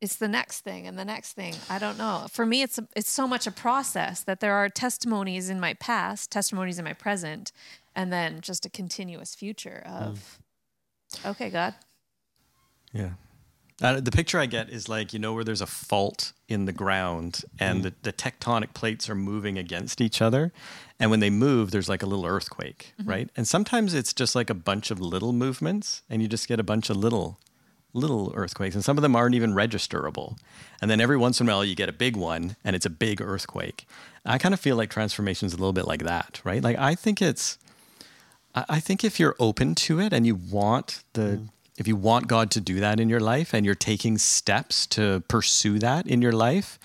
it's 0.00 0.16
the 0.16 0.28
next 0.28 0.60
thing 0.60 0.86
and 0.86 0.98
the 0.98 1.04
next 1.04 1.32
thing. 1.32 1.54
I 1.70 1.78
don't 1.78 1.96
know. 1.98 2.26
For 2.30 2.44
me, 2.44 2.62
it's 2.62 2.78
a, 2.78 2.86
it's 2.94 3.10
so 3.10 3.26
much 3.26 3.46
a 3.46 3.50
process 3.50 4.22
that 4.24 4.40
there 4.40 4.54
are 4.54 4.68
testimonies 4.68 5.48
in 5.48 5.58
my 5.58 5.74
past, 5.74 6.30
testimonies 6.30 6.78
in 6.78 6.84
my 6.84 6.92
present, 6.92 7.52
and 7.94 8.12
then 8.12 8.40
just 8.40 8.66
a 8.66 8.70
continuous 8.70 9.34
future 9.34 9.82
of, 9.86 10.38
mm. 11.14 11.30
okay, 11.30 11.50
God, 11.50 11.74
Yeah. 12.92 13.10
Uh, 13.82 14.00
the 14.00 14.10
picture 14.10 14.38
I 14.38 14.46
get 14.46 14.70
is 14.70 14.88
like, 14.88 15.12
you 15.12 15.18
know, 15.18 15.34
where 15.34 15.44
there's 15.44 15.60
a 15.60 15.66
fault 15.66 16.32
in 16.48 16.64
the 16.64 16.72
ground 16.72 17.44
and 17.58 17.80
mm. 17.80 17.82
the, 17.82 17.94
the 18.02 18.12
tectonic 18.12 18.72
plates 18.72 19.10
are 19.10 19.14
moving 19.14 19.58
against 19.58 20.00
each 20.00 20.22
other. 20.22 20.50
And 20.98 21.10
when 21.10 21.20
they 21.20 21.28
move, 21.28 21.72
there's 21.72 21.88
like 21.88 22.02
a 22.02 22.06
little 22.06 22.24
earthquake, 22.24 22.94
mm-hmm. 22.98 23.10
right? 23.10 23.30
And 23.36 23.46
sometimes 23.46 23.92
it's 23.92 24.14
just 24.14 24.34
like 24.34 24.48
a 24.48 24.54
bunch 24.54 24.90
of 24.90 24.98
little 24.98 25.34
movements 25.34 26.00
and 26.08 26.22
you 26.22 26.28
just 26.28 26.48
get 26.48 26.58
a 26.58 26.62
bunch 26.62 26.88
of 26.88 26.96
little, 26.96 27.38
little 27.96 28.32
earthquakes. 28.34 28.74
And 28.74 28.84
some 28.84 28.98
of 28.98 29.02
them 29.02 29.16
aren't 29.16 29.34
even 29.34 29.54
registerable. 29.54 30.38
And 30.80 30.90
then 30.90 31.00
every 31.00 31.16
once 31.16 31.40
in 31.40 31.48
a 31.48 31.52
while, 31.52 31.64
you 31.64 31.74
get 31.74 31.88
a 31.88 31.92
big 31.92 32.16
one 32.16 32.56
and 32.64 32.76
it's 32.76 32.86
a 32.86 32.90
big 32.90 33.20
earthquake. 33.20 33.86
I 34.24 34.38
kind 34.38 34.54
of 34.54 34.60
feel 34.60 34.76
like 34.76 34.90
transformation 34.90 35.46
is 35.46 35.54
a 35.54 35.56
little 35.56 35.72
bit 35.72 35.86
like 35.86 36.02
that, 36.02 36.40
right? 36.44 36.62
Like, 36.62 36.78
I 36.78 36.94
think 36.94 37.22
it's, 37.22 37.58
I 38.54 38.64
I 38.68 38.80
think 38.80 39.04
if 39.04 39.18
you're 39.20 39.36
open 39.38 39.74
to 39.86 40.00
it 40.00 40.12
and 40.12 40.26
you 40.26 40.34
want 40.34 41.02
the 41.12 41.20
mm-hmm. 41.20 41.44
if 41.78 41.86
you 41.88 41.96
want 41.96 42.26
God 42.26 42.50
to 42.52 42.60
do 42.60 42.80
that 42.80 43.00
in 43.00 43.08
your 43.08 43.20
life 43.20 43.54
and 43.54 43.64
you're 43.64 43.74
taking 43.74 44.18
steps 44.18 44.86
to 44.88 45.22
pursue 45.28 45.78
that 45.78 46.06
in 46.06 46.22
your 46.22 46.32
life, 46.32 46.78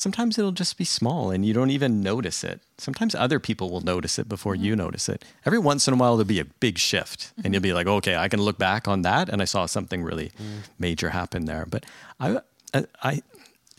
sometimes 0.00 0.38
it'll 0.38 0.50
just 0.50 0.78
be 0.78 0.84
small 0.84 1.30
and 1.30 1.44
you 1.44 1.52
don't 1.52 1.68
even 1.68 2.02
notice 2.02 2.42
it. 2.42 2.62
Sometimes 2.78 3.14
other 3.14 3.38
people 3.38 3.68
will 3.68 3.82
notice 3.82 4.18
it 4.18 4.30
before 4.30 4.54
you 4.54 4.72
mm-hmm. 4.72 4.78
notice 4.78 5.10
it. 5.10 5.22
Every 5.44 5.58
once 5.58 5.86
in 5.86 5.92
a 5.92 5.96
while 5.98 6.16
there'll 6.16 6.26
be 6.26 6.40
a 6.40 6.46
big 6.46 6.78
shift 6.78 7.32
and 7.36 7.44
mm-hmm. 7.44 7.52
you'll 7.52 7.62
be 7.62 7.74
like, 7.74 7.86
"Okay, 7.86 8.16
I 8.16 8.28
can 8.28 8.40
look 8.40 8.56
back 8.56 8.88
on 8.88 9.02
that 9.02 9.28
and 9.28 9.42
I 9.42 9.44
saw 9.44 9.66
something 9.66 10.02
really 10.02 10.30
mm. 10.30 10.62
major 10.78 11.10
happen 11.10 11.44
there." 11.44 11.66
But 11.66 11.84
I 12.18 12.40
I, 12.72 12.84
I 13.02 13.22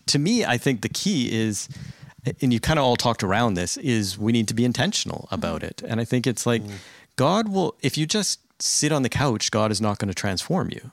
to 0.06 0.20
me, 0.20 0.46
I 0.46 0.58
think 0.58 0.82
the 0.82 0.90
key 0.90 1.32
is, 1.32 1.68
and 2.42 2.54
you 2.54 2.60
kind 2.60 2.78
of 2.78 2.86
all 2.86 2.96
talked 2.96 3.24
around 3.24 3.56
this, 3.56 3.78
is 3.78 4.18
we 4.20 4.32
need 4.32 4.48
to 4.50 4.54
be 4.54 4.64
intentional 4.64 5.22
mm-hmm. 5.26 5.36
about 5.36 5.64
it. 5.64 5.82
And 5.88 6.00
I 6.00 6.06
think 6.06 6.28
it's 6.28 6.46
like 6.46 6.62
mm. 6.62 6.74
God 7.16 7.50
will, 7.50 7.76
if 7.82 7.98
you 7.98 8.06
just 8.06 8.40
sit 8.62 8.92
on 8.92 9.02
the 9.02 9.10
couch, 9.10 9.50
God 9.50 9.72
is 9.72 9.82
not 9.82 9.98
going 9.98 10.10
to 10.10 10.14
transform 10.14 10.70
you. 10.70 10.92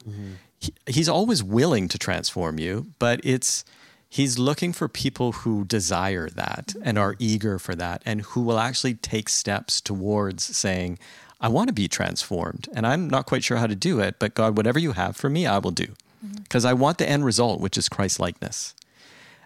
He, 0.59 0.73
he's 0.87 1.09
always 1.09 1.43
willing 1.43 1.87
to 1.89 1.99
transform 1.99 2.59
you, 2.59 2.87
but 2.99 3.21
it's 3.23 3.65
he's 4.09 4.39
looking 4.39 4.73
for 4.73 4.89
people 4.89 5.33
who 5.33 5.65
desire 5.65 6.29
that 6.31 6.75
and 6.83 6.99
are 6.99 7.15
eager 7.19 7.59
for 7.59 7.75
that 7.75 8.03
and 8.07 8.23
who 8.23 8.41
will 8.41 8.59
actually 8.59 8.95
take 8.95 9.29
steps 9.29 9.81
towards 9.81 10.57
saying, 10.57 10.99
I 11.41 11.49
want 11.49 11.69
to 11.69 11.75
be 11.75 11.89
transformed 11.89 12.69
and 12.75 12.87
I'm 12.87 13.09
not 13.09 13.27
quite 13.27 13.45
sure 13.45 13.59
how 13.59 13.67
to 13.67 13.77
do 13.77 14.01
it, 14.01 14.17
but 14.19 14.35
God, 14.35 14.57
whatever 14.57 14.79
you 14.79 14.93
have 14.93 15.17
for 15.17 15.29
me, 15.29 15.47
I 15.47 15.59
will 15.59 15.71
do. 15.71 15.89
Mm-hmm. 16.25 16.43
Because 16.43 16.65
I 16.65 16.73
want 16.73 16.99
the 16.99 17.09
end 17.09 17.25
result, 17.25 17.61
which 17.61 17.79
is 17.79 17.89
Christ 17.89 18.19
likeness. 18.19 18.75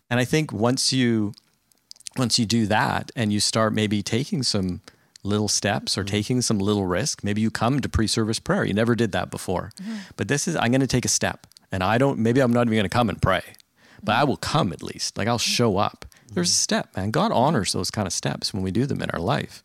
And 0.09 0.21
I 0.21 0.25
think 0.25 0.53
once 0.53 0.93
you 0.93 1.35
once 2.19 2.39
you 2.39 2.45
do 2.45 2.67
that 2.67 3.11
and 3.17 3.33
you 3.33 3.41
start 3.41 3.73
maybe 3.73 4.03
taking 4.03 4.43
some 4.43 4.83
little 5.23 5.49
steps 5.49 5.97
or 5.97 6.03
mm-hmm. 6.03 6.11
taking 6.11 6.43
some 6.43 6.59
little 6.59 6.87
risk, 6.87 7.25
maybe 7.25 7.41
you 7.41 7.51
come 7.51 7.81
to 7.81 7.89
pre-service 7.89 8.39
prayer. 8.39 8.65
You 8.65 8.75
never 8.75 8.95
did 8.95 9.13
that 9.13 9.31
before. 9.31 9.73
Mm-hmm. 9.81 9.97
But 10.17 10.29
this 10.29 10.47
is 10.47 10.55
I'm 10.57 10.71
going 10.71 10.83
to 10.83 10.87
take 10.87 11.05
a 11.05 11.09
step. 11.09 11.47
And 11.71 11.83
I 11.83 11.99
don't 11.99 12.19
maybe 12.19 12.41
I'm 12.41 12.53
not 12.53 12.67
even 12.67 12.75
going 12.75 12.85
to 12.85 12.91
come 12.91 13.09
and 13.09 13.21
pray. 13.21 13.43
But 14.03 14.17
I 14.17 14.25
will 14.25 14.37
come 14.37 14.73
at 14.73 14.83
least. 14.83 15.17
Like 15.17 15.29
I'll 15.29 15.39
show 15.39 15.79
up. 15.79 16.05
There's 16.33 16.51
a 16.51 16.55
step, 16.55 16.97
man. 16.97 17.11
God 17.11 17.31
honors 17.31 17.73
those 17.73 17.91
kind 17.91 18.07
of 18.07 18.13
steps 18.13 18.55
when 18.55 18.63
we 18.63 18.71
do 18.71 18.87
them 18.87 19.03
in 19.03 19.11
our 19.11 19.21
life. 19.21 19.63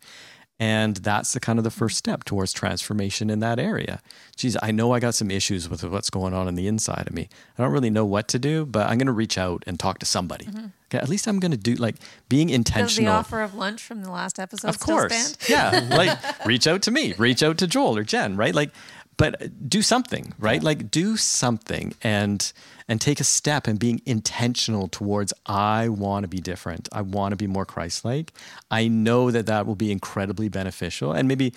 And 0.59 0.97
that's 0.97 1.33
the 1.33 1.39
kind 1.39 1.59
of 1.59 1.63
the 1.63 1.71
first 1.71 1.97
step 1.97 2.23
towards 2.23 2.51
transformation 2.51 3.29
in 3.29 3.39
that 3.41 3.59
area. 3.59 4.01
Geez, 4.35 4.57
I 4.63 4.71
know 4.71 4.91
I 4.91 4.99
got 4.99 5.13
some 5.13 5.29
issues 5.29 5.69
with 5.69 5.83
what's 5.83 6.09
going 6.09 6.33
on 6.33 6.47
in 6.47 6.55
the 6.55 6.67
inside 6.67 7.05
of 7.07 7.13
me. 7.13 7.29
I 7.57 7.61
don't 7.61 7.71
really 7.71 7.91
know 7.91 8.05
what 8.05 8.27
to 8.29 8.39
do, 8.39 8.65
but 8.65 8.87
I'm 8.87 8.97
going 8.97 9.05
to 9.05 9.11
reach 9.11 9.37
out 9.37 9.63
and 9.67 9.79
talk 9.79 9.99
to 9.99 10.05
somebody. 10.05 10.45
Mm-hmm. 10.45 10.65
Okay, 10.87 10.97
at 10.97 11.09
least 11.09 11.27
I'm 11.27 11.39
going 11.39 11.51
to 11.51 11.57
do 11.57 11.75
like 11.75 11.97
being 12.27 12.47
Does 12.47 12.53
the 12.53 12.55
intentional. 12.55 13.13
offer 13.13 13.41
of 13.41 13.53
lunch 13.53 13.83
from 13.83 14.01
the 14.01 14.09
last 14.09 14.39
episode 14.39 14.69
of 14.69 14.79
course, 14.79 15.37
yeah. 15.47 15.87
Like 15.91 16.17
reach 16.45 16.65
out 16.65 16.81
to 16.83 16.91
me, 16.91 17.13
reach 17.17 17.43
out 17.43 17.59
to 17.59 17.67
Joel 17.67 17.97
or 17.97 18.03
Jen, 18.03 18.35
right? 18.35 18.55
Like, 18.55 18.71
but 19.17 19.69
do 19.69 19.81
something, 19.83 20.33
right? 20.39 20.63
Like 20.63 20.89
do 20.89 21.17
something 21.17 21.93
and 22.01 22.51
and 22.87 23.01
take 23.01 23.19
a 23.19 23.23
step 23.23 23.67
and 23.67 23.79
being 23.79 24.01
intentional 24.05 24.87
towards 24.87 25.33
I 25.45 25.89
want 25.89 26.23
to 26.23 26.27
be 26.27 26.39
different. 26.39 26.87
I 26.91 27.01
want 27.01 27.33
to 27.33 27.35
be 27.35 27.47
more 27.47 27.65
Christ-like. 27.65 28.33
I 28.71 28.87
know 28.87 29.31
that 29.31 29.45
that 29.47 29.65
will 29.65 29.75
be 29.75 29.91
incredibly 29.91 30.49
beneficial, 30.49 31.11
and 31.11 31.27
maybe 31.27 31.53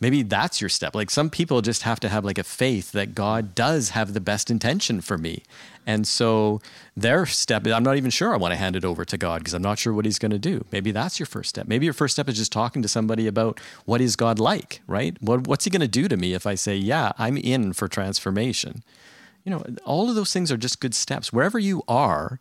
maybe 0.00 0.22
that's 0.22 0.60
your 0.60 0.68
step. 0.68 0.94
Like 0.94 1.10
some 1.10 1.30
people 1.30 1.62
just 1.62 1.82
have 1.82 2.00
to 2.00 2.08
have 2.08 2.24
like 2.24 2.38
a 2.38 2.44
faith 2.44 2.92
that 2.92 3.14
God 3.14 3.54
does 3.54 3.90
have 3.90 4.12
the 4.12 4.20
best 4.20 4.50
intention 4.50 5.00
for 5.00 5.16
me. 5.16 5.42
And 5.86 6.06
so 6.06 6.60
their 6.96 7.26
step, 7.26 7.66
I'm 7.66 7.82
not 7.82 7.96
even 7.96 8.10
sure 8.10 8.32
I 8.34 8.36
want 8.36 8.52
to 8.52 8.56
hand 8.56 8.76
it 8.76 8.84
over 8.84 9.04
to 9.04 9.16
God 9.16 9.40
because 9.40 9.54
I'm 9.54 9.62
not 9.62 9.78
sure 9.78 9.92
what 9.92 10.04
he's 10.04 10.18
going 10.18 10.32
to 10.32 10.38
do. 10.38 10.64
Maybe 10.72 10.92
that's 10.92 11.18
your 11.18 11.26
first 11.26 11.50
step. 11.50 11.68
Maybe 11.68 11.84
your 11.84 11.92
first 11.92 12.14
step 12.14 12.28
is 12.28 12.36
just 12.36 12.52
talking 12.52 12.82
to 12.82 12.88
somebody 12.88 13.26
about 13.26 13.60
what 13.84 14.00
is 14.00 14.16
God 14.16 14.38
like, 14.38 14.80
right? 14.86 15.16
What, 15.20 15.46
what's 15.46 15.64
he 15.64 15.70
going 15.70 15.80
to 15.80 15.88
do 15.88 16.08
to 16.08 16.16
me 16.16 16.34
if 16.34 16.46
I 16.46 16.54
say, 16.54 16.76
yeah, 16.76 17.12
I'm 17.18 17.36
in 17.36 17.72
for 17.72 17.88
transformation? 17.88 18.82
You 19.44 19.50
know, 19.50 19.64
all 19.84 20.08
of 20.08 20.14
those 20.14 20.32
things 20.32 20.50
are 20.50 20.56
just 20.56 20.80
good 20.80 20.94
steps. 20.94 21.32
Wherever 21.32 21.58
you 21.58 21.82
are, 21.86 22.38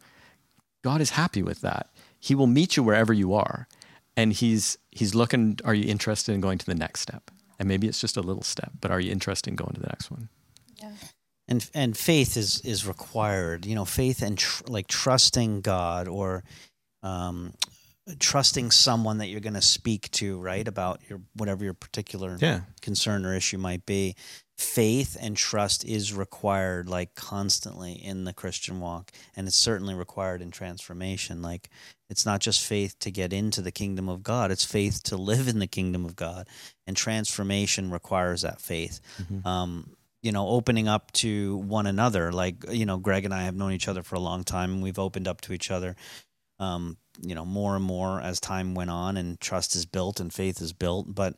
God 0.84 1.02
is 1.02 1.12
happy 1.12 1.44
with 1.44 1.62
that. 1.62 1.90
He 2.20 2.36
will 2.36 2.48
meet 2.48 2.78
you 2.78 2.84
wherever 2.84 3.14
you 3.14 3.34
are. 3.34 3.68
And 4.16 4.32
he's 4.32 4.78
he's 4.92 5.16
looking, 5.16 5.60
are 5.66 5.74
you 5.74 5.90
interested 5.90 6.34
in 6.34 6.42
going 6.42 6.60
to 6.60 6.66
the 6.66 6.76
next 6.76 7.02
step? 7.02 7.32
And 7.60 7.68
maybe 7.68 7.88
it's 7.88 8.00
just 8.00 8.18
a 8.18 8.22
little 8.22 8.44
step, 8.44 8.72
but 8.80 8.92
are 8.92 9.00
you 9.00 9.12
interested 9.12 9.50
in 9.50 9.56
going 9.56 9.74
to 9.74 9.82
the 9.82 9.88
next 9.88 10.12
one? 10.12 10.30
Yeah. 10.82 10.92
And 11.48 11.70
and 11.74 11.98
faith 11.98 12.38
is 12.38 12.62
is 12.62 12.88
required 12.88 13.66
you 13.66 13.76
know 13.76 13.86
faith 13.86 14.22
and 14.22 14.38
tr- 14.38 14.64
like 14.68 14.88
trusting 14.88 15.62
god 15.62 16.08
or 16.08 16.44
um 17.02 17.54
trusting 18.20 18.70
someone 18.72 19.20
that 19.20 19.28
you're 19.28 19.40
going 19.40 19.54
to 19.54 19.62
speak 19.62 20.12
to 20.12 20.40
right 20.40 20.68
about 20.68 21.00
your 21.10 21.22
whatever 21.36 21.64
your 21.64 21.74
particular 21.74 22.38
Yeah. 22.40 22.62
concern 22.82 23.26
or 23.26 23.34
issue 23.34 23.58
might 23.58 23.86
be 23.86 24.16
faith 24.58 25.18
and 25.20 25.36
trust 25.38 25.84
is 25.86 26.14
required 26.14 26.88
like 26.88 27.16
constantly 27.16 27.94
in 27.94 28.24
the 28.24 28.34
christian 28.34 28.80
walk 28.80 29.12
and 29.36 29.48
it's 29.48 29.58
certainly 29.58 29.96
required 29.96 30.42
in 30.44 30.52
transformation 30.52 31.42
like 31.42 31.70
it's 32.10 32.24
not 32.26 32.40
just 32.40 32.62
faith 32.64 32.98
to 33.00 33.10
get 33.10 33.34
into 33.34 33.62
the 33.62 33.72
kingdom 33.72 34.08
of 34.08 34.22
god 34.22 34.52
it's 34.52 34.64
faith 34.66 35.02
to 35.02 35.18
live 35.18 35.48
in 35.48 35.58
the 35.60 35.66
kingdom 35.68 36.06
of 36.06 36.16
god 36.16 36.48
and 36.86 36.96
transformation 36.96 37.90
requires 37.90 38.44
that 38.44 38.62
faith 38.62 39.00
um, 39.46 39.96
you 40.22 40.32
know, 40.32 40.48
opening 40.48 40.88
up 40.88 41.12
to 41.12 41.58
one 41.58 41.86
another. 41.86 42.32
Like, 42.32 42.64
you 42.72 42.86
know, 42.86 42.96
Greg 42.98 43.26
and 43.26 43.34
I 43.34 43.44
have 43.44 43.56
known 43.58 43.74
each 43.74 43.90
other 43.90 44.04
for 44.04 44.16
a 44.16 44.22
long 44.22 44.46
time 44.46 44.72
and 44.72 44.82
we've 44.82 44.98
opened 44.98 45.28
up 45.28 45.42
to 45.42 45.52
each 45.52 45.70
other, 45.70 45.98
um, 46.60 46.96
you 47.24 47.36
know, 47.36 47.46
more 47.46 47.76
and 47.76 47.84
more 47.84 48.22
as 48.22 48.40
time 48.40 48.76
went 48.76 48.90
on 48.90 49.18
and 49.18 49.40
trust 49.40 49.76
is 49.76 49.86
built 49.86 50.20
and 50.20 50.34
faith 50.34 50.62
is 50.62 50.74
built. 50.74 51.14
But, 51.14 51.36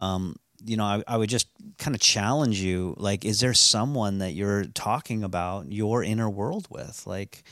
um, 0.00 0.36
you 0.64 0.76
know, 0.76 0.84
I, 0.84 1.02
I 1.06 1.16
would 1.16 1.28
just 1.28 1.48
kind 1.78 1.94
of 1.94 2.00
challenge 2.00 2.60
you 2.60 2.94
like, 2.96 3.24
is 3.24 3.40
there 3.40 3.54
someone 3.54 4.18
that 4.18 4.32
you're 4.32 4.64
talking 4.64 5.22
about 5.22 5.70
your 5.70 6.02
inner 6.02 6.30
world 6.30 6.66
with? 6.70 7.06
Like, 7.06 7.42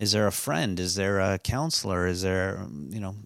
is 0.00 0.12
there 0.12 0.26
a 0.26 0.32
friend? 0.32 0.80
Is 0.80 0.94
there 0.94 1.20
a 1.20 1.38
counselor? 1.38 2.06
Is 2.06 2.22
there, 2.22 2.66
you 2.88 3.00
know, 3.00 3.16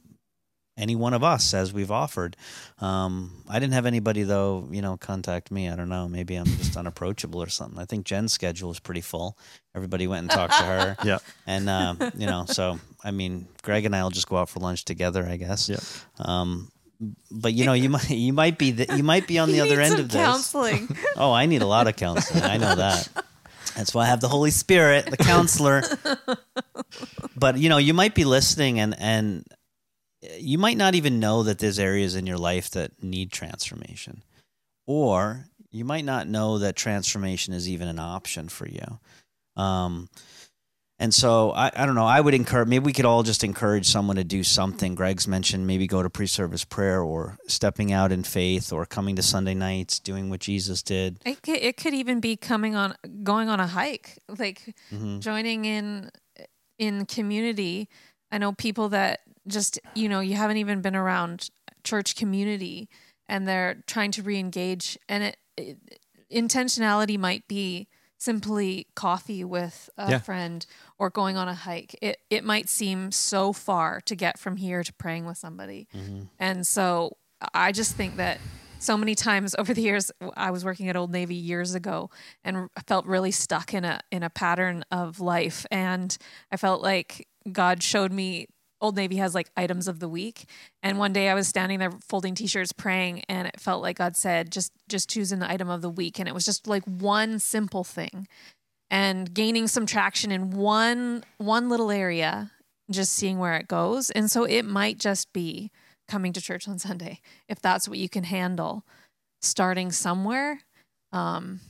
any 0.78 0.96
one 0.96 1.12
of 1.12 1.22
us 1.24 1.52
as 1.52 1.72
we've 1.72 1.90
offered. 1.90 2.36
Um, 2.78 3.42
I 3.48 3.58
didn't 3.58 3.74
have 3.74 3.84
anybody 3.84 4.22
though, 4.22 4.66
you 4.70 4.80
know, 4.80 4.96
contact 4.96 5.50
me. 5.50 5.68
I 5.68 5.76
don't 5.76 5.88
know. 5.88 6.08
Maybe 6.08 6.36
I'm 6.36 6.46
just 6.46 6.76
unapproachable 6.76 7.42
or 7.42 7.48
something. 7.48 7.78
I 7.78 7.84
think 7.84 8.06
Jen's 8.06 8.32
schedule 8.32 8.70
is 8.70 8.78
pretty 8.78 9.00
full. 9.00 9.36
Everybody 9.74 10.06
went 10.06 10.22
and 10.22 10.30
talked 10.30 10.56
to 10.56 10.64
her. 10.64 10.96
Yeah. 11.04 11.18
And 11.46 11.68
um, 11.68 11.98
you 12.16 12.26
know, 12.26 12.44
so 12.46 12.78
I 13.02 13.10
mean, 13.10 13.48
Greg 13.62 13.84
and 13.84 13.94
I 13.94 14.02
will 14.02 14.10
just 14.10 14.28
go 14.28 14.36
out 14.36 14.48
for 14.48 14.60
lunch 14.60 14.84
together, 14.84 15.26
I 15.26 15.36
guess. 15.36 15.68
Yeah. 15.68 15.78
Um, 16.18 16.70
but 17.30 17.52
you 17.54 17.64
know, 17.64 17.72
you 17.72 17.88
might 17.88 18.10
you 18.10 18.32
might 18.32 18.58
be 18.58 18.72
the, 18.72 18.96
you 18.96 19.02
might 19.02 19.26
be 19.26 19.38
on 19.38 19.50
the 19.52 19.60
other 19.60 19.80
end 19.80 19.98
of 19.98 20.08
this. 20.10 20.20
counseling. 20.20 20.88
Oh, 21.16 21.32
I 21.32 21.46
need 21.46 21.62
a 21.62 21.66
lot 21.66 21.86
of 21.88 21.96
counseling. 21.96 22.42
I 22.42 22.56
know 22.56 22.74
that. 22.74 23.08
That's 23.76 23.94
why 23.94 24.04
I 24.04 24.06
have 24.06 24.20
the 24.20 24.28
Holy 24.28 24.50
Spirit, 24.50 25.06
the 25.06 25.16
counselor. 25.16 25.82
but 27.36 27.58
you 27.58 27.68
know, 27.68 27.78
you 27.78 27.94
might 27.94 28.14
be 28.14 28.24
listening 28.24 28.80
and 28.80 28.94
and 28.98 29.46
you 30.48 30.58
might 30.58 30.76
not 30.78 30.94
even 30.94 31.20
know 31.20 31.42
that 31.42 31.58
there's 31.58 31.78
areas 31.78 32.14
in 32.14 32.26
your 32.26 32.38
life 32.38 32.70
that 32.70 33.02
need 33.02 33.30
transformation. 33.30 34.22
Or 34.86 35.44
you 35.70 35.84
might 35.84 36.04
not 36.04 36.26
know 36.26 36.58
that 36.58 36.74
transformation 36.76 37.52
is 37.52 37.68
even 37.68 37.88
an 37.88 37.98
option 37.98 38.48
for 38.48 38.66
you. 38.66 38.98
Um 39.56 40.08
and 41.00 41.14
so 41.14 41.52
I, 41.52 41.70
I 41.76 41.86
don't 41.86 41.94
know. 41.94 42.06
I 42.06 42.20
would 42.20 42.34
encourage. 42.34 42.66
Maybe 42.68 42.84
we 42.84 42.92
could 42.92 43.04
all 43.04 43.22
just 43.22 43.44
encourage 43.44 43.86
someone 43.86 44.16
to 44.16 44.24
do 44.24 44.42
something. 44.42 44.96
Greg's 44.96 45.28
mentioned 45.28 45.64
maybe 45.64 45.86
go 45.86 46.02
to 46.02 46.10
pre-service 46.10 46.64
prayer 46.64 47.00
or 47.00 47.36
stepping 47.46 47.92
out 47.92 48.10
in 48.10 48.24
faith 48.24 48.72
or 48.72 48.84
coming 48.84 49.14
to 49.14 49.22
Sunday 49.22 49.54
nights, 49.54 50.00
doing 50.00 50.28
what 50.28 50.40
Jesus 50.40 50.82
did. 50.82 51.20
It 51.24 51.40
could, 51.42 51.58
it 51.58 51.76
could 51.76 51.94
even 51.94 52.18
be 52.18 52.36
coming 52.36 52.74
on, 52.74 52.96
going 53.22 53.48
on 53.48 53.60
a 53.60 53.66
hike, 53.68 54.18
like 54.40 54.74
Mhm. 54.92 55.20
joining 55.20 55.64
in 55.66 56.10
in 56.80 57.06
community. 57.06 57.88
I 58.32 58.38
know 58.38 58.52
people 58.52 58.88
that 58.88 59.20
just 59.48 59.78
you 59.94 60.08
know 60.08 60.20
you 60.20 60.34
haven't 60.34 60.58
even 60.58 60.80
been 60.80 60.96
around 60.96 61.50
church 61.84 62.16
community, 62.16 62.88
and 63.28 63.46
they're 63.48 63.82
trying 63.86 64.10
to 64.12 64.22
re-engage. 64.22 64.98
And 65.08 65.24
it, 65.24 65.36
it 65.56 65.78
intentionality 66.32 67.18
might 67.18 67.46
be 67.48 67.88
simply 68.18 68.86
coffee 68.94 69.44
with 69.44 69.88
a 69.96 70.10
Yeah. 70.10 70.18
friend 70.18 70.66
or 70.98 71.08
going 71.10 71.36
on 71.36 71.48
a 71.48 71.54
hike. 71.54 71.96
It 72.02 72.18
it 72.30 72.44
might 72.44 72.68
seem 72.68 73.12
so 73.12 73.52
far 73.52 74.00
to 74.02 74.16
get 74.16 74.38
from 74.38 74.56
here 74.56 74.82
to 74.82 74.92
praying 74.92 75.24
with 75.24 75.38
somebody. 75.38 75.86
Mm-hmm. 75.94 76.22
And 76.38 76.66
so 76.66 77.16
I 77.54 77.70
just 77.72 77.94
think 77.94 78.16
that 78.16 78.40
so 78.80 78.96
many 78.96 79.14
times 79.14 79.54
over 79.58 79.72
the 79.74 79.82
years 79.82 80.10
I 80.36 80.50
was 80.50 80.64
working 80.64 80.88
at 80.88 80.96
Old 80.96 81.12
Navy 81.12 81.34
years 81.36 81.74
ago 81.74 82.10
and 82.44 82.68
felt 82.86 83.06
really 83.06 83.30
stuck 83.30 83.72
in 83.72 83.84
a 83.84 84.00
in 84.10 84.22
a 84.22 84.30
pattern 84.30 84.84
of 84.90 85.20
life 85.20 85.64
and 85.70 86.16
I 86.52 86.56
felt 86.56 86.82
like 86.82 87.26
God 87.50 87.82
showed 87.82 88.12
me 88.12 88.48
Old 88.80 88.96
Navy 88.96 89.16
has 89.16 89.34
like 89.34 89.50
items 89.56 89.88
of 89.88 90.00
the 90.00 90.08
week. 90.08 90.48
And 90.82 90.98
one 90.98 91.12
day 91.12 91.28
I 91.28 91.34
was 91.34 91.48
standing 91.48 91.78
there 91.78 91.92
folding 92.06 92.34
t-shirts 92.34 92.72
praying 92.72 93.24
and 93.28 93.48
it 93.48 93.60
felt 93.60 93.82
like 93.82 93.98
God 93.98 94.16
said 94.16 94.52
just 94.52 94.72
just 94.88 95.10
choose 95.10 95.32
an 95.32 95.42
item 95.42 95.68
of 95.68 95.82
the 95.82 95.90
week. 95.90 96.18
And 96.18 96.28
it 96.28 96.34
was 96.34 96.44
just 96.44 96.66
like 96.66 96.84
one 96.84 97.38
simple 97.38 97.84
thing. 97.84 98.28
And 98.90 99.32
gaining 99.34 99.68
some 99.68 99.86
traction 99.86 100.30
in 100.30 100.50
one 100.50 101.24
one 101.38 101.68
little 101.68 101.90
area 101.90 102.52
just 102.90 103.12
seeing 103.12 103.38
where 103.38 103.54
it 103.54 103.68
goes. 103.68 104.10
And 104.10 104.30
so 104.30 104.44
it 104.44 104.64
might 104.64 104.98
just 104.98 105.32
be 105.32 105.70
coming 106.08 106.32
to 106.32 106.40
church 106.40 106.66
on 106.66 106.78
sunday 106.78 107.20
if 107.48 107.60
that's 107.60 107.88
what 107.88 107.98
you 107.98 108.08
can 108.08 108.24
handle. 108.24 108.84
Starting 109.42 109.92
somewhere 109.92 110.60
um 111.12 111.60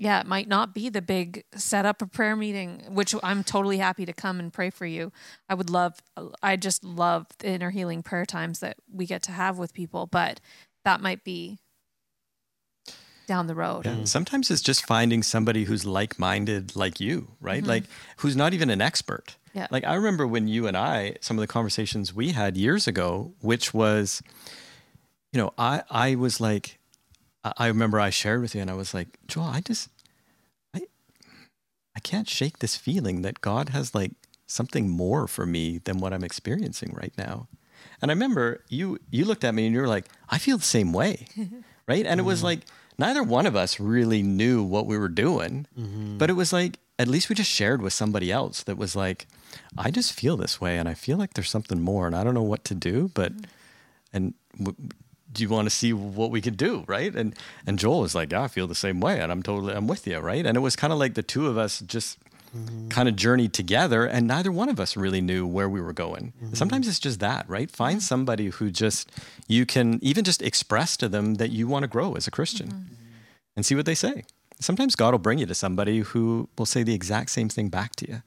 yeah 0.00 0.20
it 0.20 0.26
might 0.26 0.48
not 0.48 0.74
be 0.74 0.88
the 0.88 1.02
big 1.02 1.44
set 1.54 1.84
up 1.86 2.02
a 2.02 2.06
prayer 2.06 2.34
meeting 2.34 2.82
which 2.90 3.14
i'm 3.22 3.44
totally 3.44 3.78
happy 3.78 4.04
to 4.06 4.12
come 4.12 4.40
and 4.40 4.52
pray 4.52 4.70
for 4.70 4.86
you 4.86 5.12
i 5.48 5.54
would 5.54 5.70
love 5.70 6.00
i 6.42 6.56
just 6.56 6.82
love 6.82 7.26
the 7.38 7.48
inner 7.48 7.70
healing 7.70 8.02
prayer 8.02 8.24
times 8.24 8.60
that 8.60 8.76
we 8.92 9.06
get 9.06 9.22
to 9.22 9.32
have 9.32 9.58
with 9.58 9.72
people 9.72 10.06
but 10.06 10.40
that 10.84 11.00
might 11.00 11.22
be 11.22 11.58
down 13.26 13.46
the 13.46 13.54
road 13.54 13.86
Yeah. 13.86 14.04
Sometimes 14.06 14.50
it's 14.50 14.60
just 14.60 14.84
finding 14.84 15.22
somebody 15.22 15.62
who's 15.62 15.86
like 15.86 16.18
minded 16.18 16.74
like 16.74 16.98
you, 16.98 17.28
right? 17.40 17.60
Mm-hmm. 17.60 17.68
Like 17.68 17.84
who's 18.16 18.34
not 18.34 18.54
even 18.54 18.70
an 18.70 18.80
expert. 18.80 19.36
Yeah. 19.54 19.68
Like 19.70 19.84
I 19.84 19.94
remember 19.94 20.26
when 20.26 20.48
you 20.48 20.66
and 20.66 20.76
I, 20.76 21.14
some 21.20 21.38
of 21.38 21.40
the 21.40 21.46
conversations 21.46 22.12
we 22.12 22.32
had 22.32 22.56
years 22.56 22.88
ago, 22.88 23.32
which 23.40 23.72
was, 23.72 24.20
you 25.32 25.38
know, 25.40 25.52
I 25.56 25.84
I 25.88 26.16
was 26.16 26.40
like, 26.40 26.79
I, 27.42 27.68
remember 27.68 27.98
I 27.98 28.10
shared 28.10 28.42
with 28.42 28.54
you, 28.54 28.60
and 28.60 28.70
I 28.70 28.74
was 28.74 28.92
like, 28.92 29.08
Joel, 29.26 29.44
I 29.44 29.60
just, 29.60 29.88
I, 30.74 30.82
I 31.96 32.00
can't 32.00 32.28
shake 32.28 32.58
this 32.58 32.76
feeling 32.76 33.22
that 33.22 33.40
God 33.40 33.70
has 33.70 33.94
like 33.94 34.12
something 34.46 34.88
more 34.88 35.26
for 35.26 35.46
me 35.46 35.78
than 35.78 35.98
what 35.98 36.12
I'm 36.12 36.24
experiencing 36.24 36.92
right 36.94 37.14
now. 37.16 37.48
And 38.02 38.10
I 38.10 38.14
remember 38.14 38.64
you 38.68 38.98
you 39.10 39.24
looked 39.24 39.44
at 39.44 39.54
me 39.54 39.66
and 39.66 39.74
you 39.74 39.80
were 39.80 39.88
like, 39.88 40.06
I 40.28 40.38
feel 40.38 40.58
the 40.58 40.64
same 40.64 40.92
way. 40.92 41.26
right? 41.86 42.06
And 42.06 42.20
it 42.20 42.24
was 42.24 42.38
mm-hmm. 42.40 42.46
like 42.46 42.60
neither 42.98 43.22
one 43.22 43.46
of 43.46 43.56
us 43.56 43.80
really 43.80 44.22
knew 44.22 44.62
what 44.62 44.86
we 44.86 44.98
were 44.98 45.08
doing. 45.08 45.66
Mm-hmm. 45.78 46.18
But 46.18 46.30
it 46.30 46.34
was 46.34 46.52
like 46.52 46.78
at 46.98 47.08
least 47.08 47.28
we 47.28 47.34
just 47.34 47.50
shared 47.50 47.80
with 47.80 47.92
somebody 47.92 48.30
else 48.30 48.62
that 48.64 48.76
was 48.76 48.94
like, 48.94 49.26
I 49.78 49.90
just 49.90 50.12
feel 50.12 50.36
this 50.36 50.60
way 50.60 50.76
and 50.76 50.88
I 50.88 50.94
feel 50.94 51.16
like 51.16 51.34
there's 51.34 51.50
something 51.50 51.80
more 51.80 52.06
and 52.06 52.14
I 52.14 52.22
don't 52.22 52.34
know 52.34 52.42
what 52.42 52.64
to 52.64 52.74
do, 52.74 53.10
but 53.14 53.32
and 54.12 54.34
w- 54.58 54.76
do 55.32 55.42
you 55.42 55.48
want 55.48 55.66
to 55.66 55.70
see 55.70 55.92
what 55.92 56.30
we 56.30 56.40
could 56.40 56.56
do, 56.56 56.84
right? 56.86 57.14
And 57.14 57.34
and 57.66 57.78
Joel 57.78 58.00
was 58.00 58.14
like, 58.14 58.32
yeah, 58.32 58.42
I 58.42 58.48
feel 58.48 58.66
the 58.66 58.74
same 58.74 59.00
way 59.00 59.20
and 59.20 59.30
I'm 59.30 59.42
totally 59.42 59.74
I'm 59.74 59.86
with 59.86 60.06
you, 60.06 60.18
right? 60.18 60.44
And 60.44 60.56
it 60.56 60.60
was 60.60 60.76
kind 60.76 60.92
of 60.92 60.98
like 60.98 61.14
the 61.14 61.22
two 61.22 61.46
of 61.46 61.56
us 61.56 61.80
just 61.80 62.18
mm-hmm. 62.56 62.88
kind 62.88 63.08
of 63.08 63.16
journeyed 63.16 63.52
together 63.52 64.06
and 64.06 64.26
neither 64.26 64.50
one 64.50 64.68
of 64.68 64.80
us 64.80 64.96
really 64.96 65.20
knew 65.20 65.46
where 65.46 65.68
we 65.68 65.80
were 65.80 65.92
going. 65.92 66.32
Mm-hmm. 66.42 66.54
Sometimes 66.54 66.88
it's 66.88 66.98
just 66.98 67.20
that, 67.20 67.48
right? 67.48 67.70
Find 67.70 68.02
somebody 68.02 68.48
who 68.48 68.70
just 68.70 69.10
you 69.48 69.66
can 69.66 69.98
even 70.02 70.24
just 70.24 70.42
express 70.42 70.96
to 70.98 71.08
them 71.08 71.34
that 71.34 71.50
you 71.50 71.66
want 71.68 71.84
to 71.84 71.88
grow 71.88 72.14
as 72.14 72.26
a 72.26 72.30
Christian 72.30 72.68
mm-hmm. 72.68 72.94
and 73.56 73.64
see 73.64 73.74
what 73.74 73.86
they 73.86 73.94
say. 73.94 74.24
Sometimes 74.58 74.94
God 74.94 75.12
will 75.12 75.18
bring 75.18 75.38
you 75.38 75.46
to 75.46 75.54
somebody 75.54 76.00
who 76.00 76.48
will 76.58 76.66
say 76.66 76.82
the 76.82 76.92
exact 76.92 77.30
same 77.30 77.48
thing 77.48 77.70
back 77.70 77.96
to 77.96 78.06
you. 78.06 78.22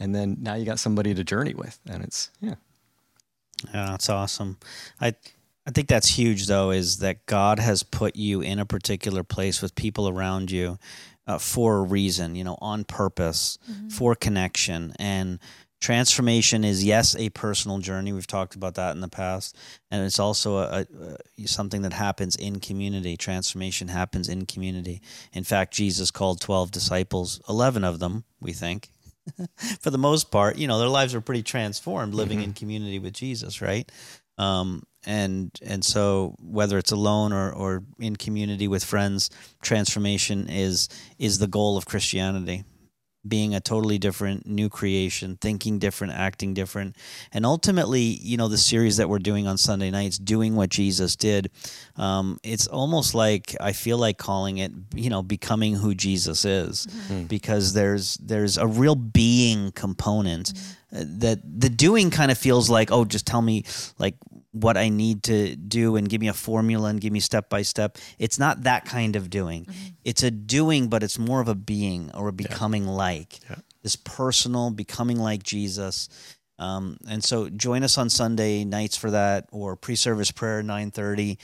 And 0.00 0.14
then 0.14 0.38
now 0.40 0.54
you 0.54 0.64
got 0.64 0.78
somebody 0.78 1.14
to 1.14 1.22
journey 1.24 1.52
with 1.54 1.78
and 1.86 2.02
it's 2.02 2.30
yeah. 2.40 2.54
Yeah, 3.72 3.90
that's 3.90 4.10
awesome. 4.10 4.58
I 5.00 5.14
I 5.66 5.70
think 5.70 5.88
that's 5.88 6.08
huge 6.08 6.46
though 6.46 6.70
is 6.70 6.98
that 6.98 7.24
God 7.26 7.58
has 7.58 7.82
put 7.82 8.16
you 8.16 8.40
in 8.40 8.58
a 8.58 8.66
particular 8.66 9.22
place 9.22 9.62
with 9.62 9.74
people 9.74 10.08
around 10.08 10.50
you 10.50 10.78
uh, 11.26 11.38
for 11.38 11.78
a 11.78 11.82
reason, 11.82 12.34
you 12.34 12.44
know, 12.44 12.58
on 12.60 12.84
purpose, 12.84 13.58
for 13.88 14.14
connection 14.14 14.92
and 14.98 15.38
transformation 15.84 16.64
is 16.64 16.82
yes 16.82 17.14
a 17.16 17.28
personal 17.30 17.78
journey. 17.78 18.10
We've 18.10 18.26
talked 18.26 18.54
about 18.54 18.76
that 18.76 18.94
in 18.94 19.00
the 19.00 19.08
past, 19.08 19.54
and 19.90 20.02
it's 20.02 20.18
also 20.18 20.56
a, 20.56 20.86
a 21.38 21.46
something 21.46 21.82
that 21.82 21.92
happens 21.92 22.36
in 22.36 22.58
community. 22.58 23.18
Transformation 23.18 23.88
happens 23.88 24.30
in 24.30 24.46
community. 24.46 25.02
In 25.34 25.44
fact, 25.44 25.74
Jesus 25.74 26.10
called 26.10 26.40
12 26.40 26.70
disciples, 26.70 27.38
11 27.50 27.84
of 27.84 27.98
them, 27.98 28.24
we 28.40 28.52
think, 28.52 28.88
for 29.80 29.90
the 29.90 29.98
most 29.98 30.30
part, 30.30 30.56
you 30.56 30.66
know, 30.66 30.78
their 30.78 30.88
lives 30.88 31.12
were 31.12 31.20
pretty 31.20 31.42
transformed 31.42 32.14
living 32.14 32.40
in 32.42 32.54
community 32.54 32.98
with 32.98 33.12
Jesus, 33.12 33.60
right? 33.60 33.90
Um, 34.38 34.84
and 35.06 35.50
and 35.62 35.84
so 35.84 36.34
whether 36.40 36.78
it's 36.78 36.92
alone 36.92 37.32
or, 37.32 37.52
or 37.52 37.82
in 37.98 38.16
community 38.16 38.68
with 38.68 38.84
friends, 38.84 39.30
transformation 39.62 40.48
is 40.48 40.88
is 41.18 41.38
the 41.38 41.46
goal 41.46 41.76
of 41.76 41.86
Christianity. 41.86 42.64
Being 43.26 43.54
a 43.54 43.60
totally 43.60 43.96
different 43.96 44.46
new 44.46 44.68
creation, 44.68 45.38
thinking 45.40 45.78
different, 45.78 46.12
acting 46.12 46.52
different, 46.52 46.94
and 47.32 47.46
ultimately, 47.46 48.02
you 48.02 48.36
know, 48.36 48.48
the 48.48 48.58
series 48.58 48.98
that 48.98 49.08
we're 49.08 49.18
doing 49.18 49.46
on 49.46 49.56
Sunday 49.56 49.90
nights, 49.90 50.18
doing 50.18 50.56
what 50.56 50.68
Jesus 50.68 51.16
did. 51.16 51.50
Um, 51.96 52.38
it's 52.42 52.66
almost 52.66 53.14
like 53.14 53.56
I 53.62 53.72
feel 53.72 53.96
like 53.96 54.18
calling 54.18 54.58
it, 54.58 54.72
you 54.94 55.08
know, 55.08 55.22
becoming 55.22 55.74
who 55.74 55.94
Jesus 55.94 56.44
is, 56.44 56.86
because 57.26 57.72
there's 57.72 58.18
there's 58.18 58.58
a 58.58 58.66
real 58.66 58.94
being 58.94 59.72
component 59.72 60.52
uh, 60.52 60.83
that 60.94 61.40
the 61.44 61.68
doing 61.68 62.10
kind 62.10 62.30
of 62.30 62.38
feels 62.38 62.70
like, 62.70 62.90
oh, 62.92 63.04
just 63.04 63.26
tell 63.26 63.42
me 63.42 63.64
like 63.98 64.14
what 64.52 64.76
I 64.76 64.88
need 64.88 65.24
to 65.24 65.56
do 65.56 65.96
and 65.96 66.08
give 66.08 66.20
me 66.20 66.28
a 66.28 66.32
formula 66.32 66.88
and 66.88 67.00
give 67.00 67.12
me 67.12 67.18
step 67.20 67.50
by 67.50 67.62
step. 67.62 67.98
It's 68.18 68.38
not 68.38 68.62
that 68.62 68.84
kind 68.84 69.16
of 69.16 69.28
doing. 69.28 69.66
It's 70.04 70.22
a 70.22 70.30
doing, 70.30 70.88
but 70.88 71.02
it's 71.02 71.18
more 71.18 71.40
of 71.40 71.48
a 71.48 71.54
being 71.56 72.10
or 72.14 72.28
a 72.28 72.32
becoming 72.32 72.86
like 72.86 73.40
Yeah. 73.50 73.56
this 73.82 73.96
personal 73.96 74.70
becoming 74.70 75.18
like 75.18 75.42
Jesus. 75.42 76.08
Um, 76.60 76.98
and 77.08 77.24
so 77.24 77.48
join 77.50 77.82
us 77.82 77.98
on 77.98 78.08
Sunday 78.08 78.64
nights 78.64 78.96
for 78.96 79.10
that 79.10 79.48
or 79.50 79.74
pre-service 79.74 80.30
prayer, 80.30 80.62
930, 80.62 81.36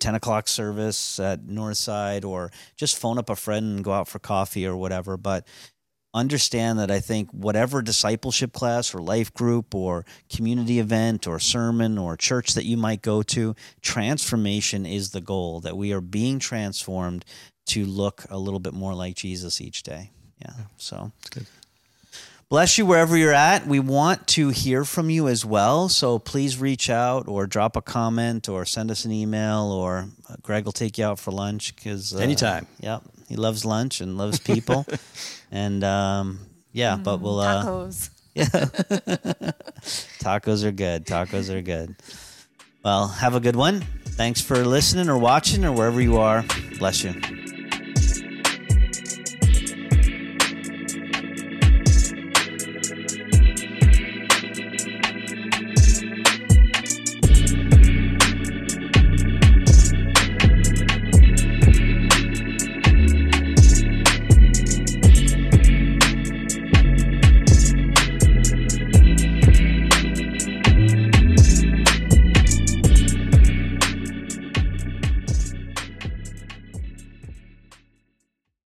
10 0.00 0.14
o'clock 0.14 0.46
service 0.48 1.18
at 1.18 1.46
Northside, 1.46 2.26
or 2.26 2.52
just 2.76 2.98
phone 2.98 3.16
up 3.16 3.30
a 3.30 3.36
friend 3.36 3.76
and 3.76 3.84
go 3.84 3.92
out 3.92 4.06
for 4.06 4.18
coffee 4.18 4.66
or 4.66 4.76
whatever. 4.76 5.16
But 5.16 5.46
understand 6.14 6.78
that 6.78 6.90
I 6.90 7.00
think 7.00 7.30
whatever 7.32 7.82
discipleship 7.82 8.52
class 8.52 8.94
or 8.94 8.98
life 9.00 9.34
group 9.34 9.74
or 9.74 10.06
community 10.34 10.78
event 10.78 11.26
or 11.26 11.38
sermon 11.38 11.98
or 11.98 12.16
church 12.16 12.54
that 12.54 12.64
you 12.64 12.76
might 12.76 13.02
go 13.02 13.22
to, 13.22 13.54
transformation 13.82 14.86
is 14.86 15.10
the 15.10 15.20
goal, 15.20 15.60
that 15.60 15.76
we 15.76 15.92
are 15.92 16.00
being 16.00 16.38
transformed 16.38 17.24
to 17.66 17.84
look 17.84 18.24
a 18.30 18.38
little 18.38 18.60
bit 18.60 18.72
more 18.72 18.94
like 18.94 19.16
Jesus 19.16 19.60
each 19.60 19.82
day. 19.82 20.10
Yeah. 20.40 20.52
So 20.76 21.12
good. 21.30 21.46
Bless 22.50 22.78
you 22.78 22.86
wherever 22.86 23.16
you're 23.16 23.32
at. 23.32 23.66
We 23.66 23.80
want 23.80 24.28
to 24.28 24.50
hear 24.50 24.84
from 24.84 25.10
you 25.10 25.28
as 25.28 25.44
well. 25.44 25.88
So 25.88 26.18
please 26.18 26.58
reach 26.58 26.90
out 26.90 27.26
or 27.26 27.46
drop 27.46 27.74
a 27.74 27.82
comment 27.82 28.48
or 28.48 28.64
send 28.64 28.90
us 28.90 29.04
an 29.04 29.12
email 29.12 29.72
or 29.72 30.08
uh, 30.28 30.36
Greg 30.42 30.64
will 30.64 30.72
take 30.72 30.98
you 30.98 31.04
out 31.04 31.18
for 31.18 31.32
lunch 31.32 31.74
because 31.74 32.14
uh, 32.14 32.18
Anytime. 32.18 32.66
Yep. 32.80 33.02
He 33.28 33.36
loves 33.36 33.64
lunch 33.64 34.00
and 34.00 34.18
loves 34.18 34.38
people. 34.38 34.86
and 35.54 35.84
um, 35.84 36.40
yeah, 36.72 36.96
but 36.96 37.20
we'll. 37.20 37.38
Uh, 37.38 37.64
Tacos. 37.64 38.10
yeah. 38.34 38.44
Tacos 40.18 40.64
are 40.64 40.72
good. 40.72 41.06
Tacos 41.06 41.48
are 41.48 41.62
good. 41.62 41.94
Well, 42.84 43.06
have 43.06 43.34
a 43.34 43.40
good 43.40 43.56
one. 43.56 43.80
Thanks 44.04 44.40
for 44.40 44.64
listening 44.64 45.08
or 45.08 45.16
watching 45.16 45.64
or 45.64 45.72
wherever 45.72 46.00
you 46.00 46.18
are. 46.18 46.44
Bless 46.78 47.04
you. 47.04 47.14